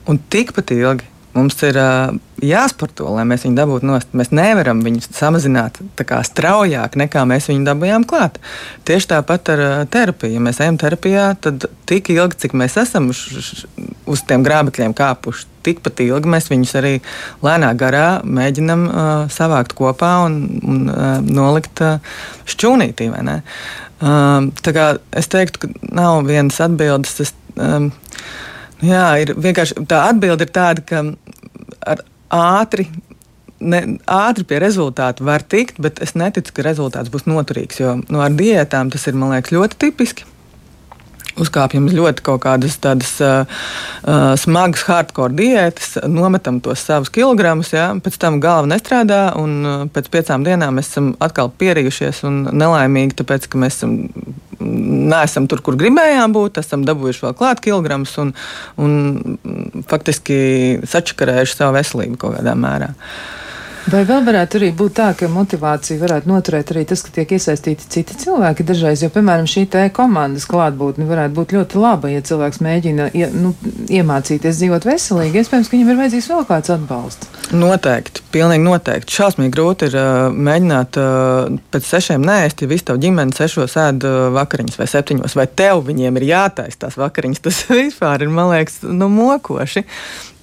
Un 0.10 0.20
tikpat 0.32 0.74
ilgi 0.76 1.08
mums 1.34 1.56
ir 1.66 1.78
uh, 1.80 2.14
jāsporto, 2.46 3.08
lai 3.16 3.24
mēs 3.28 3.46
viņu 3.46 3.58
dabūtu 3.58 3.88
nost. 3.90 4.12
Mēs 4.18 4.30
nevaram 4.36 4.84
viņu 4.86 5.02
samazināt 5.08 5.80
kā, 6.06 6.20
straujāk, 6.28 6.98
nekā 7.00 7.24
mēs 7.30 7.50
viņu 7.50 7.66
dabūjām 7.68 8.06
klāt. 8.10 8.38
Tieši 8.88 9.10
tāpat 9.16 9.54
ar 9.56 9.64
uh, 9.64 9.74
terapiju. 9.90 10.36
Ja 10.36 10.44
mēs 10.44 10.62
ejam 10.64 10.78
terapijā, 10.82 11.32
tad 11.42 11.66
tik 11.90 12.12
ilgi, 12.14 12.44
cik 12.46 12.54
mēs 12.60 12.78
esam 12.82 13.10
uz 13.10 14.24
tiem 14.30 14.46
grābekļiem 14.46 14.94
kāpuši, 14.98 15.48
tikpat 15.66 16.04
ilgi 16.06 16.32
mēs 16.36 16.52
viņus 16.52 16.76
arī 16.82 16.94
lēnā 17.46 17.72
garā 17.80 18.08
mēģinam 18.28 18.86
uh, 18.90 19.12
savākt 19.34 19.74
kopā 19.80 20.14
un, 20.28 20.40
un 20.62 20.86
uh, 20.92 21.18
nolikt 21.24 21.82
uh, 21.82 22.16
šķūnītī. 22.54 23.10
Uh, 24.04 24.52
es 25.18 25.32
teiktu, 25.32 25.66
ka 25.66 25.74
nav 25.96 26.26
vienas 26.30 26.62
atbildes. 26.62 27.18
Tas, 27.22 27.36
um, 27.58 27.90
Jā, 28.84 29.08
ir 29.24 29.34
vienkārši 29.40 29.86
tā 29.88 30.04
atbilde 30.10 30.48
ir 30.48 30.54
tāda, 30.54 30.84
ka 30.84 31.98
ātri. 32.34 32.88
Ne, 33.64 33.80
ātri 34.12 34.44
pie 34.44 34.58
rezultātu 34.60 35.24
var 35.24 35.46
tikt, 35.48 35.78
bet 35.80 36.02
es 36.04 36.18
neticu, 36.20 36.52
ka 36.58 36.66
rezultāts 36.66 37.12
būs 37.14 37.24
noturīgs. 37.30 37.80
Jo 37.80 37.96
nu, 38.02 38.20
ar 38.20 38.34
diētām 38.36 38.92
tas 38.92 39.08
ir 39.08 39.16
liekas, 39.16 39.54
ļoti 39.56 39.80
tipiski 39.80 40.28
uzkāpjam 41.40 41.88
uz 41.90 41.96
ļoti 41.98 42.26
kaut 42.26 42.44
kādas 42.46 42.78
tādas 42.84 43.16
uh, 43.24 43.50
uh, 44.04 44.34
smagas, 44.40 44.86
hardcore 44.90 45.34
diētas, 45.38 45.98
nometam 46.10 46.60
tos 46.64 46.84
savus 46.86 47.12
kilogramus, 47.14 47.74
ja, 47.74 47.90
pēc 48.04 48.20
tam 48.22 48.40
galva 48.44 48.70
nestrādā, 48.74 49.24
un 49.40 49.58
uh, 49.64 49.84
pēc 49.94 50.12
piecām 50.14 50.46
dienām 50.46 50.80
mēs 50.80 50.92
esam 50.94 51.14
atkal 51.24 51.52
pierījušies 51.60 52.24
un 52.30 52.44
nelaimīgi, 52.52 53.18
tāpēc 53.22 53.50
ka 53.50 53.62
mēs 53.62 53.82
esam 53.82 53.98
neesam 54.64 55.48
tur, 55.50 55.62
kur 55.66 55.78
gribējām 55.80 56.34
būt, 56.36 56.60
esam 56.62 56.86
dabūjuši 56.88 57.26
vēl 57.26 57.38
klāt 57.38 57.62
kilogramus 57.64 58.16
un, 58.22 58.34
un 58.80 59.38
faktiski 59.90 60.38
sačakarējuši 60.90 61.58
savu 61.58 61.78
veselību 61.78 62.20
kaut 62.22 62.38
kādā 62.38 62.56
mērā. 62.58 62.94
Vai 63.92 64.06
vēl 64.08 64.22
varētu 64.24 64.60
arī 64.60 64.70
būt 64.80 64.94
tā, 64.96 65.10
ka 65.18 65.28
motivācija 65.28 66.00
varētu 66.00 66.30
noturēt 66.30 66.72
arī 66.72 66.86
tas, 66.88 67.02
ka 67.04 67.12
tiek 67.18 67.34
iesaistīti 67.36 67.90
citi 67.92 68.16
cilvēki 68.22 68.64
dažreiz, 68.68 69.04
jo, 69.04 69.10
piemēram, 69.12 69.48
šī 69.50 69.66
te 69.74 69.84
komandas 69.96 70.46
klātbūtne 70.48 71.08
varētu 71.10 71.36
būt 71.36 71.56
ļoti 71.58 71.82
laba, 71.84 72.12
ja 72.14 72.24
cilvēks 72.24 72.62
mēģina 72.64 73.10
ie, 73.12 73.28
nu, 73.36 73.52
iemācīties 73.92 74.62
dzīvot 74.62 74.88
veselīgi. 74.88 75.44
Iespējams, 75.44 75.68
ka 75.68 75.76
viņam 75.76 75.92
ir 75.92 76.00
vajadzīgs 76.00 76.32
vēl 76.32 76.48
kāds 76.48 76.74
atbalsts. 76.78 77.32
Noteikti, 77.54 78.24
pilnīgi 78.34 78.64
noteikti. 78.64 79.18
Šausmīgi 79.20 79.54
grūti 79.54 79.92
ir 79.92 80.00
uh, 80.00 80.32
mēģināt 80.32 81.00
uh, 81.02 81.62
pēc 81.76 81.90
sešiem 81.90 82.24
nēst, 82.24 82.64
ja 82.64 82.72
visu 82.72 82.88
tavu 82.88 83.04
ģimeni 83.04 83.36
sešos 83.36 83.76
ēd 83.84 84.08
uh, 84.08 84.20
vakariņas 84.40 84.80
vai 84.80 84.88
septiņos, 84.90 85.36
vai 85.38 85.50
tev 85.52 85.84
viņiem 85.90 86.22
ir 86.22 86.30
jātaisa 86.32 86.86
tās 86.86 86.98
vakariņas. 87.02 87.44
Tas 87.44 87.66
vispār 87.84 88.24
ir, 88.24 88.32
man 88.32 88.54
liekas, 88.56 88.80
nu, 88.88 89.12
mokoši. 89.12 89.84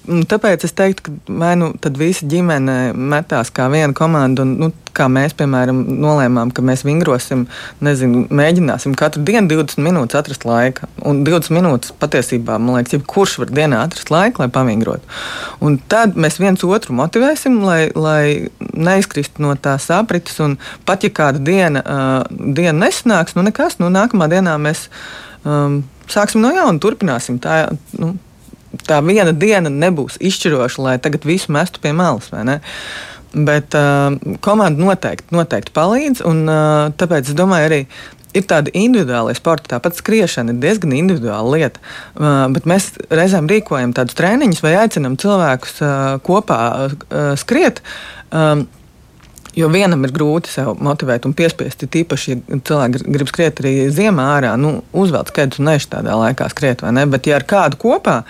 Tāpēc 0.01 0.63
es 0.65 0.73
teiktu, 0.73 1.03
ka 1.05 1.33
vai 1.41 1.51
nu 1.59 1.67
visa 1.99 2.25
ģimene 2.25 2.93
metās 2.97 3.51
kā 3.53 3.67
viena 3.69 3.93
komanda, 3.93 4.41
un 4.41 4.55
nu, 4.57 4.69
kā 4.97 5.05
mēs, 5.11 5.35
piemēram, 5.37 5.77
nolēmām, 6.01 6.49
ka 6.55 6.63
mēs 6.65 6.81
vingrosim, 6.87 7.43
nezinu, 7.85 8.23
mēģināsim 8.33 8.95
katru 8.97 9.21
dienu 9.27 9.45
20 9.51 9.83
minūtes 9.85 10.17
atrast 10.17 10.47
laika. 10.47 10.89
Un 11.05 11.21
20 11.27 11.53
minūtes 11.53 11.93
patiesībā, 12.01 12.57
man 12.57 12.79
liekas, 12.79 12.95
jebkurš 12.97 13.37
var 13.43 13.53
dienā 13.53 13.83
atrast 13.85 14.09
laiku, 14.11 14.41
lai 14.41 14.49
pavingrotu. 14.53 15.05
Un 15.61 15.77
tad 15.91 16.17
mēs 16.17 16.41
viens 16.41 16.65
otru 16.65 16.97
motivēsim, 16.97 17.61
lai, 17.61 17.79
lai 17.93 18.49
neizkristu 18.73 19.45
no 19.45 19.53
tās 19.53 19.85
aprites. 19.93 20.41
Un 20.41 20.57
pat 20.89 21.05
ja 21.05 21.13
kāda 21.13 21.43
diena, 21.45 21.85
uh, 21.85 22.41
diena 22.57 22.87
nesanāks, 22.87 23.37
nu 23.37 23.45
nekas, 23.45 23.77
nu 23.77 23.93
nākamā 23.93 24.31
dienā 24.33 24.57
mēs 24.65 24.87
um, 25.45 25.83
sāksim 26.09 26.41
no 26.41 26.51
jauna, 26.57 26.81
turpināsim. 26.81 27.37
Tā, 27.43 27.67
nu, 28.01 28.15
tā 28.87 29.01
viena 29.05 29.33
diena 29.35 29.71
nebūs 29.71 30.19
izšķiroša, 30.21 30.81
lai 30.85 30.95
tagad 31.03 31.27
visu 31.27 31.51
mestu 31.53 31.81
pie 31.83 31.93
malas. 31.95 32.31
Bet 33.31 33.75
uh, 33.79 34.17
komanda 34.43 34.83
noteikti, 34.83 35.31
noteikti 35.35 35.75
palīdz, 35.75 36.23
un 36.27 36.43
uh, 36.51 36.89
tāpēc 36.99 37.31
es 37.31 37.37
domāju, 37.37 37.69
arī 37.69 37.81
ir 38.35 38.47
tāda 38.47 38.71
individuāla 38.75 39.35
sporta, 39.35 39.75
tāpat 39.75 39.95
skriešana 39.99 40.53
ir 40.53 40.59
diezgan 40.63 40.95
individuāla 40.95 41.55
lieta. 41.55 41.83
Uh, 42.15 42.47
bet 42.55 42.67
mēs 42.67 42.91
reizēm 43.11 43.47
rīkojam 43.51 43.95
tādus 43.95 44.19
treniņus 44.19 44.63
vai 44.65 44.75
aicinām 44.83 45.17
cilvēkus 45.21 45.79
uh, 45.83 45.95
kopā 46.27 46.61
uh, 46.67 47.33
skriet. 47.39 47.83
Um, 48.31 48.67
Jo 49.57 49.67
vienam 49.67 50.05
ir 50.07 50.13
grūti 50.15 50.47
sev 50.51 50.77
motivēt 50.79 51.25
un 51.27 51.33
piespiest, 51.35 51.83
tīpaši, 51.91 52.31
ja 52.31 52.59
cilvēki 52.67 53.01
grib 53.11 53.27
skriet 53.27 53.59
arī 53.59 53.73
ziemā 53.91 54.29
ārā, 54.37 54.53
nu, 54.59 54.77
uzvelk 54.95 55.33
skaidrs 55.33 55.59
un 55.59 55.67
neši 55.67 55.89
tādā 55.91 56.15
laikā 56.15 56.47
skriet, 56.53 56.83
vai 56.85 56.93
ne? 56.95 57.03
Bet, 57.11 57.27
ja 57.27 57.35
ar 57.39 57.45
kādu 57.47 57.79
kopā, 57.81 58.21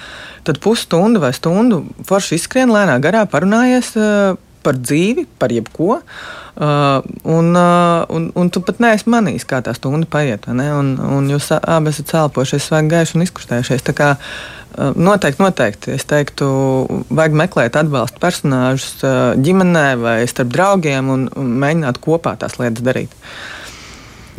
tad 0.48 0.62
pusstundu 0.64 1.22
vai 1.22 1.30
stundu 1.38 1.84
forši 2.10 2.40
izskrien 2.40 2.74
lēnā 2.74 2.98
garā, 3.04 3.28
parunājies 3.30 3.94
uh, 4.02 4.40
par 4.66 4.80
dzīvi, 4.82 5.28
par 5.42 5.54
jebko. 5.54 6.00
Uh, 6.52 7.06
un, 7.24 7.54
uh, 7.54 8.02
un, 8.12 8.28
un 8.38 8.50
tu 8.54 8.64
pat 8.66 8.82
neesi 8.84 9.10
manījis, 9.10 9.46
kā 9.50 9.62
tā 9.66 9.76
stunda 9.78 10.10
paiet. 10.10 10.50
Un, 10.50 10.98
un 10.98 11.30
jūs 11.32 11.52
abi 11.62 11.94
esat 11.94 12.10
cēlojušies, 12.12 12.66
svaigi 12.66 12.92
gaiši 12.96 13.18
un 13.18 13.26
izkustējušies. 13.28 13.86
Tā 13.88 13.96
kā 13.98 14.10
uh, 14.18 14.61
Noteikti, 14.78 15.44
noteikti. 15.44 15.96
Es 15.98 16.06
teiktu, 16.08 16.48
vajag 17.12 17.34
meklēt 17.36 17.76
atbalsta 17.80 18.22
personāžus 18.24 19.02
ģimenē 19.44 19.88
vai 20.00 20.18
starp 20.32 20.54
draugiem 20.54 21.10
un, 21.12 21.26
mēģināt 21.36 22.00
kopā 22.04 22.38
tās 22.40 22.56
lietas 22.62 22.86
darīt. 22.86 23.18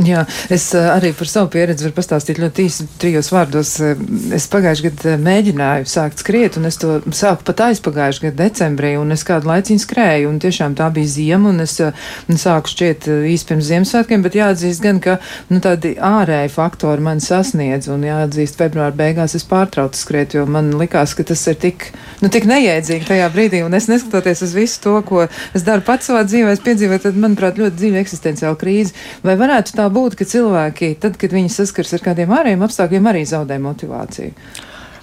Jā, 0.01 0.23
es 0.49 0.71
eh, 0.73 0.87
arī 0.89 1.11
par 1.13 1.29
savu 1.29 1.51
pieredzi 1.53 1.85
varu 1.85 1.95
pastāstīt 1.99 2.39
ļoti 2.41 2.65
īsi 2.65 2.87
trijos 3.01 3.29
vārdos. 3.33 3.75
Eh, 3.85 3.99
es 4.39 4.47
pagājušajā 4.49 4.89
gadā 4.89 5.11
eh, 5.13 5.19
mēģināju 5.21 5.89
sākt 5.93 6.23
skriet, 6.23 6.57
un 6.57 6.69
es 6.71 6.79
to 6.81 6.95
sāku 7.13 7.45
pat 7.51 7.61
aizpagājušajā 7.69 8.31
gadā 8.31 8.47
decembrī, 8.47 8.95
un 8.97 9.13
es 9.13 9.25
kādu 9.29 9.51
laiciņu 9.51 9.85
skrēju, 9.85 10.31
un 10.31 10.39
tiešām 10.43 10.77
tā 10.79 10.89
bija 10.97 11.11
ziema, 11.13 11.53
un 11.53 11.65
es 11.67 11.77
sāku 11.77 12.73
šķiet 12.73 13.09
īsti 13.35 13.51
pirms 13.51 13.69
Ziemassvētkiem, 13.69 14.25
bet 14.25 14.39
jāatzīst 14.39 14.83
gan, 14.85 15.01
ka 15.05 15.19
nu, 15.53 15.61
tādi 15.65 15.93
ārēji 16.01 16.55
faktori 16.57 17.05
man 17.05 17.21
sasniedz, 17.23 17.91
un 17.93 18.09
jāatzīst, 18.09 18.57
februāra 18.59 18.97
beigās 18.97 19.37
es 19.37 19.45
pārtraucu 19.49 20.01
skriet, 20.01 20.39
jo 20.39 20.47
man 20.49 20.73
likās, 20.81 21.13
ka 21.19 21.27
tas 21.29 21.45
ir 21.53 21.61
tik, 21.61 21.91
nu, 22.25 22.33
tik 22.33 22.49
neiedzīgi 22.49 23.11
tajā 23.13 23.29
brīdī, 23.35 23.63
un 23.67 23.77
es 23.77 23.91
neskatoties 23.93 24.45
uz 24.49 24.57
visu 24.57 24.81
to, 24.89 24.97
ko 25.07 25.27
es 25.29 25.69
daru 25.69 25.85
pats 25.87 26.09
savā 26.09 26.25
dzīvē, 26.27 26.57
es 26.57 26.65
piedzīvoju, 26.65 27.05
tad, 27.07 27.21
manuprāt, 27.21 27.61
ļoti 27.61 27.79
dzīve 27.79 28.03
eksistenciāla 28.03 28.59
krīze. 28.59 28.97
Vai 29.27 29.37
varētu 29.41 29.77
tā 29.79 29.82
būt, 29.93 30.19
ka 30.19 30.27
cilvēki, 30.29 30.95
tad, 31.03 31.17
kad 31.21 31.33
viņi 31.35 31.53
saskars 31.53 31.95
ar 31.97 32.05
kādiem 32.05 32.35
ārējiem 32.35 32.67
apstākļiem, 32.67 33.09
arī 33.11 33.25
zaudē 33.29 33.59
motivāciju? 33.63 34.35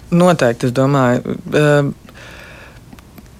Noteikti, 0.10 0.70
es 0.70 0.76
domāju. 0.76 1.36
Uh, 1.54 1.92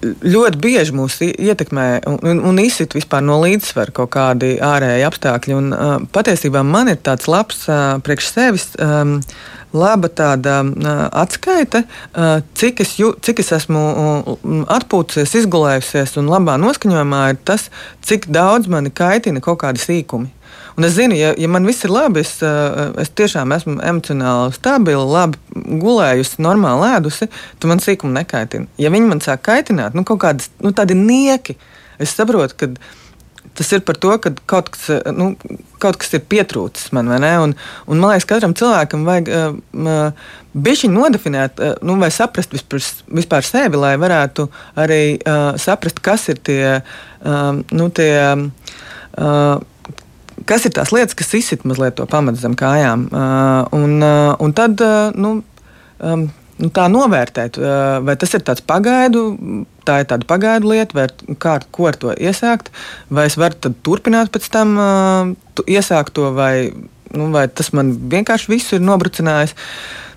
ļoti 0.00 0.60
bieži 0.60 0.94
mūs 0.96 1.18
ietekmē 1.26 1.86
un, 2.08 2.40
un 2.48 2.60
izsit 2.62 2.94
vispār 2.96 3.24
no 3.24 3.36
līdzsvara 3.42 3.92
kaut 3.96 4.12
kādi 4.14 4.54
ārēji 4.64 5.06
apstākļi. 5.08 5.56
Un, 5.56 5.72
uh, 5.76 5.96
patiesībā 6.14 6.62
man 6.66 6.92
ir 6.92 7.00
tāds 7.04 7.28
labs 7.30 7.66
uh, 7.68 7.98
priekš 8.04 8.30
sevis. 8.32 8.68
Um, 8.80 9.18
laba 9.76 10.08
tāda 10.10 10.60
uh, 10.64 11.04
atskaite, 11.22 11.84
uh, 11.84 12.40
cik, 12.58 12.82
es 12.82 12.96
jū, 12.98 13.12
cik 13.22 13.42
es 13.44 13.52
esmu 13.54 13.82
uh, 13.86 14.32
atpūtusies, 14.74 15.36
izgulējusies 15.42 16.16
un 16.20 16.30
labā 16.32 16.56
noskaņojumā, 16.60 17.22
ir 17.34 17.40
tas, 17.46 17.68
cik 18.06 18.26
daudz 18.34 18.70
mani 18.70 18.90
kaitina 18.90 19.42
kaut 19.44 19.62
kādi 19.62 19.82
sīkumi. 19.82 20.32
Un 20.80 20.86
es 20.86 20.94
zinu, 20.96 21.12
ja, 21.12 21.34
ja 21.36 21.48
man 21.52 21.66
viss 21.68 21.84
ir 21.84 21.92
labi, 21.92 22.22
es, 22.24 22.38
eh, 22.40 22.78
es 23.02 23.10
tiešām 23.12 23.52
esmu 23.52 23.74
emocionāli 23.84 24.54
stabila, 24.56 25.02
labi 25.04 25.66
gulējusi, 25.82 26.38
normāli 26.40 26.86
ēdusi, 26.94 27.26
tad 27.60 27.66
man 27.68 27.82
sīkumi 27.84 28.16
nekaitina. 28.16 28.64
Ja 28.80 28.88
viņi 28.94 29.10
man 29.10 29.18
sāk 29.20 29.42
kaitināt, 29.44 29.92
nu, 29.92 30.06
kaut 30.08 30.22
kādi 30.22 30.46
nu, 30.64 30.72
nieki, 31.02 31.58
es 32.00 32.14
saprotu, 32.16 32.56
ka 32.56 32.70
tas 33.60 33.72
ir 33.76 33.82
par 33.84 33.98
to, 34.00 34.14
ka 34.24 34.32
kaut 34.48 34.70
kas, 34.72 34.86
eh, 34.94 35.10
nu, 35.12 35.34
kaut 35.84 35.98
kas 36.00 36.16
ir 36.16 36.22
pietrūcis 36.32 36.94
man, 36.96 37.12
vai 37.12 37.18
ne? 37.20 37.32
Un, 37.44 37.52
un 37.84 38.00
man 38.00 38.14
liekas, 38.14 38.30
katram 38.30 38.54
cilvēkam 38.56 39.04
vajag 39.04 39.28
uh, 39.36 40.30
bišķiņu 40.56 40.96
nodefinēt, 40.96 41.60
uh, 41.60 41.74
nu, 41.84 41.98
vai 42.00 42.08
saprast 42.08 42.56
vispār, 42.56 42.80
vispār 43.20 43.44
sevi, 43.44 43.76
lai 43.84 43.98
varētu 44.00 44.48
arī 44.80 45.02
uh, 45.18 45.60
saprast, 45.60 46.00
kas 46.00 46.24
ir 46.32 46.40
tie, 46.40 46.62
uh, 46.80 47.60
nu, 47.68 47.90
tie 47.92 48.14
uh, 48.32 49.60
kas 50.48 50.66
ir 50.66 50.74
tās 50.76 50.92
lietas, 50.94 51.16
kas 51.18 51.32
izsit 51.38 51.64
mazliet 51.68 51.96
to 51.98 52.06
pamatu 52.10 52.40
zem 52.40 52.56
kājām. 52.58 53.08
Uh, 53.10 53.64
un, 53.76 53.96
uh, 54.04 54.34
un 54.42 54.54
tad 54.56 54.80
uh, 54.84 55.10
nu, 55.16 55.32
um, 55.98 56.26
nu, 56.60 56.70
tā 56.76 56.86
novērtēt, 56.92 57.56
vai 58.04 58.14
tas 58.20 58.34
ir 58.36 58.42
tāds 58.44 58.60
pagaidu, 58.68 59.22
tā 59.88 60.02
ir 60.02 60.08
tāda 60.10 60.26
pagaidu 60.28 60.74
lieta, 60.74 60.96
vai 60.98 61.36
kā, 61.40 61.54
ko 61.72 61.86
ar 61.88 61.96
to 61.96 62.12
iesākt, 62.12 62.68
vai 63.08 63.24
es 63.30 63.38
varu 63.40 63.72
turpināt 63.80 64.28
pēc 64.34 64.50
tam 64.52 64.74
iesākt 65.64 66.12
to, 66.18 66.26
vai, 66.36 66.68
nu, 67.16 67.30
vai 67.32 67.46
tas 67.48 67.72
man 67.72 67.94
vienkārši 68.12 68.52
visu 68.52 68.76
ir 68.76 68.84
nobrucinājis. 68.84 69.56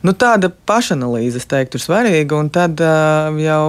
Nu, 0.03 0.11
tāda 0.19 0.51
pašanalīze, 0.51 1.39
es 1.39 1.47
teiktu, 1.47 1.79
ir 1.79 1.85
svarīga, 1.85 2.35
un 2.35 2.51
tad 2.51 2.83
jau 3.39 3.63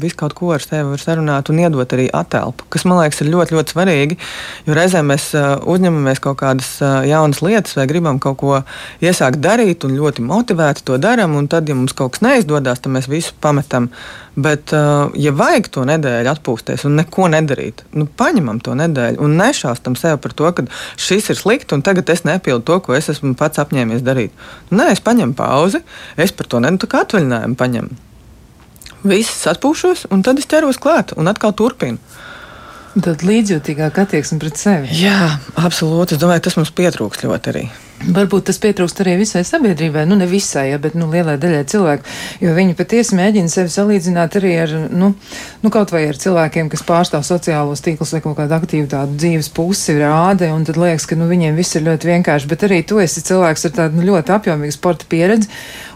visu 0.00 0.16
kaut 0.18 0.34
ko 0.36 0.52
ar 0.54 0.62
sevi 0.64 0.86
var 0.88 1.02
sarunāt 1.02 1.50
un 1.52 1.60
iedot 1.62 1.94
arī 1.94 2.08
attēlu, 2.14 2.54
kas 2.72 2.86
man 2.88 3.00
liekas 3.02 3.22
ir 3.22 3.30
ļoti, 3.32 3.56
ļoti 3.56 3.74
svarīgi. 3.74 4.18
Jo 4.66 4.76
reizēm 4.76 5.08
mēs 5.12 5.28
uh, 5.36 5.54
uzņemamies 5.68 6.22
kaut 6.24 6.38
kādas 6.40 6.74
uh, 6.80 7.02
jaunas 7.08 7.42
lietas 7.44 7.76
vai 7.78 7.86
gribam 7.90 8.20
kaut 8.22 8.38
ko 8.40 8.58
iesākt 9.04 9.42
darīt 9.42 9.86
un 9.86 9.96
ļoti 9.98 10.24
motivēti 10.26 10.84
to 10.88 10.98
darām, 11.02 11.36
un 11.38 11.48
tad, 11.52 11.68
ja 11.68 11.76
mums 11.78 11.96
kaut 11.96 12.16
kas 12.16 12.24
neizdodas, 12.24 12.82
tad 12.82 12.94
mēs 12.94 13.10
visu 13.10 13.34
pametam. 13.42 13.90
Bet, 14.32 14.72
uh, 14.72 15.12
ja 15.20 15.34
vajag 15.36 15.68
to 15.74 15.82
nedēļu 15.88 16.30
atpūsties 16.32 16.86
un 16.88 16.96
neko 17.02 17.26
nedarīt, 17.34 17.82
nu, 17.92 18.06
paņemam 18.08 18.62
to 18.64 18.76
nedēļu 18.80 19.20
un 19.20 19.36
nešaustam 19.36 19.98
sev 20.00 20.16
par 20.24 20.32
to, 20.38 20.48
ka 20.56 20.64
šis 20.96 21.28
ir 21.34 21.40
slikti 21.40 21.76
un 21.76 21.84
tagad 21.84 22.08
es 22.14 22.24
nepildu 22.24 22.64
to, 22.70 22.78
ko 22.86 22.96
es 22.96 23.10
esmu 23.12 23.34
pats 23.36 23.60
apņēmies 23.60 24.00
darīt. 24.06 24.32
Nē, 24.72 24.88
es 24.94 25.04
paņemu 25.04 25.36
pauzi, 25.36 25.82
es 26.16 26.32
par 26.32 26.48
to 26.48 26.64
nedaudz 26.64 26.96
atvaļinājumu 27.02 27.60
paņemu 27.60 28.00
viss 29.06 29.46
atpūšos, 29.50 30.06
un 30.14 30.24
tad 30.26 30.40
es 30.42 30.48
ķeros 30.50 30.80
klāt 30.82 31.14
un 31.18 31.30
atkal 31.30 31.54
turpinu. 31.56 32.00
Tad 32.92 33.22
līdzjūtīgāk 33.24 34.02
attieksme 34.02 34.36
pret 34.42 34.60
sevi. 34.60 34.90
Jā, 35.00 35.38
absolūti. 35.56 36.18
Es 36.18 36.20
domāju, 36.20 36.44
tas 36.44 36.58
mums 36.58 36.74
pietrūks 36.76 37.22
ļoti 37.24 37.52
arī. 37.54 37.62
Varbūt 38.02 38.48
tas 38.48 38.58
pietrūkst 38.58 38.98
arī 39.04 39.12
visai 39.20 39.44
sabiedrībai, 39.46 40.02
nu 40.10 40.16
ne 40.18 40.26
visai, 40.26 40.64
ja, 40.72 40.78
bet 40.82 40.96
nu, 40.98 41.06
lielai 41.12 41.36
daļai 41.38 41.62
cilvēku, 41.70 42.14
jo 42.42 42.54
viņi 42.56 42.74
patiesi 42.74 43.14
mēģina 43.14 43.52
sevi 43.52 43.70
salīdzināt 43.70 44.38
arī 44.40 44.52
ar, 44.64 44.72
nu, 44.90 45.12
nu 45.62 45.70
kaut 45.74 45.92
vai 45.94 46.02
ar 46.10 46.18
cilvēkiem, 46.18 46.70
kas 46.72 46.82
pārstāv 46.88 47.22
sociālos 47.26 47.84
tīklus 47.84 48.14
vai 48.16 48.22
kaut 48.24 48.40
kādu 48.40 48.56
aktīvu 48.56 48.88
tādu 48.90 49.14
dzīves 49.22 49.52
pusi 49.54 49.94
rāda, 50.00 50.50
un 50.50 50.66
tad 50.66 50.80
liekas, 50.82 51.06
ka 51.06 51.18
nu, 51.20 51.28
viņiem 51.30 51.58
viss 51.58 51.78
ir 51.78 51.86
ļoti 51.86 52.10
vienkārši, 52.10 52.50
bet 52.50 52.64
arī 52.66 52.80
tu 52.82 52.98
esi 53.02 53.22
cilvēks 53.28 53.68
ar 53.68 53.76
tādu 53.76 54.00
nu, 54.00 54.06
ļoti 54.10 54.34
apjomīgu 54.34 54.74
sporta 54.74 55.06
pieredzi, 55.12 55.50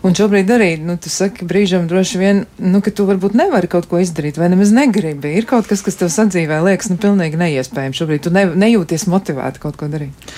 un 0.07 0.15
šobrīd 0.15 0.53
arī, 0.55 0.71
nu, 0.87 0.95
tu 1.03 1.11
saki 1.11 1.49
brīžam 1.49 1.89
droši 1.91 2.23
vien, 2.23 2.45
nu, 2.63 2.85
ka 2.87 2.95
tu 2.95 3.09
varbūt 3.11 3.35
nevari 3.35 3.71
kaut 3.73 3.91
ko 3.91 3.99
izdarīt, 4.03 4.39
vai 4.39 4.53
nemaz 4.53 4.71
negribi. 4.75 5.35
Ir 5.41 5.51
kaut 5.51 5.67
kas, 5.67 5.83
kas 5.83 5.99
tev 5.99 6.13
sadzīvē 6.15 6.63
liekas, 6.69 6.93
nu, 6.93 7.01
pilnīgi 7.03 7.43
neiespējami. 7.43 7.99
Šobrīd 7.99 8.29
tu 8.29 8.35
ne, 8.35 8.47
nejūties 8.55 9.09
motivēti 9.11 9.65
kaut 9.67 9.81
ko 9.81 9.91
darīt. 9.91 10.31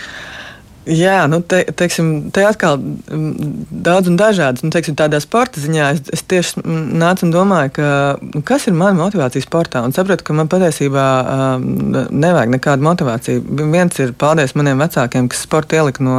Jā, 0.89 1.27
nu, 1.29 1.43
te, 1.45 1.61
teiksim, 1.77 2.31
te 2.33 2.45
atkal 2.49 2.79
daudz 2.79 4.09
un 4.09 4.17
dažādas. 4.17 4.63
Nu, 4.65 4.71
teiksim, 4.73 4.97
tādā 4.97 5.21
sporta 5.21 5.61
ziņā 5.61 5.89
es, 5.95 6.01
es 6.17 6.23
tieši 6.29 6.63
nācu 6.65 7.27
un 7.27 7.35
domāju, 7.35 7.73
ka, 7.77 7.89
nu, 8.23 8.41
kas 8.47 8.65
ir 8.71 8.77
mana 8.79 8.97
motivācija 8.97 9.45
sportā. 9.45 9.83
Un 9.85 9.93
sapratu, 9.97 10.25
ka 10.25 10.37
man 10.39 10.49
patiesībā 10.49 11.07
um, 11.35 11.67
nevajag 12.09 12.55
nekādu 12.55 12.87
motivāciju. 12.89 13.45
Viens 13.75 14.01
ir 14.01 14.15
paldies 14.17 14.57
maniem 14.57 14.81
vecākiem, 14.81 15.29
kas 15.29 15.45
sporta 15.45 15.77
ielika 15.77 16.05
no 16.07 16.17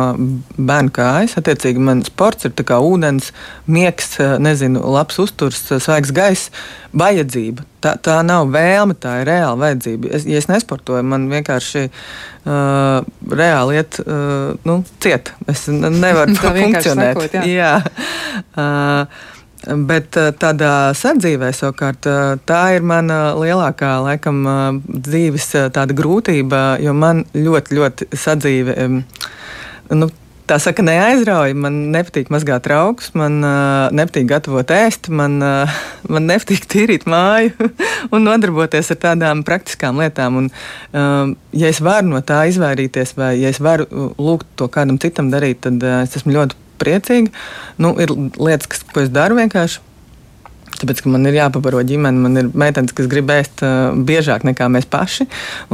bērnu 0.58 0.94
kājas. 0.94 1.38
Attiecīgi, 1.42 1.82
man 1.90 2.06
sports 2.06 2.46
ir 2.46 2.54
kā 2.60 2.78
ūdens, 2.84 3.32
miegs, 3.66 4.20
nezinu, 4.44 4.86
labs 4.94 5.18
uzturs, 5.24 5.66
svaigs 5.82 6.14
gaiss, 6.14 6.54
vajadzība. 6.98 7.66
Tā, 7.84 7.96
tā 8.04 8.20
nav 8.26 8.50
vēlme, 8.54 8.96
tā 9.00 9.20
ir 9.22 9.30
reāla 9.30 9.58
vajadzība. 9.64 10.12
Es, 10.18 10.28
ja 10.30 10.40
es 10.42 10.50
nesportoju, 10.52 11.06
man 11.08 11.28
vienkārši 11.32 11.88
uh, 11.90 13.08
reāli 13.32 13.80
iet 13.80 14.00
uh, 14.04 14.56
nu, 14.68 14.80
ciet. 15.04 15.34
Es 15.50 15.68
nevaru 15.70 16.36
tā 16.40 16.54
funkcionēt. 16.56 17.20
Sakot, 17.20 17.38
jā. 17.40 17.60
jā. 17.60 17.74
Uh, 18.56 19.28
Bet 19.60 20.16
tādā 20.40 20.94
sadzīvē, 20.96 21.50
savukārt, 21.52 22.08
tā 22.48 22.60
ir 22.78 22.86
mana 22.88 23.34
lielākā, 23.36 23.90
laikam, 24.06 24.40
dzīves 24.88 25.50
tāda 25.76 25.96
grūtība, 25.98 26.62
jo 26.80 26.94
man 26.96 27.26
ļoti, 27.36 27.76
ļoti 27.76 28.08
sadzīve. 28.24 28.88
Nu, 30.00 30.08
tā 30.50 30.58
saka, 30.62 30.84
neaizrauja. 30.86 31.56
Man 31.58 31.78
nepatīk 31.94 32.32
mazgāt 32.34 32.66
traukus, 32.66 33.12
man 33.18 33.40
uh, 33.46 33.88
nepatīk 33.96 34.28
gatavot 34.30 34.72
ēst, 34.74 35.12
man, 35.14 35.38
uh, 35.46 35.80
man 36.14 36.30
nepatīk 36.30 36.66
tīrīt 36.72 37.08
māju 37.10 37.70
un 38.14 38.26
nodarboties 38.26 38.94
ar 38.96 39.02
tādām 39.06 39.44
praktiskām 39.48 40.02
lietām. 40.02 40.42
Un, 40.44 40.50
uh, 40.94 41.36
ja 41.56 41.72
es 41.72 41.82
varu 41.86 42.14
no 42.14 42.24
tā 42.26 42.44
izvairīties, 42.52 43.16
vai 43.20 43.36
ja 43.42 43.54
es 43.54 43.62
varu 43.64 43.88
lūgt 44.18 44.50
to 44.60 44.70
kādam 44.74 45.00
citam 45.02 45.32
darīt, 45.34 45.62
tad 45.68 45.84
uh, 45.86 46.02
es 46.06 46.18
esmu 46.20 46.36
ļoti 46.38 46.66
priecīga. 46.80 47.34
Nu, 47.82 47.94
ir 48.02 48.14
lietas, 48.40 48.70
kas, 48.72 48.86
ko 48.94 49.04
es 49.04 49.14
daru 49.14 49.38
vienkārši 49.42 49.84
Tāpēc, 50.78 51.02
ka 51.04 51.12
man 51.12 51.28
ir 51.28 51.36
jāpabaro 51.36 51.82
ģimene, 51.84 52.22
man 52.24 52.40
ir 52.40 52.50
meitenes, 52.58 52.94
kas 52.96 53.10
grib 53.12 53.32
ēst 53.34 53.64
uh, 53.66 53.90
biežāk 54.06 54.46
nekā 54.48 54.70
mēs 54.72 54.86
paši. 54.90 55.26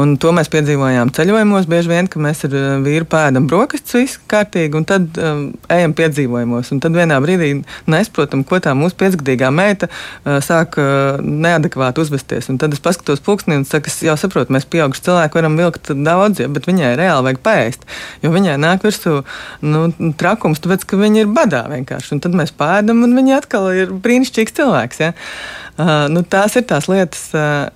Un 0.01 0.15
to 0.21 0.31
mēs 0.34 0.49
piedzīvojām 0.53 1.12
ceļojumos. 1.13 1.67
Bieži 1.69 1.91
vien, 1.91 2.10
ka 2.10 2.21
mēs 2.23 2.45
ar 2.47 2.55
uh, 2.55 2.65
vīru 2.86 3.05
pēdam 3.10 3.45
brokastis, 3.49 3.93
viss 3.99 4.21
kārtīgi, 4.31 4.73
un 4.79 4.88
tad 4.88 5.19
um, 5.21 5.43
ejam 5.73 5.93
piedzīvojumos. 5.97 6.71
Un 6.73 6.81
tad 6.81 6.97
vienā 6.97 7.19
brīdī 7.21 7.51
nesaprotam, 7.91 8.45
ko 8.47 8.58
tā 8.63 8.73
mūsu 8.77 8.97
piecgadīgā 9.01 9.51
meita 9.53 9.91
uh, 9.91 10.39
sāk 10.45 10.79
uh, 10.81 11.21
neadekvāti 11.21 12.01
uzvesties. 12.01 12.49
Un 12.53 12.58
tad 12.62 12.73
es 12.73 12.81
paskatos 12.84 13.21
pulksnī 13.25 13.60
un 13.60 13.67
saku, 13.69 13.91
es 13.91 14.01
jau 14.08 14.17
saprotu, 14.19 14.55
mēs 14.55 14.65
pieauguši 14.71 15.05
cilvēki 15.05 15.41
varam 15.41 15.60
vilkt 15.60 15.93
daudz, 15.93 16.41
ja, 16.41 16.49
bet 16.49 16.69
viņai 16.71 16.95
reāli 16.97 17.29
vajag 17.29 17.43
pēst. 17.45 17.86
Jo 18.25 18.34
viņai 18.34 18.58
nāk 18.63 18.88
virsū 18.88 19.19
nu, 19.65 19.86
trakums, 20.17 20.63
tāpēc, 20.63 20.88
ka 20.89 20.97
viņa 21.03 21.25
ir 21.27 21.31
badā 21.36 21.65
vienkārši. 21.69 22.15
Un 22.17 22.25
tad 22.25 22.38
mēs 22.38 22.55
pēdam, 22.58 23.05
un 23.05 23.13
viņa 23.17 23.41
atkal 23.43 23.69
ir 23.75 23.93
brīnišķīgs 24.01 24.58
cilvēks 24.58 24.85
cilvēks. 24.86 25.02
Ja? 25.02 25.13
Uh, 25.78 26.08
nu, 26.12 26.24
tās 26.24 26.56
ir 26.56 26.65
tās 26.67 26.88
lietas, 26.88 27.28
uh, 27.34 27.69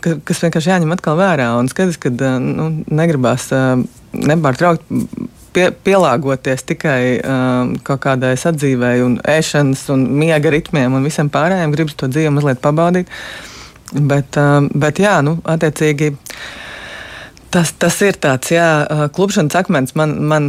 ka, 0.00 0.18
kas 0.24 0.42
vienkārši 0.42 0.70
jāņem 0.70 0.92
atkal 0.92 1.16
vērā. 1.16 1.54
Un 1.58 1.68
skaidrs, 1.68 1.98
ka 1.98 2.10
uh, 2.10 2.38
nu, 2.40 2.84
negribās 2.88 3.50
uh, 3.52 3.80
nepārtraukt 4.12 4.84
pie, 5.52 5.70
pielāgoties 5.70 6.66
tikai 6.66 7.20
um, 7.22 7.76
kaut 7.82 8.02
kādai 8.04 8.36
sadzīvei, 8.36 9.00
un 9.04 9.18
ēšanas, 9.24 9.88
un 9.94 10.06
miega 10.18 10.50
ritmiem 10.50 10.94
un 10.94 11.04
visam 11.04 11.30
pārējiem. 11.30 11.74
Gribas 11.74 11.96
to 11.96 12.08
dzīvi 12.08 12.34
mazliet 12.34 12.62
pabaudīt. 12.64 13.10
Bet, 13.92 14.36
um, 14.36 14.70
bet 14.74 14.98
jā, 14.98 15.20
nu, 15.22 15.38
attiecīgi. 15.46 16.16
Tas, 17.56 17.70
tas 17.80 17.94
ir 18.04 18.18
tāds, 18.20 18.50
jā, 18.52 18.66
klupšanas 19.16 19.54
akmens, 19.56 19.94
man, 19.96 20.10
man, 20.28 20.48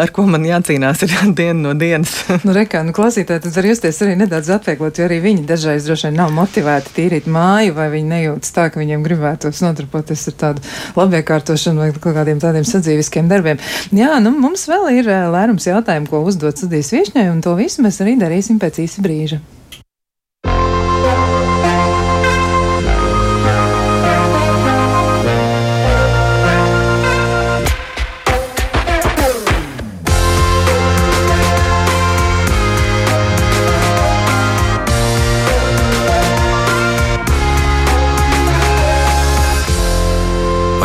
ar 0.00 0.08
ko 0.16 0.22
man 0.24 0.46
jācīnās 0.46 1.02
ir 1.04 1.12
diena 1.36 1.58
no 1.66 1.72
dienas. 1.76 2.14
nu, 2.46 2.54
rekā, 2.56 2.80
nu, 2.86 2.94
klausītāji, 2.96 3.42
tad 3.44 3.58
var 3.58 3.68
justies 3.68 3.98
arī 4.06 4.14
nedaudz 4.22 4.48
atvieglot, 4.54 4.96
jo 4.96 5.04
arī 5.04 5.18
viņi 5.20 5.44
dažreiz 5.50 5.84
droši 5.84 6.08
vien 6.08 6.16
nav 6.22 6.32
motivēti 6.32 6.94
tīrīt 6.96 7.28
māju, 7.28 7.74
vai 7.76 7.90
viņi 7.92 8.08
nejūtas 8.14 8.56
tā, 8.56 8.70
ka 8.72 8.80
viņiem 8.80 9.04
gribētos 9.04 9.60
nodarboties 9.66 10.22
ar 10.32 10.38
tādu 10.44 10.64
labiekārtošanu 10.96 11.84
vai 11.84 11.90
kaut 11.92 12.16
kādiem 12.16 12.40
tādiem 12.40 12.64
sadzīviskiem 12.64 13.28
darbiem. 13.28 13.60
Jā, 13.92 14.14
nu, 14.24 14.32
mums 14.32 14.64
vēl 14.70 14.88
ir 15.02 15.12
lērums 15.12 15.68
jautājumu, 15.68 16.08
ko 16.08 16.24
uzdot 16.24 16.56
studijas 16.56 16.94
viešņai, 16.96 17.28
un 17.34 17.44
to 17.44 17.52
visu 17.60 17.84
mēs 17.84 18.00
arī 18.00 18.16
darīsim 18.24 18.62
pēc 18.64 18.80
īsa 18.86 19.04
brīža. 19.04 19.42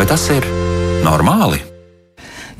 Vai 0.02 0.08
tas 0.10 0.24
ir 0.34 0.42
normāli? 1.06 1.71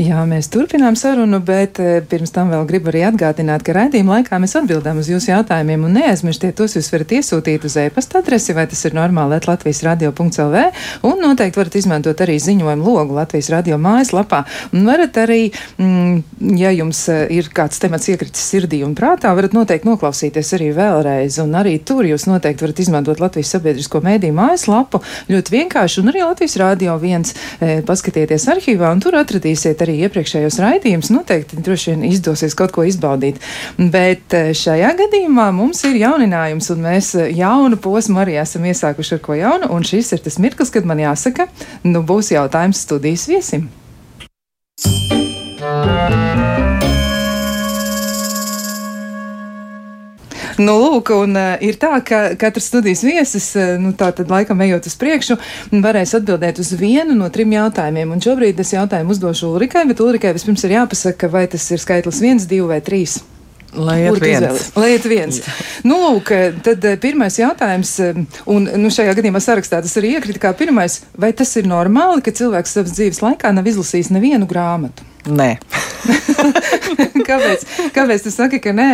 Jā, 0.01 0.23
mēs 0.25 0.49
turpinām 0.49 0.97
sarunu, 0.97 1.37
bet 1.45 1.77
eh, 1.83 1.99
pirms 2.09 2.31
tam 2.33 2.49
vēl 2.53 2.65
gribu 2.69 2.89
arī 2.89 3.03
atgādināt, 3.11 3.61
ka 3.67 3.75
raidījuma 3.77 4.15
laikā 4.17 4.39
mēs 4.41 4.55
atbildām 4.57 5.03
uz 5.03 5.11
jūsu 5.11 5.29
jautājumiem 5.35 5.83
un 5.85 5.99
neaizmirstiet 5.99 6.57
tos 6.57 6.79
jūs 6.79 6.89
varat 6.95 7.13
iesūtīt 7.19 7.67
uz 7.69 7.77
e-pasta 7.83 8.23
adresi, 8.23 8.55
vai 8.57 8.65
tas 8.71 8.81
ir 8.89 8.97
normāli 8.97 9.37
Latvijas 9.45 9.83
radio.lv 9.85 10.63
un 11.05 11.21
noteikti 11.21 11.61
varat 11.61 11.77
izmantot 11.77 12.23
arī 12.25 12.39
ziņojumu 12.41 12.87
logu 12.87 13.19
Latvijas 13.19 13.51
radio 13.53 13.77
mājaslapā. 13.77 14.41
Un 14.73 14.89
varat 14.89 15.19
arī, 15.21 15.43
mm, 15.77 16.57
ja 16.63 16.73
jums 16.73 17.03
eh, 17.13 17.27
ir 17.37 17.53
kāds 17.53 17.83
temats 17.83 18.09
iekritis 18.09 18.49
sirdī 18.49 18.81
un 18.87 18.97
prātā, 18.97 19.35
varat 19.37 19.53
noteikti 19.53 19.91
noklausīties 19.91 20.55
arī 20.57 20.71
vēlreiz, 20.79 21.37
un 21.45 21.53
arī 21.61 21.77
tur 21.85 22.09
jūs 22.09 22.25
noteikti 22.31 22.65
varat 22.65 22.81
izmantot 22.87 23.21
Latvijas 23.21 23.53
sabiedrisko 23.59 24.01
mēdīju 24.09 24.39
mājaslapu 24.41 25.03
ļoti 25.29 25.57
vienkārši, 25.59 26.01
un 26.01 26.15
arī 26.15 26.25
Latvijas 26.25 26.57
radio 26.65 26.97
viens 27.03 27.37
e, 27.61 27.83
paskatieties 27.85 28.49
arhīvā, 28.57 28.89
un 28.95 29.05
tur 29.05 29.21
atradīsiet 29.21 29.82
arī 29.85 29.99
iepriekšējos 30.07 30.59
raidījumus, 30.63 31.13
noteikti 31.15 31.61
droši 31.63 31.93
vien 31.93 32.07
izdosies 32.11 32.57
kaut 32.59 32.75
ko 32.75 32.87
izbaudīt. 32.89 33.41
Bet 33.79 34.37
eh, 34.39 34.53
šajā 34.57 34.95
gadījumā 35.03 35.51
mums 35.57 35.85
ir 35.89 36.01
jauninājums, 36.03 36.71
un 36.75 36.85
mēs 36.87 37.13
eh, 37.19 37.31
jaunu 37.39 37.79
posmu 37.83 38.23
arī 38.25 38.39
esam 38.43 38.67
iesākuši 38.71 39.19
ar 39.19 39.25
ko 39.25 39.39
jaunu, 39.39 39.71
un 39.75 39.87
šis 39.87 40.15
ir 40.17 40.25
tas 40.25 40.41
mirklis, 40.43 40.73
kad 40.75 40.89
man 40.89 41.03
jāsaka, 41.03 41.49
nu 41.87 42.05
būs 42.07 42.35
jautājums 42.35 42.85
studijas 42.87 43.29
viesim. 43.31 43.71
Thank 45.63 46.37
you. 46.37 46.42
Nu, 50.63 50.77
lūk, 50.79 51.11
un 51.17 51.37
uh, 51.39 51.55
ir 51.65 51.79
tā, 51.81 51.97
ka 52.07 52.23
katrs 52.39 52.69
studijas 52.71 53.03
viesis, 53.07 53.49
uh, 53.59 53.75
nu, 53.81 53.95
tā 53.99 54.11
tad 54.17 54.31
laikam 54.33 54.61
ejot 54.65 54.87
uz 54.91 54.97
priekšu, 55.01 55.39
varēs 55.73 56.15
atbildēt 56.19 56.61
uz 56.63 56.73
vienu 56.79 57.17
no 57.19 57.31
trim 57.33 57.55
jautājumiem. 57.57 58.15
Un 58.15 58.23
šobrīd 58.23 58.61
es 58.63 58.75
jautājumu 58.77 59.17
uzdošu 59.17 59.53
Ulrikai, 59.57 59.87
bet 59.91 60.03
Ulrikai 60.05 60.35
vispirms 60.37 60.65
ir 60.69 60.77
jāpasaka, 60.79 61.31
vai 61.33 61.47
tas 61.51 61.67
ir 61.73 61.83
skaitlis 61.83 62.23
viens, 62.23 62.49
divi 62.49 62.69
vai 62.71 62.83
trīs. 62.85 63.21
Lai 63.73 64.03
iet 64.03 64.21
viens. 64.21 64.67
Lai 64.77 64.91
iet 64.93 65.07
viens. 65.09 65.39
nu, 65.89 65.97
lūk, 66.03 66.29
tad 66.67 66.85
pirmais 67.01 67.39
jautājums, 67.41 67.95
un 68.53 68.69
nu, 68.69 68.91
šajā 68.93 69.15
gadījumā 69.17 69.41
sarakstā 69.41 69.81
tas 69.81 69.97
arī 69.97 70.13
iekrita 70.19 70.43
kā 70.43 70.53
pirmais, 70.57 71.01
vai 71.17 71.33
tas 71.37 71.55
ir 71.57 71.71
normāli, 71.71 72.21
ka 72.25 72.37
cilvēks 72.37 72.77
savas 72.77 72.93
dzīves 72.99 73.23
laikā 73.25 73.55
nav 73.57 73.73
izlasījis 73.73 74.13
nevienu 74.13 74.49
grāmatu? 74.51 75.09
Nē. 75.33 75.55
kāpēc? 77.31 77.65
Kāpēc 77.97 78.27
tu 78.27 78.35
saki, 78.35 78.61
ka 78.61 78.77
nē? 78.77 78.93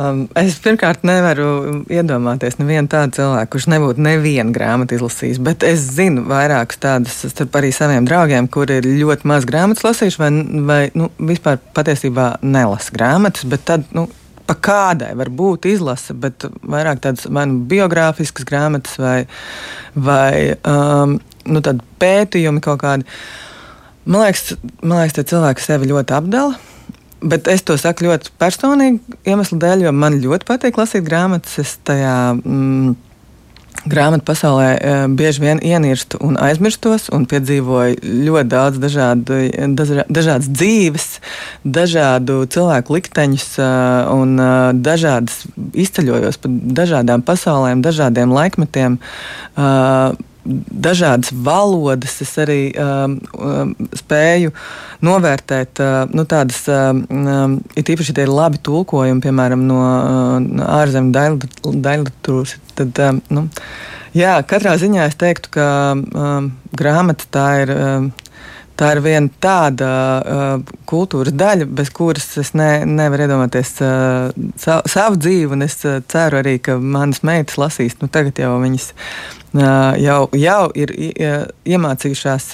Um, 0.00 0.20
es 0.38 0.54
pirmkārt 0.62 1.02
nevaru 1.04 1.82
iedomāties 1.92 2.56
nevienu 2.60 2.88
tādu 2.88 3.18
cilvēku, 3.18 3.50
kurš 3.52 3.66
nebūtu 3.72 4.00
nevienu 4.04 4.54
grāmatu 4.54 4.96
izlasījis, 4.96 5.40
bet 5.44 5.66
es 5.66 5.82
zinu 5.96 6.22
vairākus 6.30 6.80
tādus 6.80 7.18
starp 7.32 7.58
arī 7.58 7.72
saviem 7.74 8.06
draugiem, 8.08 8.48
kuri 8.48 8.78
ir 8.80 8.88
ļoti 9.02 9.28
maz 9.28 9.44
grāmatas 9.48 9.84
lasījuši 9.84 10.22
vai, 10.22 10.30
vai 10.70 10.78
nu, 10.96 11.10
vispār 11.32 11.58
patiesībā 11.76 12.30
nelasa 12.46 12.94
grāmatas, 12.94 13.44
bet 13.50 13.66
tad, 13.68 13.84
nu, 13.96 14.06
pa 14.48 14.56
kādai 14.56 15.10
var 15.18 15.32
būt 15.42 15.68
izlase, 15.68 16.16
bet 16.16 16.48
vairāk 16.62 17.04
tādas 17.04 17.28
vai 17.28 17.44
nu 17.50 17.60
biogrāfiskas 17.68 18.48
grāmatas 18.48 18.96
vai, 19.02 19.18
vai 20.08 20.56
um, 20.64 21.18
nu, 21.50 21.64
pētījumi 22.00 22.64
kaut 22.64 22.80
kādi. 22.86 23.20
Man 24.06 24.24
liekas, 24.24 24.54
man 24.80 25.02
liekas, 25.02 25.18
tie 25.18 25.28
cilvēki 25.34 25.66
sevi 25.66 25.92
ļoti 25.92 26.20
apdala 26.22 26.69
Bet 27.20 27.48
es 27.52 27.62
to 27.66 27.76
saku 27.76 28.06
ļoti 28.06 28.32
personīgi 28.40 29.20
iemeslu 29.28 29.58
dēļ, 29.60 29.86
jo 29.86 29.92
man 29.92 30.16
ļoti 30.22 30.48
patīk 30.48 30.80
lasīt 30.80 31.04
grāmatas. 31.04 31.58
Es 31.60 31.74
tajā 31.84 32.14
mm, 32.38 32.94
grāmatu 33.88 34.24
pasaulē 34.28 34.68
e, 34.76 34.94
bieži 35.16 35.42
vien 35.44 35.60
ienirstu 35.64 36.20
un 36.24 36.36
aizmirstos, 36.40 37.08
un 37.14 37.26
piedzīvoju 37.28 38.00
ļoti 38.26 38.50
daudz 38.52 38.80
dažādu, 38.82 39.38
dažā, 39.76 40.04
dažādas 40.08 40.48
dzīves, 40.48 41.06
dažādu 41.64 42.42
cilvēku 42.52 42.96
likteņus 42.98 43.46
e, 43.60 43.68
un 44.16 44.34
e, 44.40 44.48
dažādas 44.80 45.44
izceļojos 45.72 46.40
pa 46.40 46.52
dažādām 46.80 47.24
pasaulēm, 47.26 47.84
dažādiem 47.84 48.32
laikmetiem. 48.36 49.00
Dažādas 50.44 51.32
valodas. 51.32 52.16
Es 52.24 52.32
arī 52.40 52.70
um, 52.72 53.18
um, 53.36 53.74
spēju 53.96 54.52
novērtēt 55.04 55.82
uh, 55.82 56.14
nu, 56.14 56.24
tādas, 56.28 56.62
um, 56.72 57.04
um 57.10 57.58
it 57.78 57.92
īpaši 57.92 58.16
tie 58.16 58.26
ir 58.26 58.32
labi 58.32 58.60
tulkojumi, 58.64 59.22
piemēram, 59.24 59.66
no 59.68 59.80
uh, 59.84 60.64
ārzemju 60.80 61.14
daļliteratūras. 61.16 62.56
Tad, 62.78 63.02
um, 63.08 63.20
nu, 63.32 63.46
jā, 64.16 64.38
katrā 64.48 64.76
ziņā 64.80 65.10
es 65.10 65.20
teiktu, 65.20 65.54
ka 65.58 65.68
um, 65.94 66.50
grāmata 66.76 67.30
tā 67.30 67.48
ir. 67.64 67.76
Um, 67.76 68.10
tā 68.80 68.94
ir 68.94 69.02
viena 69.04 69.28
tāda 69.44 69.88
uh, 69.90 70.76
kultūras 70.88 71.34
daļa, 71.36 71.66
bez 71.76 71.90
kuras 71.92 72.30
es 72.40 72.54
ne, 72.56 72.86
nevaru 72.88 73.26
iedomāties 73.26 73.74
uh, 73.84 74.30
savu, 74.60 74.88
savu 74.88 75.20
dzīvi. 75.20 75.58
Es 75.66 75.76
uh, 75.84 75.98
ceru 76.08 76.40
arī, 76.40 76.56
ka 76.64 76.78
manas 76.80 77.20
meitas 77.26 77.58
lasīs. 77.60 77.98
Nu, 78.00 78.08
tagad 78.08 78.40
jau 78.40 78.54
viņas 78.62 78.90
jau, 79.54 80.20
jau 80.36 80.62
ir 80.78 80.92
iemācījušās. 81.66 82.52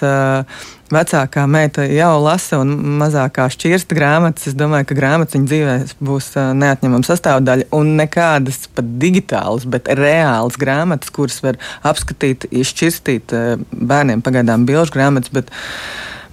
Vecākā 0.87 1.43
meita 1.51 1.83
jau 1.91 2.13
lasa 2.23 2.61
un 2.63 2.71
mazākā 3.01 3.49
šķirsta 3.51 3.97
grāmatas. 3.99 4.47
Es 4.47 4.55
domāju, 4.55 4.87
ka 4.87 4.99
grāmatas 4.99 5.35
viņa 5.35 5.51
dzīvē 5.51 5.77
būs 6.07 6.31
neatņemama 6.61 7.09
sastāvdaļa. 7.09 7.69
Un 7.75 7.97
nekādas 7.99 8.69
pat 8.71 8.93
digitālas, 9.03 9.67
bet 9.67 9.91
reālas 9.91 10.59
grāmatas, 10.63 11.11
kuras 11.11 11.41
var 11.43 11.59
apskatīt, 11.83 12.47
izšķirstīt 12.55 13.35
bērniem, 13.73 14.23
pagaidām 14.23 14.69
bilžu 14.69 14.95
grāmatas. 14.95 15.35
Bet, 15.35 15.51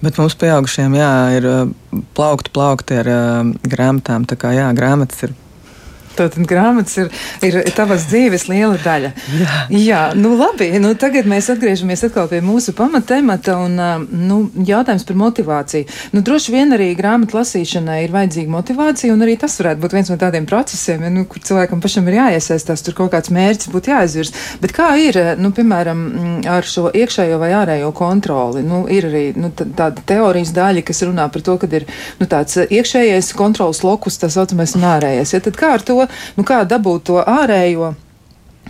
Bet 0.04 0.18
mums, 0.20 0.34
pieaugušiem, 0.36 0.98
jā, 0.98 1.12
ir 1.38 1.46
plaukti, 2.12 2.50
plaukti 2.52 2.98
ar 3.00 3.08
grāmatām. 3.64 4.26
Tā 4.28 4.36
kā 4.36 4.50
jā, 4.52 4.66
grāmatas 4.76 5.22
ir 5.24 5.32
Tātad 6.14 6.46
grāmatas 6.48 6.98
ir, 7.02 7.10
ir 7.42 7.60
tavas 7.74 8.06
dzīves 8.10 8.46
liela 8.50 8.78
daļa. 8.84 9.12
Jā, 9.40 9.60
Jā 9.74 10.02
nu 10.18 10.34
labi. 10.38 10.68
Nu, 10.82 10.92
tagad 10.98 11.28
mēs 11.30 11.48
atgriežamies 11.52 12.04
atkal 12.06 12.28
pie 12.30 12.40
mūsu 12.44 12.74
pamatemata 12.76 13.56
un 13.62 13.78
nu, 14.10 14.38
jautājums 14.66 15.06
par 15.08 15.18
motivāciju. 15.18 15.88
Nu, 16.14 16.22
droši 16.24 16.54
vien 16.54 16.74
arī 16.76 16.90
grāmatu 16.98 17.38
lasīšanai 17.38 18.00
ir 18.04 18.14
vajadzīga 18.14 18.52
motivācija, 18.52 19.14
un 19.14 19.24
arī 19.26 19.36
tas 19.40 19.56
varētu 19.60 19.82
būt 19.82 19.96
viens 19.96 20.12
no 20.12 20.18
tādiem 20.20 20.46
procesiem, 20.48 21.06
nu, 21.14 21.24
kur 21.30 21.42
cilvēkam 21.44 21.82
pašam 21.84 22.08
ir 22.10 22.18
jāiesaistās, 22.20 22.84
tur 22.86 22.96
kaut 22.98 23.12
kāds 23.14 23.32
mērķis 23.34 23.70
būtu 23.72 23.92
jāizvirs. 23.92 24.34
Bet 24.62 24.74
kā 24.76 24.90
ir, 25.02 25.18
nu, 25.40 25.50
piemēram, 25.56 26.04
ar 26.50 26.68
šo 26.68 26.90
iekšējo 26.94 27.40
vai 27.42 27.52
ārējo 27.58 27.90
kontroli? 27.96 28.64
Nu, 28.66 28.84
ir 28.90 29.08
arī 29.10 29.24
nu, 29.38 29.50
tāda 29.54 30.04
teorijas 30.06 30.54
daļa, 30.56 30.84
kas 30.86 31.04
runā 31.06 31.28
par 31.32 31.44
to, 31.46 31.56
ka 31.60 31.70
ir 31.70 31.88
nu, 32.20 32.28
tāds 32.30 32.58
iekšējais 32.64 33.32
kontrols 33.38 33.82
lokus, 33.86 34.18
tā 34.20 34.30
saucamais, 34.32 34.76
un 34.78 34.86
ārējais. 34.94 35.34
Ja, 35.36 35.42
tad 35.44 35.58
kā 35.60 35.74
ar 35.78 35.84
to? 35.84 36.03
Nu, 36.36 36.44
kā 36.44 36.62
dabūt 36.68 37.06
to 37.10 37.20
ārējo 37.20 37.94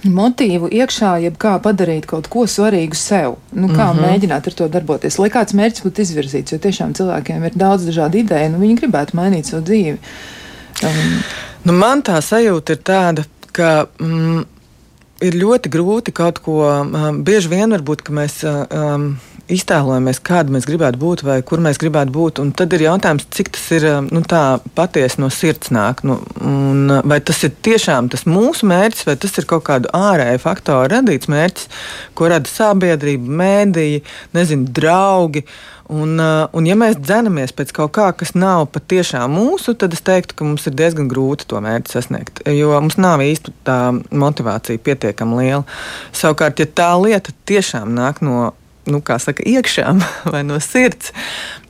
motīvu 0.05 0.69
iekšā, 0.75 1.15
jeb 1.25 1.37
kā 1.41 1.55
padarīt 1.63 2.07
kaut 2.11 2.29
ko 2.33 2.45
svarīgu 2.51 2.97
sev. 2.99 3.37
Nu, 3.53 3.69
kā 3.69 3.93
mm 3.93 3.99
-hmm. 3.99 4.07
mēģināt 4.07 4.47
ar 4.47 4.55
to 4.55 4.69
darboties, 4.69 5.19
lai 5.19 5.31
kāds 5.31 5.55
mērķis 5.55 5.85
būtu 5.85 6.01
izvirzīts, 6.03 6.53
jo 6.53 6.59
tiešām 6.59 6.95
cilvēkiem 6.95 7.45
ir 7.45 7.53
daudz 7.55 7.87
dažādu 7.87 8.19
ideju, 8.19 8.55
un 8.55 8.61
viņi 8.61 8.81
gribētu 8.81 9.17
mainīt 9.17 9.47
savu 9.47 9.63
dzīvi. 9.63 9.99
Um, 10.83 11.23
nu, 11.65 11.73
man 11.73 12.03
tā 12.03 12.21
sajūta 12.21 12.73
ir 12.73 12.83
tāda, 12.83 13.25
ka. 13.53 13.87
Mm, 13.99 14.45
Ir 15.23 15.37
ļoti 15.39 15.71
grūti 15.71 16.13
kaut 16.13 16.39
ko. 16.43 16.59
Um, 16.67 17.23
bieži 17.25 17.49
vien 17.49 17.71
varbūt 17.71 18.11
mēs 18.11 18.43
um, 18.45 19.17
iztēlojamies, 19.53 20.21
kāda 20.25 20.55
mēs 20.55 20.67
gribētu 20.69 21.01
būt 21.01 21.25
vai 21.27 21.39
kur 21.47 21.61
mēs 21.65 21.79
gribētu 21.81 22.15
būt. 22.15 22.41
Tad 22.57 22.73
ir 22.77 22.87
jautājums, 22.87 23.27
cik 23.35 23.53
tas 23.57 23.67
ir 23.77 23.87
nu, 24.09 24.23
patiesi 24.77 25.21
no 25.21 25.29
sirds 25.33 25.73
nāk. 25.75 26.05
Nu, 26.07 26.21
un, 26.41 26.89
vai 27.05 27.21
tas 27.21 27.43
ir 27.45 27.53
tiešām 27.67 28.09
tas 28.13 28.25
mūsu 28.29 28.69
mērķis, 28.71 29.05
vai 29.11 29.19
tas 29.21 29.37
ir 29.41 29.49
kaut 29.51 29.67
kādu 29.69 29.93
ārēju 29.97 30.43
faktoru 30.45 30.91
radīts 30.97 31.31
mērķis, 31.33 31.71
ko 32.17 32.33
rada 32.33 32.51
sabiedrība, 32.51 33.39
mēdīji, 33.45 34.03
nezinu, 34.37 34.69
draugi. 34.75 35.45
Un, 35.93 36.17
un, 36.17 36.65
ja 36.65 36.75
mēs 36.81 36.97
dzenamies 36.97 37.53
pēc 37.53 37.75
kaut 37.77 37.93
kā, 37.99 38.07
kas 38.17 38.33
nav 38.33 38.71
patiešām 38.73 39.35
mūsu, 39.37 39.75
tad 39.77 39.93
es 39.93 40.01
teiktu, 40.01 40.39
ka 40.39 40.47
mums 40.49 40.65
ir 40.65 40.73
diezgan 40.79 41.11
grūti 41.13 41.45
to 41.51 41.61
mērķi 41.61 41.93
sasniegt. 41.93 42.41
Jo 42.49 42.73
mums 42.79 42.97
nav 42.97 43.21
īsti 43.21 43.53
tā 43.69 43.79
motivācija 44.09 44.81
pietiekami 44.81 45.43
liela. 45.43 45.65
Savukārt, 46.17 46.65
ja 46.65 46.71
tā 46.81 46.89
lieta 47.05 47.37
tiešām 47.45 47.93
nāk 47.93 48.25
no 48.25 48.55
nu, 48.91 49.01
saka, 49.03 49.45
iekšā 49.47 49.95
vai 50.33 50.43
no 50.47 50.59
sirds. 50.63 51.15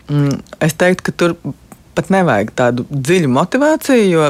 Mm, 0.08 0.40
es 0.64 0.76
teiktu, 0.78 1.08
ka 1.08 1.16
tur 1.16 1.36
pat 1.94 2.10
nevajag 2.10 2.50
tādu 2.58 2.86
dziļu 2.90 3.30
motivāciju, 3.32 4.10
jo 4.10 4.28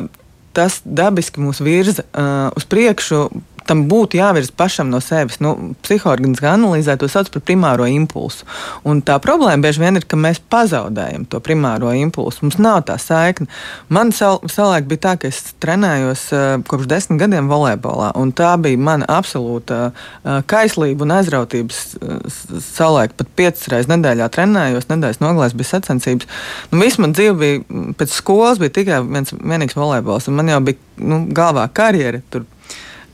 tas 0.54 0.78
dabiski 0.84 1.42
mūs 1.42 1.60
virza 1.64 2.04
uh, 2.12 2.52
uz 2.54 2.66
priekšu 2.70 3.24
tam 3.68 3.84
būtu 3.90 4.18
jāvirz 4.18 4.50
pašam 4.56 4.90
no 4.92 5.00
sevis. 5.04 5.40
Nu, 5.44 5.54
Psihoorganiskā 5.84 6.52
analīzē 6.54 6.96
to 7.00 7.08
sauc 7.10 7.30
par 7.34 7.44
primāro 7.46 7.86
impulsu. 7.90 8.46
Un 8.88 9.02
tā 9.06 9.16
problēma 9.22 9.64
bieži 9.64 9.82
vien 9.82 9.98
ir, 9.98 10.06
ka 10.08 10.18
mēs 10.20 10.40
pazaudējam 10.52 11.26
to 11.30 11.40
primāro 11.44 11.92
impulsu. 11.96 12.44
Mums 12.44 12.58
nav 12.62 12.82
tā 12.88 12.98
saikne. 13.00 13.48
Man 13.92 14.12
sav, 14.16 14.42
savulaik 14.50 14.88
bija 14.90 15.04
tā, 15.08 15.14
ka 15.20 15.30
es 15.30 15.40
trenējos 15.62 16.26
uh, 16.34 16.44
kopš 16.68 16.88
desmit 16.90 17.22
gadiem 17.24 17.50
volejbolā, 17.50 18.12
un 18.20 18.32
tā 18.36 18.54
bija 18.60 18.80
mana 18.80 19.08
absolūta 19.10 19.80
uh, 19.90 20.40
kaislība 20.50 21.06
un 21.06 21.16
aizrautības. 21.18 21.82
Uh, 22.00 22.20
savulaik 22.60 23.16
pat 23.18 23.30
piecas 23.38 23.68
reizes 23.72 23.90
nedēļā 23.92 24.30
trenējos, 24.34 24.90
nedēļas 24.92 25.22
nogalēs 25.24 25.56
bija 25.56 25.74
sacensības. 25.74 26.30
Nu, 26.72 26.82
Viss 26.84 27.00
man 27.00 27.16
dzīve 27.16 27.36
bija 27.40 27.92
pēc 27.98 28.12
skolas, 28.12 28.60
bija 28.60 28.74
tikai 28.80 29.00
viens 29.06 29.32
vienīgs 29.34 29.78
volejbols, 29.78 30.28
un 30.28 30.38
man 30.40 30.52
jau 30.52 30.60
bija 30.64 30.80
nu, 31.00 31.24
galvā 31.34 31.64
karjera. 31.74 32.20
Tur 32.30 32.44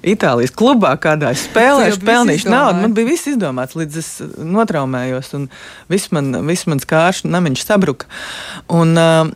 Itālijas 0.00 0.54
klubā, 0.56 0.94
kādā 1.00 1.34
es 1.34 1.44
spēlēju, 1.48 2.00
pelnīju 2.06 2.50
naudu. 2.50 2.84
Man 2.84 2.96
bija 2.96 3.10
viss 3.10 3.28
izdomāts, 3.30 3.76
līdz 3.78 4.00
es 4.00 4.10
notraumējos, 4.38 5.34
un 5.38 5.46
viss, 5.92 6.10
man, 6.14 6.32
viss 6.48 6.68
mans 6.70 6.88
kāršu 6.88 7.30
namiņš 7.30 7.64
sabruka. 7.68 8.10
Un, 8.72 8.96
uh, 8.98 9.30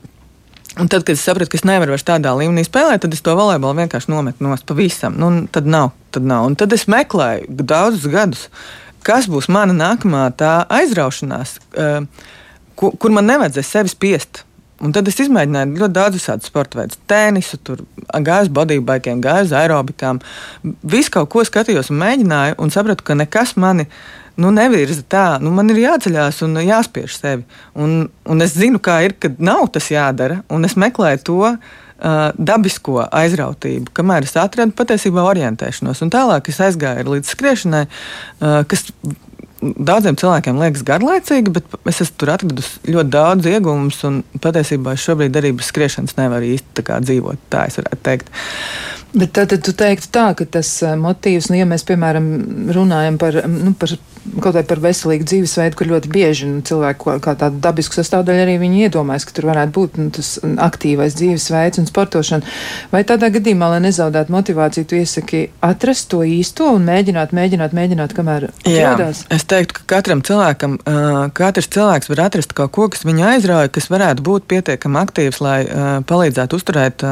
Un 0.75 0.89
tad, 0.91 1.05
kad 1.07 1.15
es 1.15 1.23
sapratu, 1.23 1.53
ka 1.53 1.59
es 1.61 1.63
nevaru 1.63 1.93
vairs 1.95 2.03
tādā 2.03 2.33
līmenī 2.35 2.65
spēlēt, 2.67 3.05
tad 3.05 3.13
es 3.15 3.23
to 3.23 3.31
volejbolu 3.39 3.77
vienkārši 3.79 4.11
nometu 4.11 4.43
no 4.43 4.57
pavisam. 4.67 5.15
Nu, 5.23 5.29
tad 5.55 5.69
nav, 5.71 5.93
tad 6.11 6.27
nav. 6.27 6.49
Un 6.49 6.57
tad 6.59 6.75
es 6.75 6.89
meklēju 6.91 7.55
daudzus 7.63 8.09
gadus, 8.11 8.49
kas 9.07 9.29
būs 9.31 9.47
mana 9.55 9.77
nākamā 9.77 10.25
tā 10.35 10.65
aizraušanās, 10.81 11.55
uh, 11.79 12.33
kur, 12.75 12.97
kur 12.99 13.15
man 13.15 13.31
nevajadzēs 13.31 13.71
sevi 13.77 13.95
spiest. 13.95 14.43
Un 14.83 14.91
tad 14.95 15.07
es 15.07 15.21
izmēģināju 15.23 15.79
ļoti 15.79 15.95
daudz 15.95 16.19
visādi 16.19 16.49
sporta 16.49 16.81
veidus. 16.81 16.99
Tenisu, 17.11 17.61
gāju 18.27 18.49
uz 18.49 18.51
bodybaikiem, 18.57 19.21
gāju 19.23 19.47
uz 19.47 19.55
aerobikām. 19.55 20.19
Visu 20.83 21.13
kaut 21.15 21.31
ko 21.31 21.45
skatījos 21.47 21.93
un 21.95 22.01
mēģināju, 22.03 22.59
un 22.59 22.75
sapratu, 22.75 23.07
ka 23.07 23.15
nekas 23.19 23.55
mani 23.61 23.87
nu, 24.41 24.51
nevirza 24.55 25.05
tā. 25.07 25.27
Nu, 25.43 25.53
man 25.55 25.71
ir 25.71 25.79
jāceļās 25.85 26.43
un 26.47 26.59
jāspiež 26.65 27.15
sevi. 27.21 27.47
Un, 27.79 28.09
un 28.27 28.45
es 28.45 28.57
zinu, 28.59 28.83
kā 28.83 28.99
ir, 29.07 29.15
kad 29.23 29.39
nav 29.39 29.69
tas 29.77 29.93
jādara, 29.95 30.43
un 30.51 30.67
es 30.67 30.79
meklēju 30.81 31.27
to. 31.31 31.41
Uh, 32.05 32.35
dabisko 32.35 33.05
aizrautību, 33.15 33.93
kamēr 33.95 34.27
es 34.27 34.35
atradu 34.37 34.75
patiesībā 34.77 35.23
orientēšanos. 35.25 36.03
Un 36.05 36.11
tālāk 36.13 36.51
es 36.51 36.59
aizgāju 36.61 37.07
līdz 37.15 37.31
skriešanai, 37.31 37.85
uh, 37.87 38.57
kas 38.69 38.83
daudziem 39.77 40.19
cilvēkiem 40.21 40.59
liekas 40.61 40.85
garlaicīgi, 40.87 41.53
bet 41.55 41.77
es 41.91 42.03
esmu 42.05 42.19
tur 42.21 42.33
atradus 42.35 42.71
ļoti 42.89 43.13
daudz 43.15 43.49
iegūmus, 43.51 44.03
patiesībā 44.45 44.97
es 44.97 45.05
šobrīd 45.07 45.39
arī 45.41 45.55
bez 45.59 45.71
skriešanas 45.73 46.19
nevaru 46.21 46.51
īsti 46.55 46.85
tā 46.85 47.01
dzīvot. 47.05 47.49
Tā 47.53 47.67
es 47.71 47.81
varētu 47.81 48.03
teikt. 48.07 48.33
Bet 49.15 49.31
tad, 49.37 49.53
tad 49.53 49.63
tu 49.63 49.75
teiktu 49.79 50.11
tā, 50.15 50.27
ka 50.39 50.47
tas 50.57 50.71
eh, 50.83 50.97
motīvs, 50.99 51.51
nu, 51.51 51.59
ja 51.61 51.69
mēs, 51.71 51.87
piemēram, 51.87 52.27
runājam 52.75 53.19
par, 53.21 53.39
nu, 53.47 53.75
par 53.79 53.95
kaut 54.41 54.57
vai 54.57 54.63
par 54.67 54.81
veselīgu 54.83 55.27
dzīvesveidu, 55.29 55.77
kur 55.79 55.91
ļoti 55.91 56.11
bieži 56.13 56.49
nu, 56.49 56.63
cilvēki 56.65 57.17
kā 57.25 57.35
tādu 57.39 57.61
dabisku 57.63 57.97
sastāvdaļu 57.99 58.45
arī 58.45 58.57
viņi 58.63 58.87
iedomājas, 58.87 59.27
ka 59.29 59.37
tur 59.37 59.49
varētu 59.51 59.75
būt 59.77 59.99
nu, 60.01 60.09
tas 60.15 60.31
aktīvais 60.43 61.17
dzīvesveids 61.19 61.83
un 61.83 61.89
sportošana. 61.91 62.55
Vai 62.93 63.05
tādā 63.09 63.29
gadījumā, 63.35 63.69
lai 63.75 63.83
nezaudētu 63.85 64.35
motivāciju, 64.35 64.89
tu 64.89 64.99
iesaki 65.01 65.45
atrast 65.65 66.09
to 66.13 66.23
īsto 66.27 66.71
un 66.73 66.89
mēģināt, 66.89 67.35
mēģināt, 67.37 67.77
mēģināt, 67.77 68.17
kamēr 68.17 68.49
atrodās? 68.55 69.25
Es 69.35 69.47
teiktu, 69.51 69.81
ka 69.81 69.89
katram 69.97 70.25
cilvēkam, 70.25 70.79
katrs 71.37 71.71
cilvēks 71.77 72.13
var 72.13 72.27
atrast 72.29 72.57
kaut 72.57 72.73
ko, 72.75 72.89
kas 72.93 73.05
viņu 73.07 73.29
aizrauja, 73.35 73.73
kas 73.73 73.91
varētu 73.93 74.25
būt 74.25 74.49
pietiekami 74.51 75.01
aktīvs, 75.05 75.41
lai 75.45 75.59
palīdzētu 76.09 76.61
uzturēt. 76.61 77.09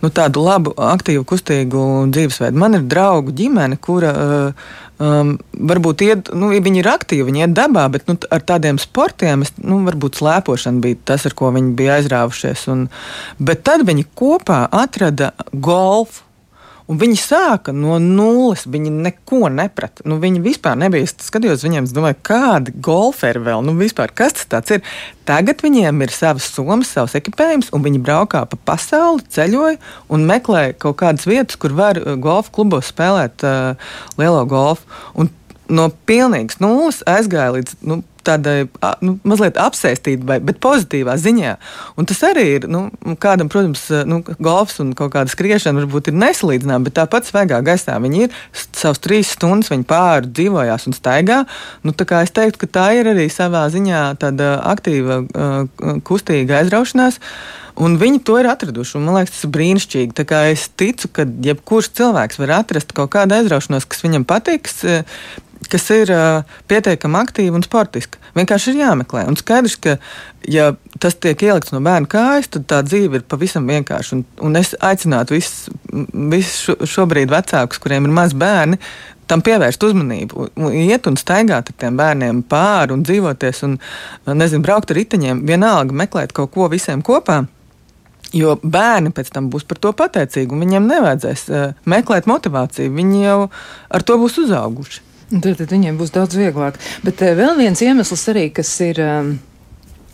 Nu, 0.00 0.08
tādu 0.16 0.40
labu, 0.40 0.70
aktīvu, 0.80 1.26
kustīgu 1.28 1.80
dzīvesveidu. 2.08 2.56
Man 2.56 2.78
ir 2.78 2.86
draugu 2.88 3.34
ģimene, 3.36 3.76
kura 3.84 4.12
uh, 4.16 4.70
um, 5.00 5.34
varbūt 5.72 6.04
iet, 6.06 6.30
nu, 6.36 6.52
viņi 6.52 6.82
ir 6.82 6.90
aktīvi, 6.92 7.26
viņi 7.30 7.44
iet 7.46 7.56
dabā, 7.56 7.86
bet 7.92 8.08
nu, 8.10 8.16
ar 8.30 8.44
tādiem 8.46 8.80
sportiem, 8.80 9.44
es, 9.46 9.54
nu, 9.58 9.80
varbūt 9.88 10.20
slēpošana 10.20 10.84
bija 10.84 11.00
tas, 11.12 11.26
ar 11.28 11.36
ko 11.36 11.52
viņi 11.56 11.76
bija 11.78 11.98
aizrāvušies. 12.00 12.66
Un, 12.72 12.88
bet 13.40 13.64
tad 13.68 13.86
viņi 13.88 14.08
kopā 14.18 14.64
atrada 14.70 15.32
golfu 15.52 16.26
Un 16.90 16.98
viņi 16.98 17.18
sāka 17.22 17.72
no 17.74 18.00
nulles. 18.02 18.64
Viņi 18.70 18.90
neko 18.90 19.46
neprata. 19.54 20.02
Nu, 20.10 20.18
viņi 20.22 20.42
vispār 20.42 20.78
nebija. 20.80 21.06
Es 21.06 21.14
skatījos 21.28 21.62
viņiem, 21.62 21.86
es 21.86 21.94
domāju, 21.94 22.18
kādi 22.26 22.74
golferi 22.82 23.42
vēl, 23.46 23.62
nu, 23.66 23.76
vispār, 23.78 24.10
kas 24.16 24.34
tas 24.50 24.74
ir. 24.74 24.82
Tagad 25.28 25.62
viņiem 25.62 26.02
ir 26.02 26.10
savas 26.10 26.48
somas, 26.50 26.90
savs 26.90 27.14
ekipējums, 27.20 27.70
un 27.76 27.84
viņi 27.86 28.02
braukā 28.02 28.42
pa 28.50 28.58
pasauli, 28.72 29.22
ceļoja 29.30 29.78
un 30.10 30.26
meklē 30.26 30.64
kaut 30.82 30.98
kādas 31.04 31.28
vietas, 31.30 31.60
kur 31.60 31.76
var 31.78 32.00
uh, 32.00 32.16
golfa 32.18 32.50
klubos 32.58 32.90
spēlēt 32.90 33.46
uh, 33.46 33.92
lielo 34.18 34.42
golfu. 34.50 34.90
Un 35.14 35.30
no 35.70 35.86
pilnīgas 36.10 36.58
nulles 36.58 37.04
aizgāja 37.08 37.54
līdz 37.54 37.78
nu, 37.86 38.00
tādai 38.30 38.56
nu, 39.04 39.18
mazliet 39.28 39.58
apsēstībai, 39.60 40.40
bet 40.46 40.60
pozitīvā 40.62 41.16
ziņā. 41.20 41.54
Un 42.00 42.08
tas 42.08 42.22
arī 42.30 42.46
ir 42.56 42.66
nu, 42.70 42.86
kādam, 43.20 43.50
protams, 43.52 43.84
nu, 44.08 44.22
golfs 44.38 44.80
un 44.82 44.94
kaut 44.98 45.12
kāda 45.16 45.32
skriešana 45.32 45.82
varbūt 45.82 46.10
ir 46.10 46.18
nesalīdzināma, 46.20 46.88
bet 46.88 46.98
tāpat 47.00 47.28
svaigā 47.28 47.60
gaisā 47.66 47.98
viņi 48.00 48.26
ir 48.26 48.40
savus 48.54 49.02
trīs 49.02 49.34
stundas, 49.36 49.72
viņi 49.72 49.88
pāri 49.90 50.30
dzīvojās 50.30 50.88
un 50.90 50.96
staigā. 50.96 51.42
Nu, 51.86 51.94
es 51.94 52.34
teiktu, 52.36 52.64
ka 52.64 52.70
tā 52.78 52.86
ir 52.98 53.10
arī 53.12 53.28
savā 53.32 53.66
ziņā 53.72 54.04
tāda 54.20 54.54
aktīva, 54.72 55.22
kustīga 56.06 56.60
aizraušanās. 56.62 57.20
Un 57.80 57.94
viņi 58.00 58.20
to 58.26 58.36
ir 58.40 58.48
atraduši. 58.50 58.98
Man 59.00 59.20
liekas, 59.20 59.36
tas 59.36 59.46
ir 59.46 59.52
brīnišķīgi. 59.54 60.26
Es 60.50 60.66
ticu, 60.76 61.08
ka 61.16 61.24
jebkurš 61.24 61.92
cilvēks 62.00 62.40
var 62.42 62.58
atrast 62.60 62.92
kaut 62.96 63.12
kādu 63.14 63.38
aizraušanos, 63.38 63.86
kas 63.88 64.04
viņam 64.04 64.26
patiks 64.28 64.82
kas 65.70 65.86
ir 65.94 66.12
uh, 66.14 66.58
pietiekami 66.70 67.20
aktīva 67.20 67.58
un 67.58 67.66
sportiska. 67.66 68.20
Vienkārši 68.36 68.74
ir 68.74 68.82
jāmeklē. 68.84 69.24
Un 69.30 69.38
skaidrs, 69.38 69.76
ka, 69.82 69.96
ja 70.48 70.72
tas 71.02 71.16
tiek 71.18 71.40
ielikts 71.46 71.74
no 71.74 71.80
bērna 71.84 72.10
kājas, 72.10 72.50
tad 72.54 72.66
tā 72.70 72.82
dzīve 72.86 73.20
ir 73.20 73.28
pavisam 73.30 73.66
vienkārša. 73.70 74.18
Un, 74.18 74.26
un 74.46 74.60
es 74.60 74.74
aicinātu 74.78 75.36
visus 75.38 75.70
vis 76.30 76.52
šo, 76.64 76.76
šobrīd 76.86 77.32
vecākus, 77.32 77.80
kuriem 77.82 78.06
ir 78.06 78.14
mazi 78.14 78.38
bērni, 78.40 78.78
tam 79.30 79.42
pievērst 79.46 79.84
uzmanību, 79.86 80.50
iet 80.74 81.06
un 81.06 81.18
staigāt 81.18 81.70
ar 81.70 81.78
tiem 81.78 81.98
bērniem 81.98 82.42
pāri 82.50 82.94
un 82.96 83.04
dzīvoties, 83.06 83.62
un, 83.68 83.78
nezinu, 84.26 84.64
braukt 84.66 84.90
ar 84.90 84.98
riteņiem, 84.98 85.44
vienalga 85.46 85.96
meklēt 86.02 86.34
kaut 86.36 86.52
ko 86.54 86.70
visiem 86.72 87.04
kopā. 87.06 87.44
Jo 88.34 88.54
bērni 88.62 89.10
pēc 89.14 89.32
tam 89.34 89.48
būs 89.50 89.64
par 89.66 89.78
to 89.82 89.90
pateicīgi, 89.96 90.54
un 90.54 90.62
viņiem 90.62 90.86
nevajadzēs 90.86 91.46
meklēt 91.90 92.28
motivāciju. 92.30 92.92
Viņi 92.94 93.24
jau 93.24 93.38
ar 93.90 94.04
to 94.06 94.18
būs 94.22 94.38
uzauguši. 94.44 95.02
Tad, 95.30 95.54
tad 95.60 95.70
viņiem 95.70 96.00
būs 96.00 96.10
daudz 96.14 96.34
vieglāk. 96.38 96.80
Bet 97.06 97.22
uh, 97.22 97.36
vēl 97.38 97.54
viens 97.60 97.86
iemesls 97.86 98.26
arī, 98.32 98.50
kas 98.54 98.74
ir. 98.82 99.00
Um, 99.04 99.38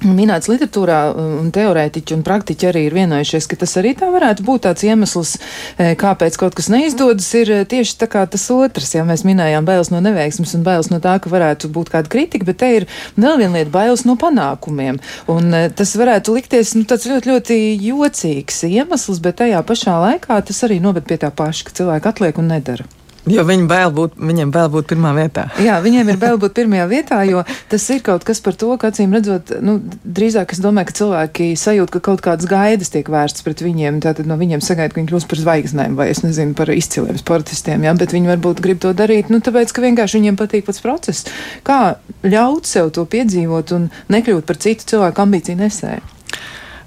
Minēts 0.05 0.51
literatūrā, 0.51 0.99
un 1.41 1.47
teorētiķi 1.57 2.13
un 2.19 2.23
praktiķi 2.25 2.67
arī 2.69 2.83
ir 2.85 2.95
vienojušies, 2.99 3.47
ka 3.49 3.57
tas 3.63 3.73
arī 3.81 3.95
tā 3.97 4.11
varētu 4.13 4.45
būt 4.45 4.67
tāds 4.67 4.85
iemesls, 4.85 5.31
eh, 5.81 5.95
kāpēc 5.97 6.37
kaut 6.37 6.53
kas 6.59 6.69
neizdodas, 6.69 7.31
ir 7.33 7.51
eh, 7.51 7.63
tieši 7.65 7.95
tā 8.03 8.09
kā 8.13 8.27
tas 8.29 8.45
otrs. 8.53 8.93
Ja 8.93 9.07
mēs 9.09 9.25
minējām 9.25 9.65
bailes 9.65 9.89
no 9.89 10.03
neveiksmes 10.05 10.53
un 10.59 10.67
bailes 10.69 10.91
no 10.93 11.01
tā, 11.01 11.17
ka 11.17 11.33
varētu 11.33 11.73
būt 11.73 11.89
kāda 11.95 12.13
kritika, 12.13 12.45
bet 12.45 12.61
te 12.61 12.69
ir 12.83 12.87
vēl 13.17 13.41
viena 13.41 13.57
lieta- 13.57 13.73
bailes 13.79 14.05
no 14.05 14.19
panākumiem. 14.21 15.01
Un 15.33 15.57
tas 15.73 15.97
varētu 15.97 16.37
likties 16.37 16.75
nu, 16.77 16.85
tāds 16.85 17.09
ļoti, 17.09 17.33
ļoti 17.33 17.59
jocīgs 17.89 18.69
iemesls, 18.69 19.23
bet 19.25 19.41
tajā 19.41 19.65
pašā 19.65 19.97
laikā 19.97 20.45
tas 20.45 20.63
arī 20.69 20.79
noved 20.79 21.09
pie 21.09 21.17
tā 21.17 21.33
paša, 21.33 21.65
ka 21.65 21.73
cilvēki 21.73 22.13
atliek 22.13 22.39
un 22.39 22.53
nedara. 22.53 22.85
Jo 23.27 23.43
viņi 23.47 23.67
bail 23.67 23.91
būt, 23.91 24.15
viņiem 24.23 24.53
bail 24.55 24.69
būt 24.71 24.87
pirmā 24.93 25.11
vietā. 25.17 25.49
Jā, 25.63 25.81
viņiem 25.83 26.13
ir 26.13 26.19
bail 26.21 26.37
būt 26.39 26.55
pirmajā 26.55 26.85
vietā, 26.91 27.19
jo 27.27 27.43
tas 27.71 27.87
ir 27.91 27.99
kaut 28.07 28.23
kas 28.27 28.39
par 28.45 28.55
to, 28.55 28.69
ka 28.79 28.93
acīm 28.93 29.17
redzot, 29.17 29.51
nu, 29.67 29.81
drīzāk 30.05 30.55
es 30.55 30.63
domāju, 30.63 30.91
ka 30.91 30.97
cilvēki 31.01 31.49
sajūt, 31.59 31.91
ka 31.97 32.03
kaut 32.07 32.23
kādas 32.23 32.47
gaidas 32.51 32.95
tiek 32.95 33.11
vērstas 33.11 33.43
pret 33.47 33.65
viņiem, 33.67 33.99
tātad 34.05 34.31
no 34.31 34.39
viņiem 34.39 34.63
sagaida, 34.63 34.95
ka 34.95 35.01
viņi 35.01 35.11
kļūst 35.11 35.31
par 35.33 35.43
zvaigznēm 35.43 35.99
vai, 35.99 36.11
es 36.15 36.23
nezinu, 36.23 36.55
par 36.55 36.71
izciliem 36.71 37.19
sportistiem, 37.19 37.89
jā, 37.89 37.97
bet 37.99 38.15
viņi 38.15 38.31
varbūt 38.31 38.63
grib 38.63 38.83
to 38.85 38.95
darīt, 38.95 39.33
nu, 39.35 39.43
tāpēc, 39.43 39.75
ka 39.75 39.83
vienkārši 39.89 40.21
viņiem 40.21 40.39
patīk 40.39 40.69
pats 40.71 40.85
process. 40.85 41.27
Kā 41.67 41.97
ļaut 42.23 42.71
sev 42.71 42.95
to 42.95 43.09
piedzīvot 43.11 43.75
un 43.75 43.91
nekļūt 44.15 44.47
par 44.47 44.63
citu 44.63 44.87
cilvēku 44.95 45.27
ambīciju 45.27 45.65
nesēju? 45.65 46.13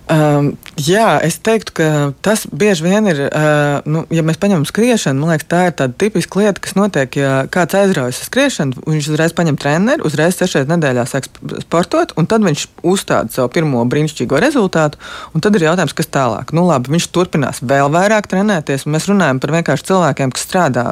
Um, 0.09 0.55
jā, 0.81 1.19
es 1.21 1.35
teiktu, 1.45 1.73
ka 1.77 1.87
tas 2.25 2.47
bieži 2.49 2.81
vien 2.81 3.05
ir, 3.11 3.19
uh, 3.27 3.85
nu, 3.85 4.01
ja 4.09 4.23
mēs 4.25 4.39
paņemam 4.41 4.63
skriešanu, 4.65 5.21
man 5.21 5.35
liekas, 5.35 5.45
tā 5.51 5.59
ir 5.67 5.75
tāda 5.77 5.93
tipiska 6.01 6.39
lieta, 6.41 6.63
kas 6.65 6.73
notiek, 6.73 7.17
ja 7.19 7.33
kāds 7.53 7.77
aizraujas 7.77 8.23
ar 8.23 8.29
skriešanu, 8.31 8.87
viņš 8.89 9.09
uzreiz 9.13 9.35
paņem 9.37 9.59
treneru, 9.61 10.07
uzreiz 10.09 10.39
sešreiz 10.39 10.65
nedēļā 10.71 11.03
sāk 11.11 11.29
sportot, 11.61 12.15
un 12.17 12.25
tad 12.31 12.41
viņš 12.47 12.65
uzstāda 12.89 13.29
savu 13.35 13.51
pirmo 13.53 13.83
brīnišķīgo 13.85 14.41
rezultātu, 14.41 14.97
un 15.37 15.45
tad 15.45 15.59
ir 15.59 15.67
jautājums, 15.67 15.93
kas 15.93 16.09
tālāk. 16.09 16.55
Nu, 16.57 16.65
labi, 16.65 16.95
viņš 16.95 17.09
turpinās 17.13 17.61
vēl 17.61 17.93
vairāk 17.93 18.31
trenēties, 18.33 18.87
un 18.87 18.97
mēs 18.97 19.05
runājam 19.11 19.43
par 19.43 19.53
vienkārši 19.59 19.91
cilvēkiem, 19.91 20.33
kas 20.33 20.49
strādā 20.49 20.87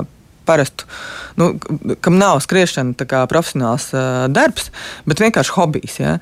parastu, 0.47 0.87
nu, 1.39 1.51
kam 2.03 2.17
nav 2.19 2.39
skriešana 2.45 3.07
kā 3.07 3.23
profesionāls 3.31 3.89
uh, 3.93 4.25
darbs, 4.31 4.71
bet 5.09 5.21
vienkārši 5.23 5.55
hobijs. 5.57 5.97
Ja? 6.01 6.15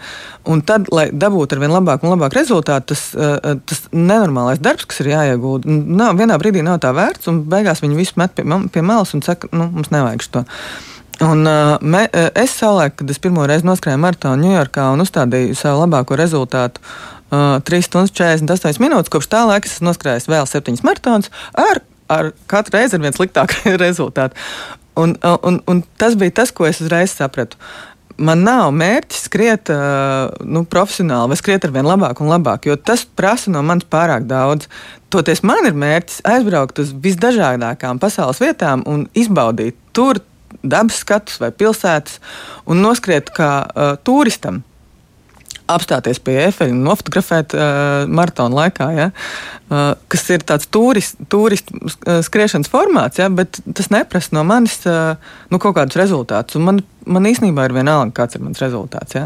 Un 0.50 0.64
tad, 0.66 0.90
lai 0.94 1.08
dabūtu 1.14 1.58
ar 1.58 1.64
vien 1.64 1.76
labāku 1.76 2.08
un 2.08 2.16
labāku 2.16 2.40
rezultātu, 2.40 2.94
tas, 2.94 3.06
uh, 3.18 3.56
tas 3.70 3.86
nenormālais 3.94 4.62
darbs, 4.64 4.88
kas 4.90 5.04
ir 5.04 5.14
jāiegūda, 5.14 5.78
nav, 6.02 6.18
vienā 6.20 6.40
brīdī 6.42 6.66
nav 6.66 6.82
tā 6.84 6.92
vērts, 6.96 7.30
un 7.32 7.46
beigās 7.52 7.84
viņi 7.86 8.02
visu 8.02 8.20
met 8.22 8.36
pie, 8.36 8.46
pie 8.74 8.86
malas 8.86 9.16
un 9.18 9.24
saka, 9.26 9.52
nu, 9.56 9.70
mums 9.78 9.94
nevajag 9.96 10.30
to. 10.34 10.46
Un, 11.24 11.46
uh, 11.48 11.78
me, 11.80 12.06
es 12.36 12.58
savulaik, 12.60 12.98
kad 13.00 13.12
es 13.12 13.22
pirmo 13.24 13.46
reizi 13.48 13.64
noskrēju 13.68 14.02
maratonu 14.04 14.50
Ņujorkā 14.50 14.90
un 14.92 15.04
uzstādīju 15.06 15.56
savu 15.56 15.86
labāko 15.86 16.18
rezultātu, 16.20 16.84
uh, 16.84 17.16
3 17.64 17.88
stundas 17.88 18.14
48 18.16 18.82
minūtes. 18.84 19.12
Kopš 19.14 19.30
tā 19.32 19.46
laika 19.48 19.70
es 19.70 19.78
esmu 19.78 19.90
noskrējis 19.90 20.30
vēl 20.32 20.48
7 20.50 20.84
maratonus 20.86 21.32
ar 21.56 21.82
ar 22.12 22.32
katru 22.52 22.78
reizi 22.78 22.98
ar 22.98 23.04
vien 23.04 23.16
sliktāku 23.16 23.76
rezultātu. 23.86 24.38
Un, 24.96 25.18
un, 25.44 25.60
un 25.68 25.84
tas 26.00 26.16
bija 26.16 26.38
tas, 26.42 26.54
ko 26.56 26.68
es 26.68 26.80
uzreiz 26.84 27.12
sapratu. 27.16 27.60
Man 28.16 28.46
nav 28.48 28.70
mērķis 28.72 29.26
skriet 29.28 29.70
nu, 30.48 30.62
profesionāli 30.72 31.34
vai 31.34 31.38
skriet 31.40 31.66
ar 31.68 31.74
vien 31.76 31.88
labāk 31.88 32.22
un 32.24 32.32
labāk, 32.32 32.70
jo 32.70 32.78
tas 32.80 33.04
prasa 33.04 33.52
no 33.52 33.60
manis 33.66 33.88
pārāk 33.92 34.24
daudz. 34.30 34.70
Toties 35.12 35.44
man 35.44 35.68
ir 35.68 35.76
mērķis 35.76 36.22
aizbraukt 36.32 36.80
uz 36.80 36.94
visdažādākajām 37.04 38.00
pasaules 38.00 38.40
vietām 38.40 38.86
un 38.88 39.04
izbaudīt 39.20 39.76
tur 39.92 40.22
dabas 40.64 41.02
skatus 41.04 41.42
vai 41.44 41.52
pilsētas 41.52 42.22
un 42.72 42.80
noskriet 42.86 43.34
kā 43.36 43.52
uh, 43.66 43.98
turistam 44.08 44.64
apstāties 45.72 46.20
pie 46.24 46.38
efeļa 46.46 46.74
un 46.76 46.84
nofotografēt 46.86 47.56
uh, 47.58 48.06
maratona 48.12 48.62
laikā, 48.62 48.90
ja, 48.96 49.08
uh, 49.12 49.94
kas 50.12 50.26
ir 50.34 50.46
tāds 50.46 50.70
turistu 50.72 51.26
turist, 51.32 51.72
uh, 51.74 52.20
skriešanas 52.26 52.72
formāts, 52.72 53.22
ja, 53.22 53.30
bet 53.34 53.62
tas 53.66 53.90
neprasa 53.94 54.36
no 54.38 54.46
manis 54.48 54.78
uh, 54.90 55.16
nu, 55.50 55.62
kaut 55.62 55.78
kādus 55.80 56.00
rezultātus. 56.02 56.62
Man 56.62 56.84
man 57.06 57.28
īstenībā 57.30 57.68
ir 57.68 57.76
vienalga, 57.76 58.14
kāds 58.20 58.38
ir 58.38 58.44
mans 58.46 58.62
rezultāts. 58.62 59.16
Ja? 59.18 59.26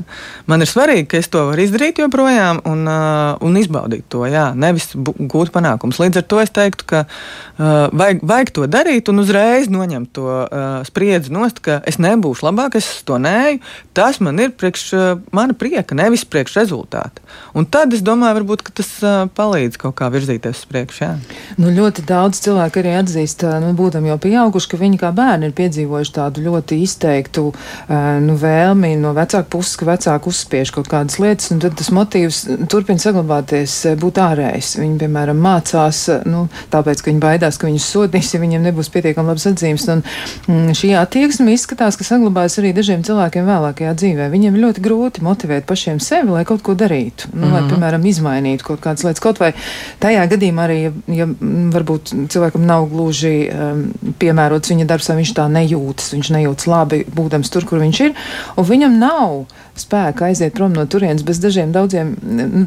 Man 0.49 0.63
ir 0.63 0.69
svarīgi, 0.69 1.07
ka 1.11 1.19
es 1.19 1.29
to 1.31 1.45
varu 1.49 1.63
izdarīt 1.63 2.01
joprojām 2.01 2.61
un, 2.69 2.85
uh, 2.89 3.35
un 3.45 3.57
izbaudīt 3.59 4.07
to, 4.11 4.25
jā, 4.29 4.49
nevis 4.57 4.91
gūt 4.95 5.53
panākumus. 5.55 5.99
Līdz 6.01 6.21
ar 6.21 6.27
to 6.31 6.41
es 6.43 6.53
teiktu, 6.55 6.87
ka 6.89 7.03
uh, 7.05 7.87
vajag, 7.95 8.23
vajag 8.31 8.53
to 8.55 8.67
darīt 8.71 9.11
un 9.11 9.23
uzreiz 9.23 9.71
noņemt 9.71 10.13
to 10.15 10.27
uh, 10.27 10.67
spriedzi 10.87 11.33
nost, 11.33 11.63
ka 11.65 11.79
es 11.89 11.99
nebūšu 12.01 12.47
labāk, 12.49 12.79
es 12.79 12.89
to 13.07 13.19
neju. 13.21 13.61
Tas 13.97 14.21
man 14.23 14.39
ir 14.43 14.53
priekš 14.55 14.85
uh, 14.95 15.09
mana 15.35 15.57
prieka, 15.57 15.97
nevis 15.97 16.27
priekš 16.27 16.59
rezultāta. 16.61 17.23
Un 17.59 17.67
tad 17.67 17.91
es 17.91 18.03
domāju, 18.05 18.37
varbūt 18.39 18.69
tas 18.77 18.89
uh, 19.03 19.25
palīdz 19.35 19.75
kaut 19.81 19.97
kā 19.99 20.07
virzīties 20.13 20.61
uz 20.61 20.67
priekšu. 20.69 21.09
Nu, 21.59 21.73
ļoti 21.75 22.05
daudz 22.07 22.39
cilvēku 22.45 22.79
arī 22.79 22.93
atzīst, 23.01 23.43
nu, 23.59 23.73
būtam 23.75 24.05
jau 24.07 24.15
pieauguši, 24.21 24.69
ka 24.71 24.79
viņi 24.79 24.99
kā 25.01 25.09
bērni 25.15 25.49
ir 25.49 25.55
piedzīvojuši 25.57 26.13
tādu 26.15 26.43
ļoti 26.45 26.77
izteiktu 26.85 27.49
uh, 27.49 27.97
nu, 28.23 28.37
vēlmi 28.39 28.93
no 29.01 29.11
vecāku 29.17 29.57
puses, 29.57 29.75
ka 29.79 29.89
vecāki 29.89 30.31
uzspiež 30.31 30.71
kaut 30.75 30.87
kādas 30.91 31.19
lietas, 31.19 31.49
un 31.51 31.59
tad 31.63 31.75
tas 31.79 31.91
motīvs 31.95 32.39
turpina 32.71 33.03
saglabāties, 33.03 33.75
būt 33.99 34.21
ārējs. 34.23 34.77
Viņi, 34.79 34.95
piemēram, 35.03 35.43
mācās, 35.43 36.05
nu, 36.29 36.45
tāpēc, 36.71 37.03
ka 37.03 37.11
viņi 37.11 37.23
baidās, 37.23 37.59
ka 37.59 37.67
viņus 37.67 37.89
sodīs, 37.91 38.31
ja 38.35 38.39
viņiem 38.39 38.69
nebūs 38.69 38.91
pietiekami 38.93 39.33
labs 39.33 39.49
atzīmes. 39.51 39.87
Un 39.91 40.05
mm, 40.05 40.71
šī 40.79 40.93
attieksme 41.01 41.57
izskatās, 41.57 41.99
ka 41.99 42.07
saglabājas 42.07 42.59
arī 42.61 42.71
dažiem 42.77 43.03
cilvēkiem 43.07 43.51
vēlākajā 43.51 43.95
dzīvē. 43.99 44.31
Viņiem 44.31 44.59
ļoti 44.63 44.85
grūti 44.85 45.27
motivēt 45.27 45.67
pašiem 45.67 45.99
sevi, 46.03 46.31
lai 46.37 46.45
kaut 46.47 46.63
ko 46.63 46.77
darītu. 46.79 47.33
Nu, 47.35 47.48
-hmm. 47.49 47.59
Lai, 47.59 47.61
mhm. 47.61 47.69
piemēram, 47.75 48.09
izmainītu 48.09 48.65
kaut 48.65 48.81
kādas 48.81 49.05
lietas. 49.05 49.21
Kaut 49.21 49.39
vai 49.39 49.53
tajā 49.99 50.25
gadījumā 50.33 50.65
arī, 50.65 50.79
ja, 50.87 50.91
ja 51.21 51.29
varbūt 51.75 52.13
cilvēkam 52.33 52.65
nav 52.65 52.89
gluži 52.89 53.49
um, 53.53 53.85
piemērots 54.17 54.73
viņa 54.73 54.89
darbs, 54.89 55.09
vai 55.09 55.21
viņš 55.21 55.33
tā 55.37 55.45
nejūtas, 55.51 56.13
viņš 56.17 56.33
nejūtas 56.33 56.69
labi, 56.69 57.03
būdams 57.13 57.49
tur 57.49 57.59
tur, 57.59 57.67
kur 57.67 57.83
viņš 57.83 58.01
ir, 58.07 58.15
un 58.55 58.67
viņam 58.67 58.97
nav 58.99 59.35
spēka 59.79 60.29
aiziet 60.29 60.55
prom 60.55 60.73
no 60.75 60.85
turienes 60.89 61.23
bez 61.27 61.39
dažiem, 61.43 61.71
daudziem, 61.75 62.15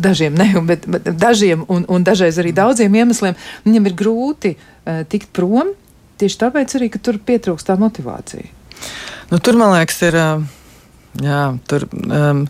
dažiem 0.02 0.36
ne, 0.38 0.48
bet, 0.68 0.86
bet 0.88 1.10
dažiem 1.20 1.64
un, 1.72 1.84
un 1.88 2.06
dažreiz 2.06 2.40
arī 2.40 2.54
daudziem 2.56 2.94
iemesliem. 3.02 3.36
Viņam 3.66 3.88
ir 3.88 3.98
grūti 3.98 4.54
uh, 4.56 5.02
tikt 5.08 5.32
prom 5.36 5.74
tieši 6.20 6.40
tāpēc 6.44 6.76
arī, 6.78 6.88
ka 6.92 7.02
tur 7.02 7.18
pietrūkst 7.20 7.68
tā 7.68 7.76
motivācija. 7.80 8.48
Nu, 9.32 9.40
tur, 9.40 9.56
man 9.58 9.76
liekas, 9.76 10.02
ir. 10.08 10.18
Jā, 11.22 11.40
tur, 11.68 11.84
um, 11.92 12.46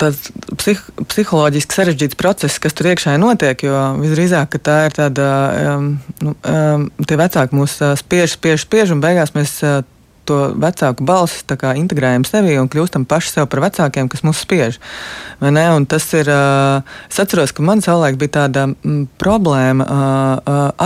tas 0.00 0.30
psih, 0.60 0.80
psiholoģiski 1.10 1.78
sarežģīts 1.78 2.18
process, 2.18 2.60
kas 2.62 2.76
tur 2.78 2.90
iekšā 2.92 3.16
notiek. 3.20 3.66
Jo 3.66 3.92
visdrīzāk 3.98 4.58
tā 4.62 4.80
ir 4.88 4.96
tāda, 4.96 5.28
um, 5.74 5.92
nu, 6.24 6.34
um, 6.34 6.88
tie 7.04 7.20
vecāki 7.20 7.58
mūs 7.58 7.78
spiež, 8.02 8.38
spiež, 8.38 8.66
spiež, 8.66 8.94
un 8.94 9.04
beigās 9.04 9.34
mēs 9.36 9.58
uh, 9.66 9.80
to 10.28 10.38
vecāku 10.60 11.06
balsi 11.08 11.56
integrējam 11.80 12.26
sevi 12.28 12.58
un 12.60 12.68
kļūstam 12.68 13.06
paši 13.08 13.32
sev 13.32 13.48
par 13.50 13.62
vecākiem, 13.64 14.10
kas 14.12 14.24
mūs 14.26 14.44
spiež. 14.44 14.78
Tas 15.88 16.08
ir. 16.18 16.30
Es 17.08 17.20
atceros, 17.22 17.54
ka 17.56 17.64
man 17.64 17.82
savulaik 17.84 18.18
bija 18.20 18.34
tāda 18.42 18.66
m, 18.68 19.06
problēma 19.20 19.86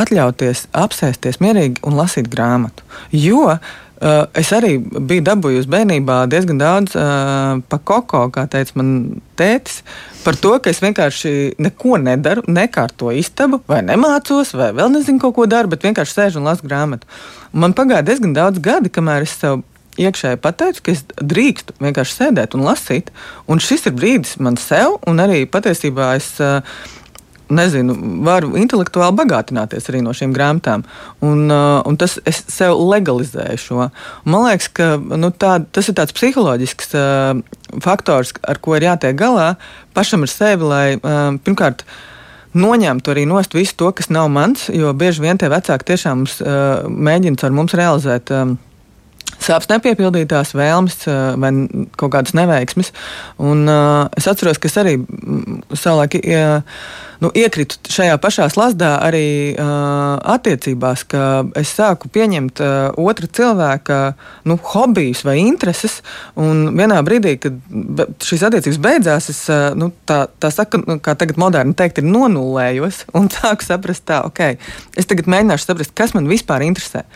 atļauties 0.02 0.68
apsēsties 0.84 1.40
mierīgi 1.42 1.82
un 1.88 1.98
lasīt 1.98 2.30
grāmatu. 2.32 2.86
Jo 3.10 3.56
Uh, 3.56 3.81
es 4.02 4.50
arī 4.54 4.76
biju 4.82 5.22
dabūjusi 5.26 5.70
bērnībā 5.70 6.16
diezgan 6.30 6.58
daudz 6.58 6.96
uh, 6.98 7.60
pa 7.70 7.78
koko, 7.78 8.24
kā 8.34 8.46
teica 8.50 8.78
man 8.80 8.92
tētis, 9.38 9.82
par 10.24 10.38
to, 10.42 10.56
ka 10.62 10.72
es 10.72 10.82
vienkārši 10.82 11.34
neko 11.62 11.98
nedaru, 12.02 12.42
nekārtoju 12.50 13.22
istabu, 13.22 13.60
vai 13.70 13.82
nemācos, 13.86 14.54
vai 14.58 14.72
vēl 14.74 14.90
nezinu, 14.96 15.20
ko, 15.22 15.32
ko 15.36 15.46
daru, 15.50 15.70
bet 15.72 15.86
vienkārši 15.86 16.18
sēžu 16.18 16.40
un 16.40 16.48
lasu 16.50 16.66
grāmatu. 16.66 17.06
Un 17.52 17.62
man 17.66 17.76
pagāja 17.78 18.06
diezgan 18.08 18.34
daudz 18.34 18.62
gadi, 18.64 18.90
kamēr 18.90 19.26
es 19.28 19.36
sev 19.38 19.62
iekšēji 20.00 20.40
pateicu, 20.40 20.82
ka 20.82 20.94
es 20.94 21.04
drīkstu 21.20 21.76
vienkārši 21.84 22.18
sēdēt 22.18 22.56
un 22.56 22.64
lasīt. 22.66 23.12
Un 23.50 23.62
šis 23.62 23.86
ir 23.90 23.96
brīdis 23.98 24.38
man 24.42 24.58
sev, 24.58 24.98
un 25.06 25.22
arī 25.22 25.44
patiesībā 25.46 26.16
es. 26.18 26.34
Uh, 26.40 26.90
nezinu, 27.54 27.96
varu 28.26 28.54
intelektuāli 28.60 29.16
bagātināties 29.20 29.88
arī 29.90 30.02
no 30.04 30.14
šīm 30.16 30.34
grāmatām. 30.36 30.84
Un, 31.24 31.44
uh, 31.50 31.80
un 31.88 31.98
tas 32.00 32.18
es 32.28 32.42
sev 32.52 32.78
legalizēju 32.80 33.60
šo. 33.60 33.88
Man 34.24 34.46
liekas, 34.46 34.70
ka 34.76 34.94
nu, 34.98 35.32
tā, 35.32 35.58
tas 35.72 35.90
ir 35.90 35.98
tāds 35.98 36.16
psiholoģisks 36.16 36.96
uh, 36.98 37.42
faktors, 37.84 38.34
ar 38.48 38.60
ko 38.62 38.76
ir 38.78 38.88
jātiek 38.88 39.18
galā 39.18 39.52
pašam 39.96 40.26
ar 40.26 40.32
sevi, 40.32 40.68
lai 40.68 40.86
uh, 40.96 41.36
pirmkārt 41.44 41.86
noņemtu 42.52 43.14
arī 43.14 43.24
nost 43.28 43.54
visu 43.56 43.78
to, 43.80 43.92
kas 43.96 44.10
nav 44.12 44.28
mans, 44.32 44.66
jo 44.72 44.92
bieži 44.96 45.24
vien 45.24 45.40
tie 45.40 45.48
vecāki 45.52 45.88
tiešām 45.92 46.22
mums, 46.22 46.36
uh, 46.44 46.84
mēģina 46.88 47.48
ar 47.48 47.56
mums 47.56 47.76
realizēt. 47.78 48.34
Um, 48.34 48.58
sāpes 49.42 49.70
nepiepildītās 49.70 50.52
vēlmes 50.54 51.00
vai 51.40 51.50
kaut 51.98 52.12
kādas 52.14 52.34
neveiksmes. 52.38 52.92
Un, 53.42 53.64
uh, 53.66 54.06
es 54.18 54.28
atceros, 54.30 54.60
ka 54.60 54.70
es 54.70 54.78
arī 54.80 54.98
savulaik. 55.72 56.20
Uh, 56.22 56.84
nu, 57.22 57.30
iekritu 57.38 57.78
šajā 57.92 58.16
pašā 58.22 58.48
slazdā 58.52 58.96
arī 59.04 59.54
uh, 59.54 60.18
attiecībās, 60.34 61.04
ka 61.08 61.44
es 61.58 61.70
sāku 61.76 62.10
pieņemt 62.12 62.62
uh, 62.62 62.98
otra 62.98 63.28
cilvēka 63.38 64.00
nu, 64.50 64.58
hobijus 64.72 65.22
vai 65.26 65.38
intereses. 65.44 66.00
Un 66.40 66.72
vienā 66.78 66.98
brīdī, 67.06 67.36
kad 67.42 67.56
šīs 68.26 68.44
attiecības 68.48 68.82
beidzās, 68.82 69.30
es 69.32 69.40
uh, 69.52 69.70
nu, 69.78 69.92
tā, 70.08 70.24
tā 70.42 70.52
saku, 70.54 70.82
nu, 70.86 70.98
kā 71.02 71.14
tagad 71.18 71.40
moderni 71.40 71.76
teikt, 71.78 72.02
ir 72.02 72.10
nonulējos 72.10 73.06
un 73.18 73.30
sāku 73.36 73.66
saprast, 73.66 74.06
tā, 74.10 74.22
ok, 74.28 74.44
es 74.98 75.10
tagad 75.10 75.30
mēģināšu 75.30 75.68
saprast, 75.70 75.96
kas 75.98 76.16
man 76.18 76.30
vispār 76.30 76.66
interesē. 76.66 77.06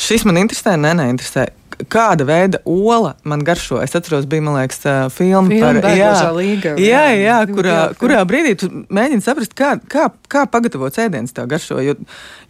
Šis 0.00 0.28
man 0.28 0.42
interesē, 0.44 0.76
nē, 0.80 0.96
neinteresē 1.00 1.48
kāda 1.90 2.26
veida 2.26 2.60
ola 2.68 3.14
man 3.26 3.42
garšo. 3.44 3.80
Es 3.82 3.94
atceros, 3.96 4.26
bija 4.30 4.54
liekas, 4.54 4.80
filma, 5.14 5.50
filma 5.50 5.82
par 5.82 5.96
jā, 5.96 6.12
līga, 6.36 6.74
jā, 6.80 7.04
jā, 7.18 7.38
kurā, 7.50 7.78
kurā 8.00 8.22
brīdī 8.28 8.54
tu 8.60 8.70
mēģini 8.94 9.24
saprast, 9.24 9.53
kā, 9.58 9.74
kā, 9.90 10.08
kā 10.30 10.44
pagatavot 10.50 10.96
ēdienus 11.04 11.34
tev 11.34 11.48
garšo. 11.50 11.80
Jo, 11.84 11.94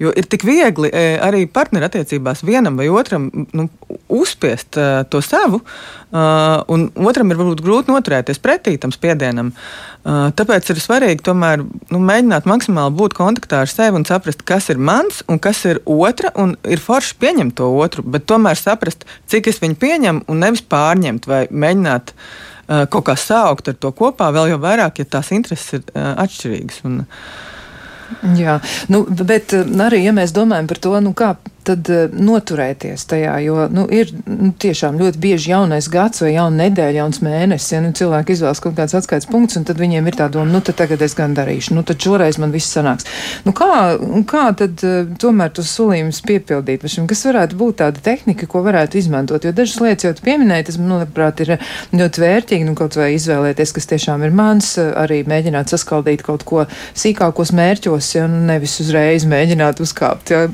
jo 0.01 0.13
ir 0.17 0.29
tik 0.31 0.45
viegli 0.47 0.91
e, 0.91 1.05
arī 1.23 1.45
partnerattiecībās 1.51 2.45
vienam 2.47 2.79
vai 2.81 2.89
otram 2.93 3.29
nu, 3.57 3.69
uzspiest 4.15 4.79
uh, 4.79 5.03
to 5.11 5.21
savu, 5.25 5.61
uh, 5.61 6.61
un 6.71 6.87
otram 7.09 7.33
ir 7.33 7.41
varbūt 7.41 7.63
grūti 7.65 7.93
noturēties 7.93 8.41
pretī 8.43 8.77
tam 8.81 8.93
spiedienam. 8.95 9.51
Uh, 10.05 10.29
tāpēc 10.37 10.69
ir 10.71 10.81
svarīgi 10.83 11.25
tomēr 11.25 11.65
nu, 11.65 12.01
mēģināt 12.01 12.49
maksimāli 12.49 12.95
būt 12.99 13.17
kontaktā 13.17 13.63
ar 13.65 13.73
sevi 13.73 13.99
un 14.01 14.07
saprast, 14.09 14.45
kas 14.47 14.69
ir 14.73 14.79
mans 14.79 15.23
un 15.29 15.41
kas 15.43 15.65
ir 15.69 15.83
otra. 15.85 16.33
Ir 16.69 16.83
forši 16.83 17.19
pieņemt 17.21 17.57
to 17.59 17.71
otru, 17.81 18.05
bet 18.07 18.29
tomēr 18.31 18.61
saprast, 18.61 19.07
cik 19.31 19.51
es 19.53 19.63
viņu 19.65 19.81
pieņemu 19.81 20.27
un 20.31 20.45
nevis 20.45 20.65
pārņemt 20.69 21.31
vai 21.31 21.47
mēģināt 21.51 22.13
uh, 22.13 22.27
kaut 22.67 23.09
kā 23.09 23.17
saukt 23.19 23.69
ar 23.73 23.81
to 23.81 23.91
kopā, 23.97 24.31
vēl 24.35 24.55
jau 24.55 24.61
vairāk, 24.63 25.03
ja 25.03 25.11
tās 25.17 25.33
intereses 25.37 25.79
ir 25.79 25.85
uh, 25.93 26.15
atšķirīgas. 26.25 26.85
Un, 26.89 27.03
Jā, 28.37 28.59
nu, 28.93 29.03
bet 29.27 29.55
arī, 29.57 30.03
ja 30.05 30.13
mēs 30.15 30.35
domājam 30.37 30.69
par 30.71 30.81
to, 30.85 30.93
nu, 31.03 31.15
kā 31.17 31.35
tad 31.67 31.89
uh, 31.93 32.05
noturēties 32.13 33.07
tajā, 33.11 33.35
jo 33.45 33.67
nu, 33.73 33.87
ir 33.93 34.11
nu, 34.29 34.53
tiešām 34.61 34.99
ļoti 35.01 35.21
bieži 35.21 35.53
jaunais 35.53 35.89
gads 35.93 36.23
vai 36.25 36.35
jauna 36.35 36.65
nedēļa, 36.65 37.01
jauns 37.01 37.21
mēnesis, 37.25 37.73
ja 37.75 37.83
nu, 37.85 37.93
cilvēki 37.97 38.37
izvēlas 38.37 38.63
kaut 38.65 38.77
kāds 38.79 38.97
atskaites 38.99 39.29
punkts, 39.31 39.59
un 39.59 39.67
tad 39.69 39.81
viņiem 39.81 40.09
ir 40.11 40.19
tā 40.19 40.29
doma, 40.33 40.51
nu 40.51 40.61
tad 40.65 40.79
tagad 40.81 41.03
es 41.05 41.17
gan 41.19 41.37
darīšu, 41.37 41.77
nu 41.77 41.85
tad 41.87 42.01
šoreiz 42.05 42.39
man 42.43 42.55
viss 42.55 42.75
sanāks. 42.75 43.09
Nu, 43.47 43.55
kā, 43.57 43.97
kā 44.31 44.47
tad 44.59 44.85
uh, 44.87 45.09
tomēr 45.21 45.53
tos 45.55 45.73
solījumus 45.75 46.23
piepildīt? 46.27 46.83
Pašam, 46.85 47.09
kas 47.11 47.25
varētu 47.29 47.59
būt 47.61 47.81
tāda 47.81 48.03
tehnika, 48.05 48.49
ko 48.51 48.65
varētu 48.67 49.01
izmantot? 49.01 49.47
Jo 49.47 49.55
dažas 49.57 49.81
lietas 49.81 50.09
jau 50.09 50.15
tu 50.17 50.27
pieminēji, 50.27 50.69
tas, 50.71 50.81
manuprāt, 50.81 51.41
ir 51.45 51.57
ļoti 51.95 52.25
vērtīgi, 52.25 52.69
nu 52.69 52.77
kaut 52.79 52.99
vai 52.99 53.13
izvēlēties, 53.17 53.75
kas 53.77 53.91
tiešām 53.95 54.27
ir 54.27 54.35
mans, 54.37 54.75
arī 54.79 55.23
mēģināt 55.29 55.73
saskaldīt 55.73 56.25
kaut 56.27 56.45
ko 56.49 56.67
sīkākos 56.99 57.55
mērķos, 57.57 58.11
ja 58.19 58.29
nu, 58.31 58.43
nevis 58.49 58.77
uzreiz 58.85 59.27
mēģināt 59.29 59.81
uzkāpt 59.85 60.35
ja, 60.35 60.45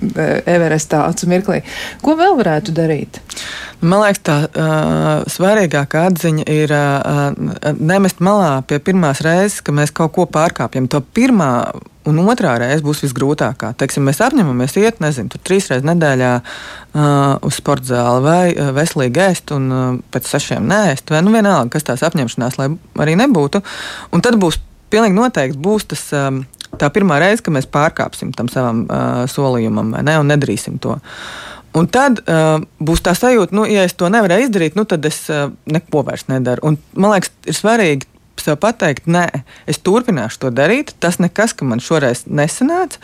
Everestā 0.51 1.00
acu 1.09 1.29
mirklī. 1.31 1.61
Ko 2.05 2.17
vēl 2.19 2.37
varētu 2.39 2.75
darīt? 2.77 3.21
Man 3.81 4.03
liekas, 4.03 4.21
tā 4.27 4.37
uh, 4.45 5.23
svarīgākā 5.31 6.03
atziņa 6.11 6.45
ir 6.53 6.75
uh, 6.77 7.73
nemest 7.81 8.21
malā 8.25 8.59
pie 8.69 8.77
pirmās 8.85 9.23
reizes, 9.25 9.63
ka 9.65 9.73
mēs 9.73 9.95
kaut 9.97 10.13
ko 10.19 10.27
pārkāpjam. 10.29 10.91
To 10.93 11.01
pirmā 11.01 11.51
un 12.09 12.21
otrā 12.29 12.55
reize 12.61 12.85
būs 12.85 13.03
visgrūtākā. 13.05 13.73
Teiksim, 13.81 14.05
mēs 14.09 14.21
apņemamies 14.25 14.77
iet, 14.81 15.01
nezinu, 15.05 15.33
tur 15.33 15.43
trīs 15.49 15.71
reizes 15.73 15.89
nedēļā 15.89 16.33
uh, 16.41 17.41
uz 17.47 17.61
sporta 17.61 17.95
zāli 17.95 18.25
vai 18.27 18.71
veselīgi 18.77 19.25
ēst, 19.31 19.55
un 19.57 19.69
uh, 19.73 19.91
pēc 20.13 20.29
sešiem 20.35 20.69
nēst, 20.69 21.13
vai 21.13 21.25
nu 21.25 21.33
vienalga, 21.35 21.73
kas 21.77 21.89
tās 21.89 22.05
apņemšanās, 22.09 22.61
lai 22.61 22.73
arī 23.01 23.17
nebūtu. 23.21 23.65
Un 24.13 24.25
tad 24.25 24.41
būs 24.41 24.61
pilnīgi 24.93 25.17
noteikti 25.17 25.61
būs 25.61 25.93
tas. 25.95 26.09
Um, 26.17 26.45
tā 26.81 26.91
pirmā 26.93 27.21
reize, 27.23 27.45
kad 27.45 27.55
mēs 27.55 27.69
pārkāpsim 27.71 28.35
tam 28.37 28.51
savam 28.53 28.85
uh, 28.87 29.23
solījumam, 29.31 29.95
ne, 30.01 30.19
un 30.21 30.31
nedarīsim 30.33 30.81
to. 30.83 30.97
Un 31.77 31.87
tad 31.87 32.23
uh, 32.25 32.59
būs 32.83 33.05
tā 33.07 33.15
sajūta, 33.15 33.55
nu, 33.55 33.67
ja 33.71 33.85
es 33.87 33.95
to 33.95 34.09
nevarēju 34.11 34.49
izdarīt, 34.49 34.79
nu, 34.79 34.87
tad 34.89 35.07
es 35.07 35.23
uh, 35.31 35.53
neko 35.71 36.03
vairs 36.09 36.27
nedaru. 36.31 36.65
Un, 36.67 36.81
man 36.99 37.15
liekas, 37.15 37.31
ir 37.47 37.57
svarīgi 37.57 38.09
sev 38.41 38.57
pateikt, 38.61 39.07
nē, 39.11 39.27
es 39.71 39.79
turpināšu 39.85 40.47
to 40.47 40.51
darīt. 40.55 40.95
Tas 41.03 41.21
nekas, 41.23 41.55
ka 41.55 41.69
man 41.69 41.83
šoreiz 41.85 42.25
nesanāca. 42.27 42.99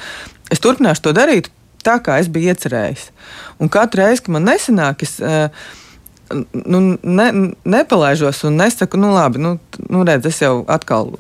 Es 0.50 0.62
turpināšu 0.64 1.04
to 1.06 1.14
darīt 1.16 1.50
tā, 1.86 1.98
kā 2.02 2.18
es 2.22 2.30
biju 2.32 2.54
iecerējis. 2.54 3.10
Un 3.62 3.70
katru 3.72 4.02
reizi, 4.02 4.26
kad 4.26 4.38
man 4.38 4.48
nesanāk, 4.48 5.04
es. 5.06 5.18
Uh, 5.22 5.50
nu, 6.66 6.80
ne, 7.02 7.26
nepalaižos 7.62 8.40
un 8.48 8.56
nesaku, 8.58 8.98
nu, 8.98 9.12
labi, 9.14 9.38
nu, 9.38 9.52
nu 9.86 10.00
redz, 10.02 10.26
es 10.26 10.40
jau 10.42 10.64
atkal 10.66 11.12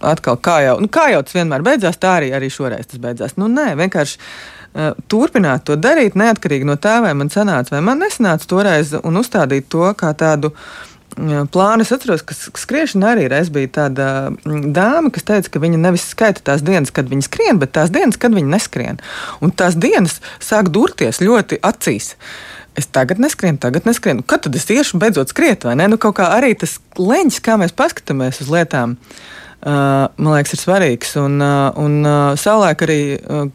atkal 0.00 0.38
kā 0.42 0.60
jau, 0.64 0.76
nu, 0.82 0.90
kā 0.92 1.08
jau 1.12 1.22
tas 1.26 1.36
vienmēr 1.36 1.64
beidzās, 1.66 1.98
tā 2.00 2.18
arī, 2.20 2.30
arī 2.36 2.50
šoreiz 2.52 2.90
tas 2.90 3.02
beidzās. 3.02 3.36
Nu, 3.40 3.48
nē, 3.52 3.72
vienkārši 3.78 4.18
uh, 4.18 4.92
turpināt 5.10 5.66
to 5.68 5.78
darīt, 5.78 6.18
neatkarīgi 6.18 6.68
no 6.68 6.78
tā, 6.80 6.98
vai 7.04 7.14
man 7.18 7.32
sanāca 7.32 7.76
vai 7.76 7.82
man 7.84 8.02
nesanāca 8.02 8.48
toreiz, 8.48 8.94
un 9.02 9.22
uzstādīt 9.22 9.68
to 9.72 9.90
kā 9.98 10.12
tādu. 10.18 10.54
Plānu 11.18 11.82
es 11.82 11.90
atceros, 11.90 12.20
ka 12.22 12.34
skriešana 12.36 13.08
arī 13.10 13.24
reiz 13.32 13.48
bija 13.50 13.70
tāda 13.80 14.08
dāma, 14.44 15.10
kas 15.10 15.24
teica, 15.26 15.50
ka 15.50 15.62
viņa 15.64 15.80
nevis 15.80 16.04
skaita 16.12 16.44
tās 16.46 16.62
dienas, 16.62 16.92
kad 16.94 17.08
viņa 17.10 17.26
skrien, 17.26 17.58
bet 17.58 17.72
tās 17.74 17.90
dienas, 17.90 18.20
kad 18.20 18.36
viņa 18.36 18.52
neskrien. 18.52 19.00
Un 19.42 19.50
tās 19.50 19.74
dienas 19.74 20.20
sāk 20.38 20.70
durties 20.70 21.18
ļoti 21.24 21.58
acīs. 21.66 22.12
Es 22.78 22.86
tagad 22.94 23.18
neskrienu, 23.18 23.58
tagad 23.58 23.88
neskrienu. 23.88 24.22
Kad 24.22 24.44
tad 24.46 24.60
es 24.60 24.68
iešu 24.70 25.00
beidzot 25.02 25.32
skriet, 25.32 25.66
vai 25.66 25.74
ne? 25.80 25.88
Nu, 25.90 25.98
kaut 25.98 26.20
kā 26.20 26.28
arī 26.36 26.52
tas 26.60 26.76
leņķis, 26.94 27.42
kā 27.42 27.58
mēs 27.58 27.74
paskatāmies 27.74 28.38
uz 28.44 28.52
lietām. 28.54 28.94
Uh, 28.94 29.18
Uh, 29.18 29.37
man 29.66 30.30
liekas, 30.32 30.52
ir 30.54 30.60
svarīgs. 30.60 31.16
Un, 31.18 31.40
uh, 31.42 31.74
un 31.80 31.96
uh, 32.06 32.36
savulaik 32.38 32.84
arī, 32.86 32.98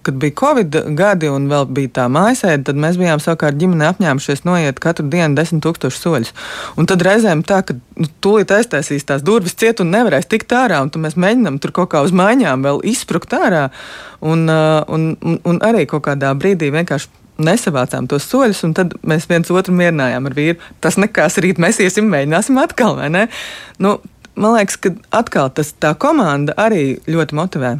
kad 0.03 0.17
bija 0.19 0.35
Covid 0.41 0.77
gadi 0.97 1.29
un 1.31 1.47
vēl 1.51 1.69
bija 1.71 1.93
tā 1.99 2.07
mājasēde, 2.11 2.65
tad 2.67 2.81
mēs 2.83 2.99
bijām 2.99 3.21
savukārt 3.23 3.59
ģimenē 3.61 3.93
apņēmušies 3.93 4.43
noiet 4.47 4.81
katru 4.83 5.07
dienu 5.07 5.37
desmit 5.39 5.63
tūkstošus 5.63 6.03
soļus. 6.03 6.33
Un 6.75 6.89
tad 6.91 7.05
reizēm 7.07 7.45
tā, 7.47 7.61
ka 7.63 7.77
nu, 7.77 8.09
tūlīt 8.23 8.51
aiztaisīs 8.51 9.07
tās 9.07 9.23
durvis 9.23 9.55
ciet 9.55 9.79
un 9.83 9.93
nevarēs 9.95 10.27
tikt 10.31 10.51
ārā, 10.57 10.83
un 10.83 10.91
mēs 11.05 11.15
mēģinām 11.15 11.61
tur 11.63 11.75
kaut 11.75 11.93
kā 11.95 12.03
uz 12.03 12.11
maiņām 12.15 12.67
vēl 12.67 12.83
izsprukt 12.93 13.35
ārā. 13.39 13.69
Un, 14.23 14.47
un, 14.47 15.09
un 15.19 15.59
arī 15.63 15.87
kaut 15.89 16.05
kādā 16.07 16.31
brīdī 16.35 16.71
vienkārši 16.71 17.23
nesavācām 17.43 18.07
tos 18.09 18.25
soļus, 18.29 18.61
un 18.67 18.73
tad 18.77 18.93
mēs 19.07 19.25
viens 19.29 19.49
otru 19.53 19.73
mierinājām 19.77 20.29
ar 20.29 20.35
vīru. 20.37 20.59
Tas 20.83 20.99
nekas, 21.01 21.39
rīt 21.41 21.61
mēs 21.61 21.81
iesim, 21.81 22.09
mēģināsim 22.11 22.59
atkal, 22.61 22.97
vai 22.99 23.09
ne? 23.13 23.23
Nu, 23.81 23.97
man 24.35 24.55
liekas, 24.57 24.77
ka 24.81 24.93
atkal 25.13 25.51
tas 25.53 25.73
tā 25.79 25.93
komanda 25.99 26.55
arī 26.59 26.99
ļoti 27.09 27.37
motivē. 27.37 27.73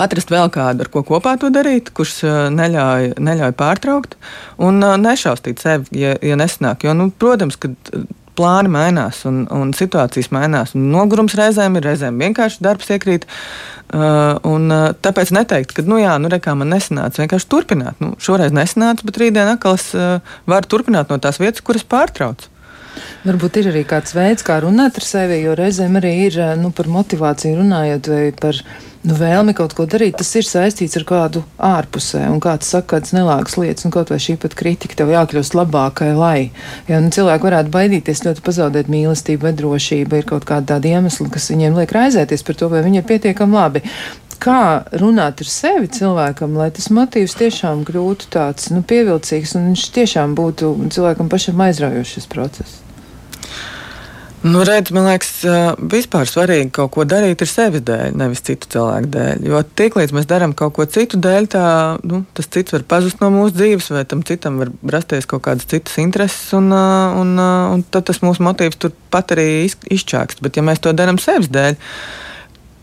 Atrast 0.00 0.30
vēl 0.32 0.48
kādu, 0.52 0.84
ar 0.84 0.88
ko 0.92 1.02
kopā 1.04 1.34
to 1.40 1.50
darīt, 1.52 1.90
kurš 1.96 2.14
uh, 2.24 2.36
neļauj, 2.54 3.18
neļauj 3.20 3.52
pārtraukt 3.58 4.16
un 4.62 4.80
uh, 4.80 4.94
nešaustīt 5.00 5.60
sevi, 5.60 6.00
ja, 6.00 6.14
ja 6.24 6.38
nesnāk. 6.40 6.86
Jo, 6.86 6.94
nu, 6.96 7.10
protams, 7.12 7.58
ka 7.60 7.68
uh, 7.68 8.06
plāni 8.40 8.70
mainās 8.72 9.24
un, 9.28 9.42
un 9.52 9.74
situācijas 9.76 10.30
mainās. 10.34 10.74
Un 10.78 10.88
nogurums 10.94 11.36
reizēm 11.38 11.76
ir, 11.76 11.86
reizēm 11.90 12.20
vienkārši 12.22 12.64
darbs 12.64 12.88
iekrīt. 12.94 13.26
Uh, 13.90 14.38
un, 14.46 14.68
uh, 14.70 14.90
tāpēc 15.02 15.32
neteikt, 15.34 15.74
ka, 15.76 15.84
nu, 15.84 15.98
jā, 16.00 16.14
nu, 16.22 16.30
rekā 16.32 16.54
man 16.56 16.70
nesanāca. 16.72 17.24
Vienkārši 17.24 17.50
turpināt. 17.50 18.00
Nu, 18.02 18.14
šoreiz 18.22 18.54
nesanāca, 18.56 19.06
bet 19.08 19.20
rītdien 19.20 19.50
atkal 19.50 19.76
es 19.80 19.90
uh, 19.98 20.22
varu 20.50 20.70
turpināt 20.70 21.10
no 21.10 21.18
tās 21.22 21.42
vietas, 21.42 21.64
kuras 21.66 21.84
pārtraucu. 21.84 22.49
Varbūt 23.24 23.60
ir 23.60 23.70
arī 23.72 23.84
kāds 23.88 24.14
veids, 24.16 24.44
kā 24.46 24.60
runāt 24.64 25.00
ar 25.00 25.06
sevi, 25.06 25.40
jo 25.44 25.56
reizēm 25.58 25.98
arī 26.00 26.14
ir 26.28 26.38
nu, 26.60 26.72
par 26.76 26.88
motivāciju 26.90 27.60
runājot 27.60 28.10
vai 28.12 28.22
par 28.36 28.62
nu, 29.06 29.16
vēlmi 29.16 29.54
kaut 29.56 29.74
ko 29.76 29.86
darīt. 29.90 30.18
Tas 30.20 30.30
ir 30.38 30.46
saistīts 30.46 30.98
ar 31.00 31.06
kādu 31.08 31.42
ārpusē, 31.56 32.26
un 32.32 32.40
kāds 32.42 32.70
saka, 32.72 32.96
kādas 32.96 33.14
nelāgas 33.16 33.56
lietas, 33.60 33.86
un 33.88 33.94
kaut 33.94 34.12
vai 34.12 34.20
šī 34.22 34.36
pat 34.42 34.56
kritika 34.58 34.98
tev 35.00 35.12
jākļūst 35.14 35.56
labākai, 35.58 36.12
lai. 36.18 36.50
Ja 36.90 37.02
nu, 37.02 37.12
cilvēki 37.14 37.48
varētu 37.48 37.74
baidīties 37.74 38.24
ļoti 38.26 38.44
pazaudēt 38.46 38.90
mīlestību 38.92 39.48
vai 39.48 39.54
drošību, 39.56 40.20
ir 40.20 40.32
kaut 40.32 40.48
kāda 40.48 40.74
tāda 40.74 40.96
iemesla, 40.96 41.30
kas 41.32 41.50
viņiem 41.52 41.78
liek 41.80 41.94
raizēties 41.96 42.44
par 42.46 42.60
to, 42.60 42.72
vai 42.72 42.84
viņi 42.86 43.02
ir 43.02 43.08
pietiekami 43.08 43.58
labi 43.60 43.84
kā 44.40 44.88
runāt 44.96 45.42
ar 45.44 45.48
sevi 45.52 45.90
cilvēkam, 45.92 46.54
lai 46.56 46.70
tas 46.72 46.88
motīvs 46.96 47.36
tiešām 47.36 47.84
kļūtu 47.88 48.30
tāds 48.32 48.70
nu, 48.72 48.80
pievilcīgs 48.80 49.52
un 49.58 49.70
viņš 49.70 49.88
tiešām 49.98 50.36
būtu 50.38 50.72
cilvēkam 50.94 51.28
pašam 51.32 51.60
aizraujošs 51.66 52.30
process. 52.32 52.80
Nu, 54.42 54.62
redz, 54.64 54.88
man 54.96 55.04
liekas, 55.04 55.42
vispār 55.92 56.24
svarīgi 56.24 56.70
kaut 56.72 56.94
ko 56.94 57.04
darīt 57.04 57.42
ir 57.44 57.48
sevis 57.50 57.82
dēļ, 57.84 58.14
nevis 58.16 58.40
citu 58.46 58.70
cilvēku 58.72 59.10
dēļ. 59.12 59.42
Jo 59.44 59.60
tiklīdz 59.76 60.14
mēs 60.16 60.28
darām 60.30 60.54
kaut 60.56 60.72
ko 60.78 60.86
citu 60.88 61.20
dēļ, 61.20 61.48
tā, 61.52 61.64
nu, 62.08 62.22
tas 62.36 62.48
cits 62.48 62.72
var 62.72 62.86
pazust 62.88 63.20
no 63.20 63.28
mūsu 63.34 63.52
dzīves, 63.58 63.90
vai 63.92 64.06
tam 64.08 64.24
citam 64.24 64.56
var 64.62 64.72
rasties 64.96 65.28
kaut 65.28 65.44
kādas 65.44 65.68
citas 65.68 66.00
intereses, 66.00 66.54
un, 66.56 66.72
un, 66.72 67.36
un 67.36 67.84
tad 67.92 68.08
tas 68.08 68.22
mūsu 68.24 68.46
motīvs 68.46 68.80
turpat 68.80 69.36
arī 69.36 69.48
izčākst. 69.68 70.40
Bet, 70.40 70.56
ja 70.56 70.64
mēs 70.64 70.80
to 70.80 70.96
darām 70.96 71.20
sevis 71.20 71.52
dēļ, 71.52 71.76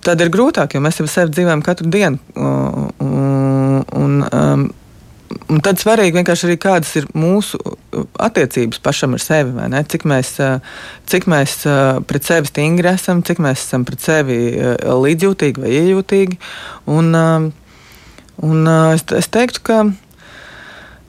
tad 0.05 0.21
ir 0.21 0.33
grūtāk, 0.33 0.77
jo 0.77 0.83
mēs 0.85 1.01
jau 1.01 1.09
sevi 1.09 1.33
dzīvojam 1.33 1.65
katru 1.65 1.89
dienu. 1.89 2.21
Un, 2.37 3.81
un, 3.97 4.21
um, 4.29 4.69
Un 5.51 5.61
tad 5.65 5.81
svarīgi 5.81 6.17
vienkārši 6.17 6.47
arī 6.47 6.57
kādas 6.61 6.93
ir 6.99 7.07
mūsu 7.17 7.59
attiecības 8.23 8.81
pašam 8.83 9.15
ar 9.17 9.23
sevi. 9.23 9.69
Cik 9.93 10.07
mēs, 10.09 10.33
cik 11.11 11.29
mēs 11.31 11.59
pret 12.09 12.27
sevi 12.27 12.51
stingri 12.51 12.91
esam, 12.93 13.23
cik 13.25 13.41
mēs 13.43 13.63
esam 13.67 13.85
pret 13.88 14.03
sevi 14.03 14.39
līdzjūtīgi 14.83 15.63
vai 15.63 15.77
iejūtīgi. 15.77 16.41
Un, 16.97 17.13
un 18.49 18.73
es, 18.93 19.07
es 19.17 19.31
teiktu, 19.33 19.63
ka 19.69 19.85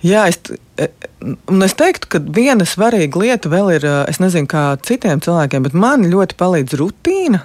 Jā, 0.04 0.28
es, 0.30 0.38
un 0.78 1.64
es 1.66 1.74
teiktu, 1.78 2.08
ka 2.12 2.20
viena 2.22 2.66
svarīga 2.68 3.20
lieta 3.22 3.50
vēl 3.50 3.70
ir, 3.76 3.86
es 4.10 4.20
nezinu, 4.22 4.48
kā 4.50 4.62
citiem 4.86 5.22
cilvēkiem, 5.24 5.64
bet 5.66 5.76
man 5.76 6.06
ļoti 6.08 6.36
palīdz 6.38 6.76
rutīna, 6.78 7.42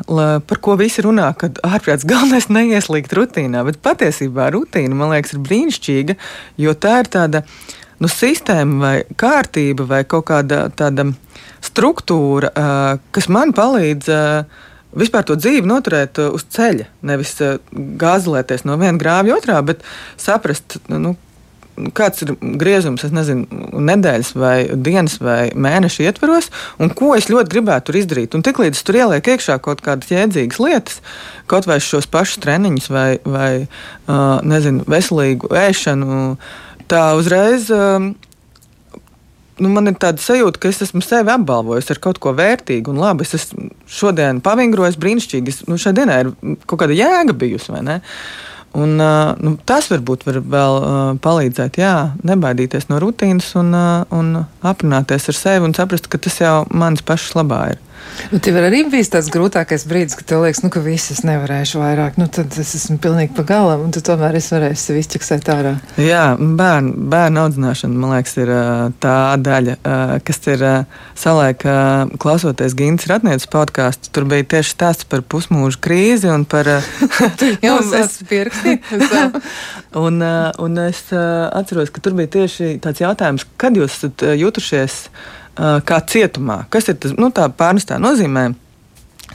par 0.48 0.62
ko 0.64 0.78
visi 0.80 1.04
runā, 1.06 1.32
kad 1.40 1.62
ārprāts 1.66 2.08
galvenais 2.10 2.50
neieslīgt 2.54 3.16
rutīnā. 3.18 3.64
Bet 3.68 3.82
patiesībā 3.86 4.52
rutīna, 4.54 4.98
man 4.98 5.14
liekas, 5.16 5.36
ir 5.36 5.46
brīnišķīga, 5.48 6.18
jo 6.62 6.76
tā 6.78 7.00
ir 7.04 7.10
tāda 7.14 7.44
nu, 8.04 8.12
sistēma 8.12 8.82
vai 8.84 8.96
kārtība 9.20 9.88
vai 9.90 10.04
kaut 10.10 10.28
kāda 10.30 10.68
tāda 10.76 11.10
struktūra, 11.64 12.52
kas 13.16 13.30
man 13.32 13.54
palīdz 13.56 14.12
vispār 14.94 15.26
to 15.26 15.38
dzīvi 15.40 15.66
noturēt 15.66 16.20
uz 16.28 16.46
ceļa. 16.54 16.90
Nevis 17.10 17.38
gāzelēties 17.74 18.66
no 18.68 18.78
viena 18.82 19.00
grāvja 19.02 19.38
otrā, 19.40 19.62
bet 19.66 19.82
saprast, 20.22 20.78
nu, 20.92 21.16
kāds 21.98 22.24
ir 22.24 22.34
griezums, 22.60 23.04
es 23.06 23.14
nezinu, 23.14 23.48
nedēļas 23.90 24.34
vai 24.38 24.58
dienas 24.86 25.18
vai 25.24 25.52
mēneša 25.56 26.08
ietvaros, 26.08 26.50
un 26.82 26.92
ko 26.94 27.14
es 27.18 27.30
ļoti 27.32 27.54
gribētu 27.56 27.90
tur 27.90 28.00
izdarīt. 28.02 28.38
Un 28.38 28.46
tiklīdz 28.46 28.84
tur 28.86 29.00
ielieku 29.02 29.34
iekšā 29.34 29.58
kaut 29.64 29.82
kādas 29.86 30.12
jēdzīgas 30.14 30.62
lietas, 30.62 31.00
kaut 31.50 31.68
vai 31.70 31.80
šos 31.84 32.10
pašus 32.12 32.44
treniņus 32.46 32.92
vai, 32.94 33.08
vai 33.26 33.50
uh, 33.64 34.38
nezinu, 34.46 34.86
veselīgu 34.90 35.50
ēšanu, 35.64 36.22
tā 36.92 37.04
uzreiz. 37.18 37.72
Uh, 37.74 38.14
nu, 39.58 39.74
man 39.74 39.90
ir 39.90 39.98
tāda 40.02 40.22
sajūta, 40.22 40.62
ka 40.62 40.70
es 40.70 40.82
esmu 40.86 41.02
sevi 41.06 41.34
apbalvojis 41.34 41.90
ar 41.94 42.02
kaut 42.06 42.22
ko 42.22 42.36
vērtīgu 42.38 42.94
un 42.94 43.02
labu. 43.02 43.26
Es 43.26 43.34
esmu 43.40 43.72
šodien 43.90 44.46
pavingrojis 44.46 45.02
brīnišķīgi. 45.02 45.54
Es, 45.54 45.62
nu, 45.70 45.82
šai 45.82 45.98
dienai 45.98 46.24
ir 46.26 46.34
kaut 46.70 46.86
kāda 46.86 46.98
jēga 46.98 47.38
bijusi, 47.38 47.74
vai 47.74 47.86
ne? 47.90 48.02
Uh, 48.02 48.53
Un, 48.74 48.98
nu, 48.98 49.52
tas 49.70 49.86
varbūt 49.92 50.24
var 50.26 50.40
vēl 50.50 50.76
palīdzēt, 51.22 51.78
jā, 51.78 51.94
nebaidīties 52.26 52.88
no 52.90 52.98
rutīnas 53.04 53.52
un, 53.60 53.70
un 54.10 54.32
aprunāties 54.66 55.30
ar 55.30 55.38
sevi 55.38 55.68
un 55.68 55.76
saprast, 55.78 56.10
ka 56.10 56.18
tas 56.18 56.40
jau 56.42 56.56
manis 56.74 57.06
pašs 57.06 57.36
labā 57.38 57.62
ir. 57.76 57.84
Nu, 58.32 58.40
tev 58.44 58.58
arī 58.62 58.84
bijis 58.90 59.12
tāds 59.14 59.30
grūtākais 59.34 59.86
brīdis, 59.90 60.16
kad 60.18 60.28
tev 60.30 60.44
liekas, 60.46 60.64
nu, 60.64 60.72
ka 60.74 60.82
viss 60.84 61.12
es 61.14 61.22
nevarēšu 61.28 61.82
vairāk. 61.82 62.18
Nu, 62.22 62.28
tad 62.32 62.56
es 62.62 62.74
esmu 62.78 62.98
pilnīgi 63.04 63.34
pa 63.38 63.46
galam, 63.48 63.84
un 63.86 63.94
tu 63.94 64.02
tomēr 64.06 64.38
es 64.40 64.50
varēšu 64.54 64.82
sevi 64.82 65.04
izķeksēt 65.04 65.52
ārā. 65.54 65.74
Jā, 66.02 66.24
bērnu, 66.40 66.94
bērnu 67.14 67.44
audzināšana, 67.44 68.00
man 68.00 68.16
liekas, 68.16 68.38
ir 68.42 68.54
tā 69.04 69.18
daļa, 69.44 69.78
kas 70.26 70.42
ir 70.54 70.66
salēk, 71.20 71.68
klausoties 72.24 72.78
Gīnas 72.80 73.10
Ratnieces 73.12 73.50
podkāstu. 73.54 74.12
Tur 74.14 74.28
bija 74.30 74.48
tieši 74.56 74.76
stāsts 74.76 75.10
par 75.10 75.26
pusmūžu 75.26 75.82
krīzi 75.84 76.32
un 76.34 76.48
par. 76.50 76.70
Jā, 77.64 77.78
es 78.02 78.20
pierakstīt. 78.30 78.90
un, 80.06 80.24
un 80.24 80.84
es 80.88 81.06
atceros, 81.14 81.94
ka 81.94 82.04
tur 82.04 82.18
bija 82.18 82.34
tieši 82.40 82.78
tāds 82.84 83.04
jautājums, 83.04 83.48
kad 83.62 83.78
jūs 83.78 84.00
esat 84.00 84.28
jutušies 84.40 85.00
kā 85.56 86.02
cietumā. 86.10 86.64
Kas 86.74 86.90
ir 86.90 87.00
tas 87.02 87.16
nu, 87.20 87.30
pārnestā 87.34 88.00
nozīmē? 88.02 88.52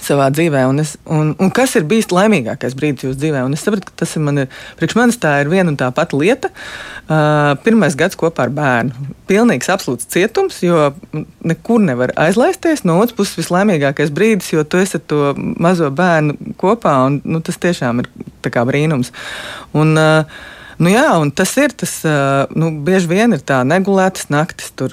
savā 0.03 0.29
dzīvē, 0.35 0.65
un, 0.71 0.81
es, 0.83 0.95
un, 1.11 1.33
un 1.41 1.51
kas 1.55 1.75
ir 1.79 1.87
bijis 1.89 2.11
laimīgākais 2.13 2.77
brīdis 2.79 3.07
jūsu 3.07 3.19
dzīvē. 3.23 3.43
Un 3.47 3.57
es 3.57 3.65
sapratu, 3.65 3.89
ka 3.89 4.03
tas 4.03 4.15
ir 4.17 4.25
man, 4.25 4.43
priekš 4.79 4.97
manis 4.99 5.19
tā 5.21 5.35
ir 5.43 5.51
viena 5.53 5.73
un 5.73 5.79
tā 5.81 5.89
pati 5.95 6.19
lieta. 6.19 6.51
Uh, 7.09 7.55
pirmais 7.65 7.97
gads 7.99 8.19
kopā 8.21 8.47
ar 8.47 8.53
bērnu. 8.55 9.09
Pilnīgs 9.31 9.71
absolūts 9.73 10.09
cietums, 10.13 10.61
jo 10.65 10.91
nekur 11.47 11.83
nevar 11.85 12.13
aizlaisties. 12.21 12.85
No 12.89 12.99
otras 13.03 13.17
puses, 13.19 13.39
vislaimīgākais 13.41 14.13
brīdis, 14.15 14.53
jo 14.55 14.65
tu 14.65 14.81
esi 14.83 14.99
ar 15.01 15.05
to 15.11 15.33
mazo 15.39 15.91
bērnu 15.91 16.55
kopā, 16.61 16.95
un 17.09 17.21
nu, 17.25 17.43
tas 17.45 17.61
tiešām 17.61 18.05
ir 18.05 18.13
brīnums. 18.45 19.13
Un, 19.77 19.97
uh, 19.99 20.39
Nu, 20.79 20.91
jā, 20.93 21.07
un 21.19 21.33
tas 21.35 21.51
ir 21.59 21.73
tas, 21.75 21.93
nu, 22.55 22.69
bieži 22.87 23.09
vien 23.11 23.35
ir 23.35 23.41
tā 23.43 23.57
negulētas 23.67 24.29
naktis, 24.31 24.71
tur, 24.79 24.93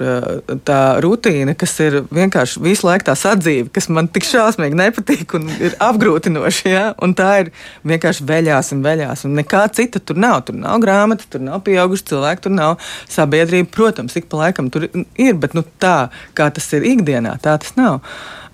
tā 0.66 0.78
rutīna, 1.02 1.54
kas 1.58 1.76
ir 1.84 2.00
vienkārši 2.10 2.62
visu 2.64 2.88
laiku 2.88 3.06
tā 3.06 3.14
sadzīve, 3.18 3.68
kas 3.74 3.86
man 3.94 4.08
tik 4.10 4.26
šausmīgi 4.26 4.78
nepatīk 4.80 5.36
un 5.38 5.46
ir 5.54 5.76
apgrūtinoša. 5.86 6.64
Ja? 6.66 6.84
Un 7.02 7.14
tā 7.18 7.28
ir 7.44 7.52
vienkārši 7.86 8.26
veļās 8.26 8.72
un 8.74 8.82
veļās, 8.82 9.22
un 9.28 9.38
nekā 9.38 9.62
cita 9.78 10.02
tur 10.02 10.18
nav. 10.18 10.40
Tur 10.48 10.58
nav 10.58 10.80
grāmatas, 10.82 11.30
tur 11.30 11.44
nav 11.46 11.62
pieauguši 11.66 12.08
cilvēki, 12.10 12.48
tur 12.48 12.56
nav 12.56 12.80
sabiedrība. 13.06 13.70
Protams, 13.76 14.18
ik 14.18 14.26
pa 14.32 14.42
laikam 14.42 14.72
tur 14.74 14.88
ir, 14.90 15.38
bet 15.38 15.54
nu, 15.54 15.62
tā 15.82 16.08
kā 16.34 16.50
tas 16.50 16.66
ir 16.74 16.88
ikdienā, 16.96 17.38
tā 17.46 17.54
tas 17.62 17.78
nav. 17.78 18.02
Uh, 18.02 18.45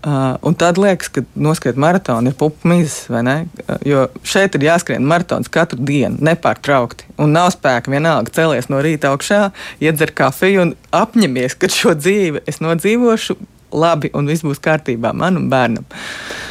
un 0.43 0.55
tad 0.59 0.79
liekas, 0.83 1.11
ka 1.15 1.23
noskriet 1.39 1.77
maratonu 1.79 2.33
ir 2.33 2.37
pupu 2.39 2.69
mizas, 2.69 3.05
vai 3.13 3.23
ne? 3.27 3.37
Uh, 3.63 3.77
jo 3.87 4.05
šeit 4.27 4.57
ir 4.59 4.67
jāskrien 4.67 5.05
maratons 5.07 5.51
katru 5.53 5.79
dienu, 5.79 6.19
nepārtraukti. 6.27 7.07
Un 7.23 7.35
nav 7.37 7.53
spēka 7.55 7.93
vienalga 7.93 8.35
cēlies 8.35 8.71
no 8.73 8.83
rīta 8.83 9.13
augšā, 9.13 9.45
iedzer 9.83 10.11
kafiju 10.19 10.67
un 10.67 10.75
apņemies, 10.97 11.55
ka 11.55 11.71
šo 11.71 11.95
dzīvi 11.99 12.43
es 12.51 12.59
nodzīvošu 12.65 13.39
labi 13.73 14.11
un 14.15 14.29
viss 14.31 14.45
būs 14.47 14.61
kārtībā 14.63 15.13
man 15.17 15.41
un 15.41 15.49
bērnam. 15.53 15.87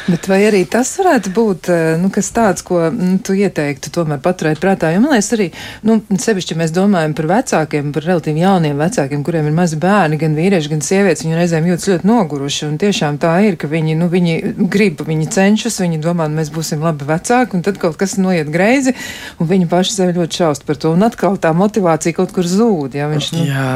Bet 0.08 0.26
vai 0.26 0.40
arī 0.48 0.64
tas 0.66 0.90
varētu 0.98 1.30
būt 1.34 1.68
eh, 1.70 1.82
nu, 2.02 2.10
kas 2.10 2.32
tāds, 2.34 2.64
ko 2.66 2.88
nu, 2.90 3.16
tu 3.22 3.36
ieteiktu 3.38 3.92
tomēr 3.94 4.18
paturēt 4.22 4.58
prātā? 4.62 4.90
Jo 4.90 5.02
man 5.04 5.14
liekas, 5.14 5.30
arī 5.36 5.46
nu, 5.86 6.00
sevišķi 6.10 6.56
mēs 6.58 6.74
domājam 6.74 7.14
par 7.18 7.28
vecākiem, 7.30 7.92
par 7.94 8.06
relatīvi 8.08 8.42
jauniem 8.42 8.80
vecākiem, 8.82 9.22
kuriem 9.26 9.46
ir 9.50 9.54
mazi 9.56 9.78
bērni, 9.82 10.18
gan 10.18 10.34
vīrieši, 10.38 10.72
gan 10.72 10.82
sievietes. 10.82 11.22
Viņi 11.22 11.38
reizēm 11.38 11.68
jūtas 11.70 11.90
ļoti 11.92 12.10
noguruši. 12.10 12.64
Un 12.66 12.80
tiešām 12.82 13.20
tā 13.22 13.36
ir, 13.46 13.58
ka 13.60 13.70
viņi, 13.70 13.94
nu, 14.00 14.10
viņi 14.10 14.36
grib, 14.72 15.04
viņi 15.06 15.28
cenšas, 15.36 15.78
viņi 15.84 16.02
domā, 16.02 16.26
mēs 16.32 16.50
būsim 16.54 16.82
labi 16.82 17.06
vecāki, 17.06 17.58
un 17.58 17.62
tad 17.62 17.78
kaut 17.82 17.98
kas 18.00 18.16
noiet 18.18 18.50
greizi, 18.50 18.96
un 19.38 19.50
viņi 19.50 19.70
paši 19.70 19.96
sevi 20.00 20.18
ļoti 20.18 20.42
šaust 20.42 20.66
par 20.66 20.82
to. 20.82 20.96
Un 20.96 21.06
atkal 21.06 21.38
tā 21.38 21.54
motivācija 21.54 22.18
kaut 22.18 22.34
kur 22.34 22.48
zūd, 22.48 22.98
ja 22.98 23.06
viņš 23.12 23.30
nu, 23.36 23.46
Jā. 23.46 23.70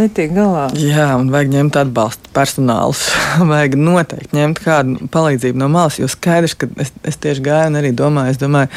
netiek 0.00 0.32
galā. 0.34 0.70
Jā, 0.80 1.12
un 1.20 1.28
vajag 1.34 1.52
ņemt 1.58 1.80
atbalstu 1.84 2.32
personālus. 2.54 3.10
vajag 3.50 3.76
noteikti 3.76 4.38
ņemt 4.38 4.62
kādu 4.62 5.10
palīdzību 5.10 5.58
no 5.58 5.68
malas, 5.68 5.98
jo 5.98 6.08
skaidrs, 6.08 6.54
ka 6.54 6.68
es, 6.78 6.92
es 7.02 7.16
tieši 7.18 7.42
gāju 7.42 7.72
un 7.72 7.80
arī 7.80 7.92
domāju, 7.92 8.30
es 8.30 8.38
domāju, 8.38 8.68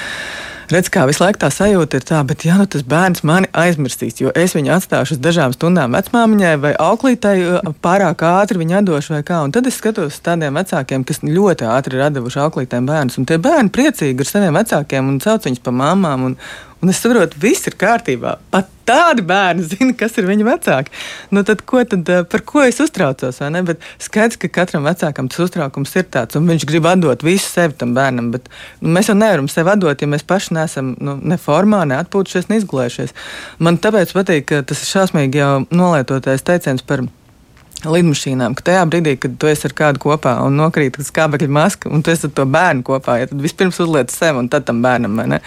redz, 0.72 0.90
kā 0.92 1.06
visu 1.08 1.24
laiku 1.24 1.40
tā 1.40 1.50
sajūta 1.54 2.00
ir 2.00 2.06
tā, 2.08 2.24
bet 2.28 2.44
ja 2.48 2.58
nu 2.58 2.66
tas 2.66 2.84
bērns 2.84 3.24
mani 3.24 3.48
aizmirsīs, 3.54 4.20
jo 4.20 4.34
es 4.36 4.56
viņu 4.58 4.74
atstāšu 4.76 5.16
uz 5.16 5.22
dažām 5.24 5.54
stundām 5.56 5.96
vecmāmiņai 5.96 6.54
vai 6.64 6.74
auklītai 6.74 7.36
pārāk 7.84 8.26
ātri 8.28 8.64
viņu 8.64 8.80
atdošu 8.82 9.16
vai 9.16 9.24
kā. 9.28 9.44
Un 9.46 9.54
tad 9.56 9.70
es 9.70 9.78
skatos 9.80 10.18
uz 10.18 10.22
tādiem 10.26 10.58
vecākiem, 10.58 11.06
kas 11.08 11.24
ļoti 11.24 11.70
ātri 11.70 12.00
ir 12.00 12.08
atdevuši 12.10 12.42
auklītēm 12.48 12.90
bērnus, 12.90 13.20
un 13.22 13.30
tie 13.30 13.40
bērni 13.42 13.74
priecīgi 13.74 14.26
ar 14.26 14.32
saviem 14.34 14.60
vecākiem 14.60 15.14
un 15.14 15.22
sauc 15.24 15.48
viņus 15.48 15.64
pa 15.64 15.76
mamām. 15.76 16.32
Un, 16.32 16.42
Un 16.78 16.92
es 16.94 17.00
saprotu, 17.02 17.40
viss 17.42 17.66
ir 17.66 17.74
kārtībā. 17.80 18.36
Pat 18.54 18.68
tādi 18.88 19.24
bērni 19.26 19.66
zina, 19.72 19.96
kas 19.98 20.18
ir 20.22 20.28
viņa 20.30 20.46
vecāki. 20.48 20.94
Nu, 21.34 21.42
tad, 21.48 21.64
ko 21.68 21.82
tad, 21.90 22.08
eh, 22.14 22.24
par 22.30 22.44
ko 22.48 22.62
es 22.64 22.78
uztraucos? 22.84 23.42
Bet 23.68 23.84
skaidrs, 24.04 24.38
ka 24.42 24.52
katram 24.60 24.86
vecākam 24.88 25.30
tas 25.32 25.42
uztraukums 25.48 25.96
ir 25.98 26.08
tāds, 26.14 26.38
un 26.38 26.48
viņš 26.50 26.68
grib 26.70 26.88
atdot 26.90 27.26
visu 27.26 27.50
sevi 27.50 27.78
tam 27.82 27.96
bērnam. 27.98 28.30
Bet, 28.36 28.50
nu, 28.82 28.94
mēs 28.94 29.10
jau 29.10 29.18
nevaram 29.18 29.50
sevi 29.52 29.74
atdot, 29.74 30.02
ja 30.02 30.12
mēs 30.12 30.26
paši 30.28 30.58
neesam 30.60 30.94
nu, 31.02 31.18
ne 31.18 31.40
formā, 31.42 31.82
ne 31.90 31.98
atpūtušies, 32.04 32.52
ne 32.52 32.62
izgulējušies. 32.62 33.16
Man 33.64 33.82
tāpēc 33.82 34.14
patīk, 34.16 34.60
tas 34.70 34.86
šausmīgi 34.92 35.42
jau 35.42 35.54
nolietotais 35.74 36.46
teiciens 36.46 36.86
par 36.86 37.08
lidmašīnām, 37.94 38.56
ka 38.58 38.66
tajā 38.72 38.84
brīdī, 38.90 39.16
kad 39.22 39.38
tu 39.40 39.50
esi 39.52 39.68
ar 39.70 39.76
kādu 39.78 40.02
kopā 40.04 40.38
un 40.46 40.58
nokrīt 40.60 41.00
skābekļa 41.08 41.50
maska, 41.58 41.92
un 41.94 42.04
tu 42.06 42.14
esi 42.14 42.28
ar 42.30 42.34
to 42.38 42.48
bērnu 42.58 42.86
kopā, 42.88 43.20
ja 43.22 43.30
tad 43.30 43.42
vispirms 43.44 43.80
uzliec 43.84 44.14
sev 44.14 44.42
un 44.42 44.50
tad 44.52 44.68
tam 44.68 44.82
bērnam. 44.86 45.38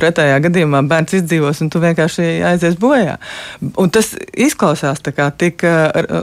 Pretējā 0.00 0.40
gadījumā 0.46 0.82
bērns 0.90 1.18
izdzīvos 1.20 1.62
un 1.64 1.72
tu 1.72 1.82
vienkārši 1.82 2.28
aizies 2.50 2.78
bojā. 2.80 3.18
Un 3.80 3.92
tas 3.92 4.12
izklausās 4.34 5.02
tik 5.04 5.64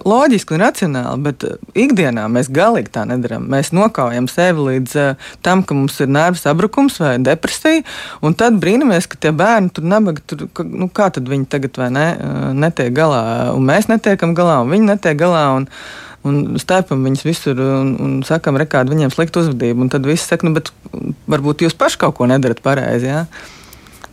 loģiski 0.08 0.56
un 0.56 0.64
racionāli, 0.66 1.24
bet 1.30 1.48
ikdienā 1.78 2.28
mēs 2.32 2.52
galīgi 2.54 2.94
tā 2.98 3.06
nedaram. 3.10 3.48
Mēs 3.52 3.74
nokaujam 3.76 4.28
sevi 4.32 4.70
līdz 4.72 4.98
uh, 5.02 5.28
tam, 5.42 5.64
ka 5.64 5.76
mums 5.78 6.00
ir 6.04 6.10
nervu 6.12 6.40
sabrukums 6.40 7.00
vai 7.02 7.16
depresija, 7.24 7.84
un 8.26 8.36
tad 8.38 8.60
brīnamies, 8.62 9.08
ka 9.10 9.20
tie 9.22 9.34
bērni 9.36 9.72
tur 9.74 9.88
nabaga, 9.88 10.24
tur, 10.28 10.48
nu, 10.66 10.90
kā 10.94 11.10
tad 11.14 11.30
viņi 11.30 11.48
tagad 11.52 11.80
vai 11.80 11.90
ne, 11.94 12.08
netiek 12.58 12.94
galā, 12.96 13.22
un 13.56 13.68
mēs 13.68 13.90
netiekam 13.92 14.36
galā, 14.38 14.60
un 14.64 14.74
viņi 14.74 14.92
netiek 14.92 15.20
galā. 15.20 15.46
Un, 15.58 15.67
un 16.28 16.58
stēpam 16.62 17.06
viņus 17.08 17.28
visur 17.28 17.62
un, 17.62 17.94
un 18.04 18.18
sakam, 18.28 18.58
rekādi 18.60 18.94
viņiem 18.96 19.14
slikta 19.14 19.44
uzvedība. 19.44 19.86
Un 19.86 19.94
tad 19.94 20.08
viss 20.08 20.28
saka, 20.30 20.48
nu, 20.48 20.56
bet 20.58 20.74
varbūt 21.30 21.66
jūs 21.66 21.78
paši 21.78 22.02
kaut 22.02 22.18
ko 22.18 22.28
nedarat 22.30 22.64
pareizi. 22.66 23.12
Jā? 23.12 23.26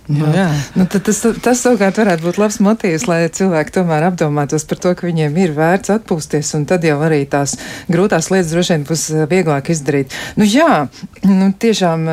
Jā. 0.05 0.31
Jā. 0.37 0.49
Nu, 0.77 0.85
tas, 0.85 1.23
tas 1.41 1.61
savukārt 1.65 1.97
varētu 1.97 2.27
būt 2.27 2.39
labs 2.43 2.59
motīvs, 2.61 3.07
lai 3.09 3.23
cilvēki 3.33 3.73
tomēr 3.79 4.05
apdomātos 4.11 4.67
par 4.69 4.81
to, 4.85 4.93
ka 4.99 5.07
viņiem 5.09 5.39
ir 5.41 5.55
vērts 5.57 5.95
atpūsties, 5.95 6.51
un 6.59 6.67
tad 6.69 6.85
jau 6.85 6.99
arī 7.07 7.23
tās 7.31 7.57
grūtās 7.89 8.29
lietas 8.35 8.53
droši 8.53 8.75
vien 8.75 8.85
būs 8.91 9.05
vieglāk 9.31 9.73
izdarīt. 9.73 10.13
Nu, 10.37 10.45
jā, 10.45 10.85
nu, 11.25 11.49
tiešām 11.57 12.05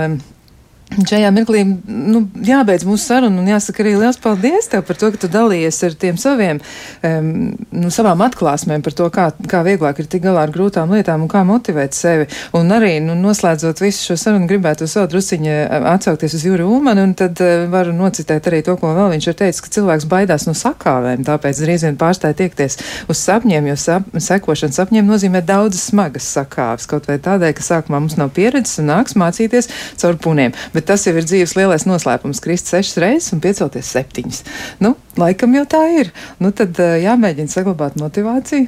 Šajā 0.91 1.29
mirklī 1.31 1.61
nu, 1.87 2.25
jābeidz 2.43 2.83
mūsu 2.83 3.05
saruna 3.13 3.39
un 3.39 3.47
jāsaka 3.47 3.79
arī 3.83 3.93
liels 3.95 4.17
paldies 4.19 4.67
tev 4.71 4.83
par 4.83 4.97
to, 4.99 5.07
ka 5.13 5.21
tu 5.23 5.29
dalījies 5.31 5.77
ar 5.87 5.93
tiem 5.95 6.17
saviem, 6.19 6.59
um, 7.07 7.29
nu, 7.71 7.91
savām 7.95 8.19
atklāsmēm 8.25 8.83
par 8.83 8.95
to, 8.97 9.07
kā, 9.13 9.29
kā 9.47 9.61
vieglāk 9.63 10.01
ir 10.03 10.09
tik 10.11 10.25
galā 10.25 10.43
ar 10.43 10.51
grūtām 10.51 10.91
lietām 10.91 11.23
un 11.23 11.31
kā 11.31 11.45
motivēt 11.47 11.95
sevi. 11.95 12.27
Un 12.57 12.73
arī, 12.75 12.97
nu, 13.03 13.15
noslēdzot 13.15 13.79
visu 13.79 14.09
šo 14.09 14.17
sarunu, 14.19 14.49
gribētu 14.51 14.87
savu 14.91 15.07
drusiņu 15.13 15.53
atsaukties 15.93 16.35
uz 16.35 16.43
Jūru 16.49 16.67
Ulmanu 16.75 17.07
un 17.07 17.15
tad 17.15 17.39
uh, 17.39 17.63
varu 17.71 17.95
nocitēt 17.95 18.51
arī 18.51 18.59
to, 18.67 18.75
ko 18.81 18.91
vēl 18.97 19.13
viņš 19.15 19.29
ir 19.31 19.39
teicis, 19.45 19.63
ka 19.63 19.71
cilvēks 19.77 20.09
baidās 20.11 20.47
no 20.49 20.55
sakāvēm, 20.59 21.23
tāpēc 21.27 21.63
drīz 21.63 21.87
vien 21.87 21.99
pārstāja 22.01 22.35
tiekties 22.43 22.77
uz 23.07 23.23
sapņiem, 23.23 23.71
jo 23.71 23.77
sap, 23.79 24.11
sekošana 24.27 24.75
sapņiem 24.75 25.07
nozīmē 25.07 25.43
daudzas 25.47 25.87
smagas 25.93 26.27
sakāves, 26.35 26.89
kaut 26.91 27.07
vai 27.07 27.15
tādēļ, 27.23 27.55
ka 27.55 27.67
sākumā 27.69 28.03
mums 28.03 28.19
nav 28.19 28.35
pieredzes 28.35 28.83
un 28.83 28.91
nāks 28.91 29.15
mācīties 29.15 29.71
caur 30.01 30.19
puniem. 30.19 30.55
Bet 30.75 30.80
bet 30.81 30.89
tas 30.89 31.05
jau 31.05 31.13
ir 31.13 31.27
dzīves 31.27 31.53
lielais 31.59 31.85
noslēpums- 31.85 32.41
krist 32.43 32.71
sešas 32.71 32.97
reizes 33.03 33.33
un 33.35 33.41
piecelties 33.43 33.93
septiņas. 33.93 34.43
Nu, 34.81 34.95
laikam 35.15 35.53
jau 35.53 35.65
tā 35.69 35.83
ir. 36.01 36.11
Nu, 36.39 36.51
tad 36.51 36.73
jāmēģina 36.73 37.53
saglabāt 37.53 37.99
motivāciju 38.01 38.67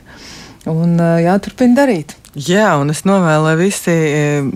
un 0.70 0.98
jāturpina 0.98 1.76
darīt. 1.76 2.14
Jā, 2.34 2.80
un 2.82 2.90
es 2.90 3.04
novēlu, 3.06 3.44
lai 3.46 3.56
visi 3.60 3.94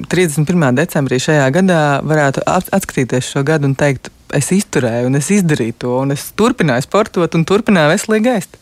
31. 0.10 0.76
decembrī 0.78 1.20
šajā 1.22 1.49
gadā 1.53 1.82
varētu 2.01 2.41
atskatīties 2.45 3.34
šo 3.34 3.43
gadu 3.45 3.70
un 3.70 3.76
teikt, 3.76 4.10
es 4.34 4.49
izturēju, 4.51 5.08
un 5.08 5.16
es 5.16 5.30
izdarīju 5.30 5.74
to, 5.78 5.99
un 6.01 6.12
es 6.12 6.32
turpināju 6.38 6.88
sportot, 6.88 7.36
un 7.38 7.45
turpināju 7.45 7.93
veselīgi 7.93 8.34
ēst. 8.34 8.58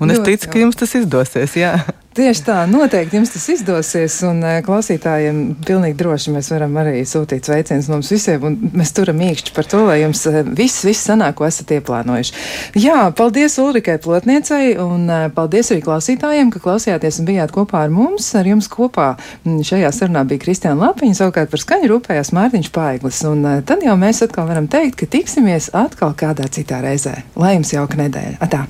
Un 0.00 0.10
es 0.10 0.22
ticu, 0.22 0.52
ka 0.52 0.62
jums 0.62 0.78
tas 0.78 0.94
izdosies. 0.94 1.56
Jā. 1.58 1.74
Tieši 2.10 2.42
tā, 2.42 2.54
noteikti 2.66 3.20
jums 3.20 3.30
tas 3.30 3.44
izdosies, 3.52 4.16
un 4.26 4.40
eh, 4.42 4.56
klausītājiem 4.66 5.36
pilnīgi 5.62 5.94
droši 6.00 6.32
mēs 6.34 6.48
varam 6.50 6.72
arī 6.82 7.04
sūtīt 7.06 7.46
sveicienus 7.46 7.86
mums 7.92 8.08
visiem, 8.10 8.42
un 8.48 8.56
mēs 8.74 8.90
turam 8.96 9.20
īkšķi 9.22 9.54
par 9.54 9.68
to, 9.70 9.84
lai 9.86 10.00
jums 10.00 10.24
eh, 10.26 10.40
viss, 10.42 10.82
viss 10.82 11.06
sanāk, 11.06 11.36
ko 11.38 11.46
esat 11.46 11.70
ieplānojuši. 11.76 12.34
Jā, 12.82 13.04
paldies 13.14 13.54
Ulrikai 13.62 14.00
Plotniecei, 14.02 14.72
un 14.82 15.06
eh, 15.06 15.28
paldies 15.36 15.70
arī 15.70 15.84
klausītājiem, 15.86 16.50
ka 16.50 16.64
klausījāties 16.66 17.20
un 17.22 17.30
bijāt 17.30 17.54
kopā 17.54 17.84
ar 17.84 17.94
mums. 17.94 18.32
Ar 18.34 18.50
jums 18.50 18.66
kopā 18.74 19.12
šajā 19.46 19.94
sarunā 19.94 20.24
bija 20.26 20.42
Kristiāna 20.48 20.88
Lapiņa, 20.88 21.20
savukārt 21.20 21.54
par 21.54 21.62
skaņu 21.62 21.92
rūpējās 21.94 22.34
Mārtiņš 22.34 22.72
Paiglis, 22.74 23.22
un 23.30 23.46
tad 23.70 23.86
jau 23.86 23.94
mēs 24.02 24.24
atkal 24.26 24.50
varam 24.50 24.66
teikt, 24.66 24.98
ka 25.04 25.12
tiksimies 25.14 25.70
atkal 25.78 26.18
kādā 26.18 26.50
citā 26.50 26.82
reizē. 26.82 27.20
Lai 27.38 27.54
jums 27.54 27.70
jauka 27.78 28.02
nedēļa! 28.02 28.42
Atā! 28.42 28.66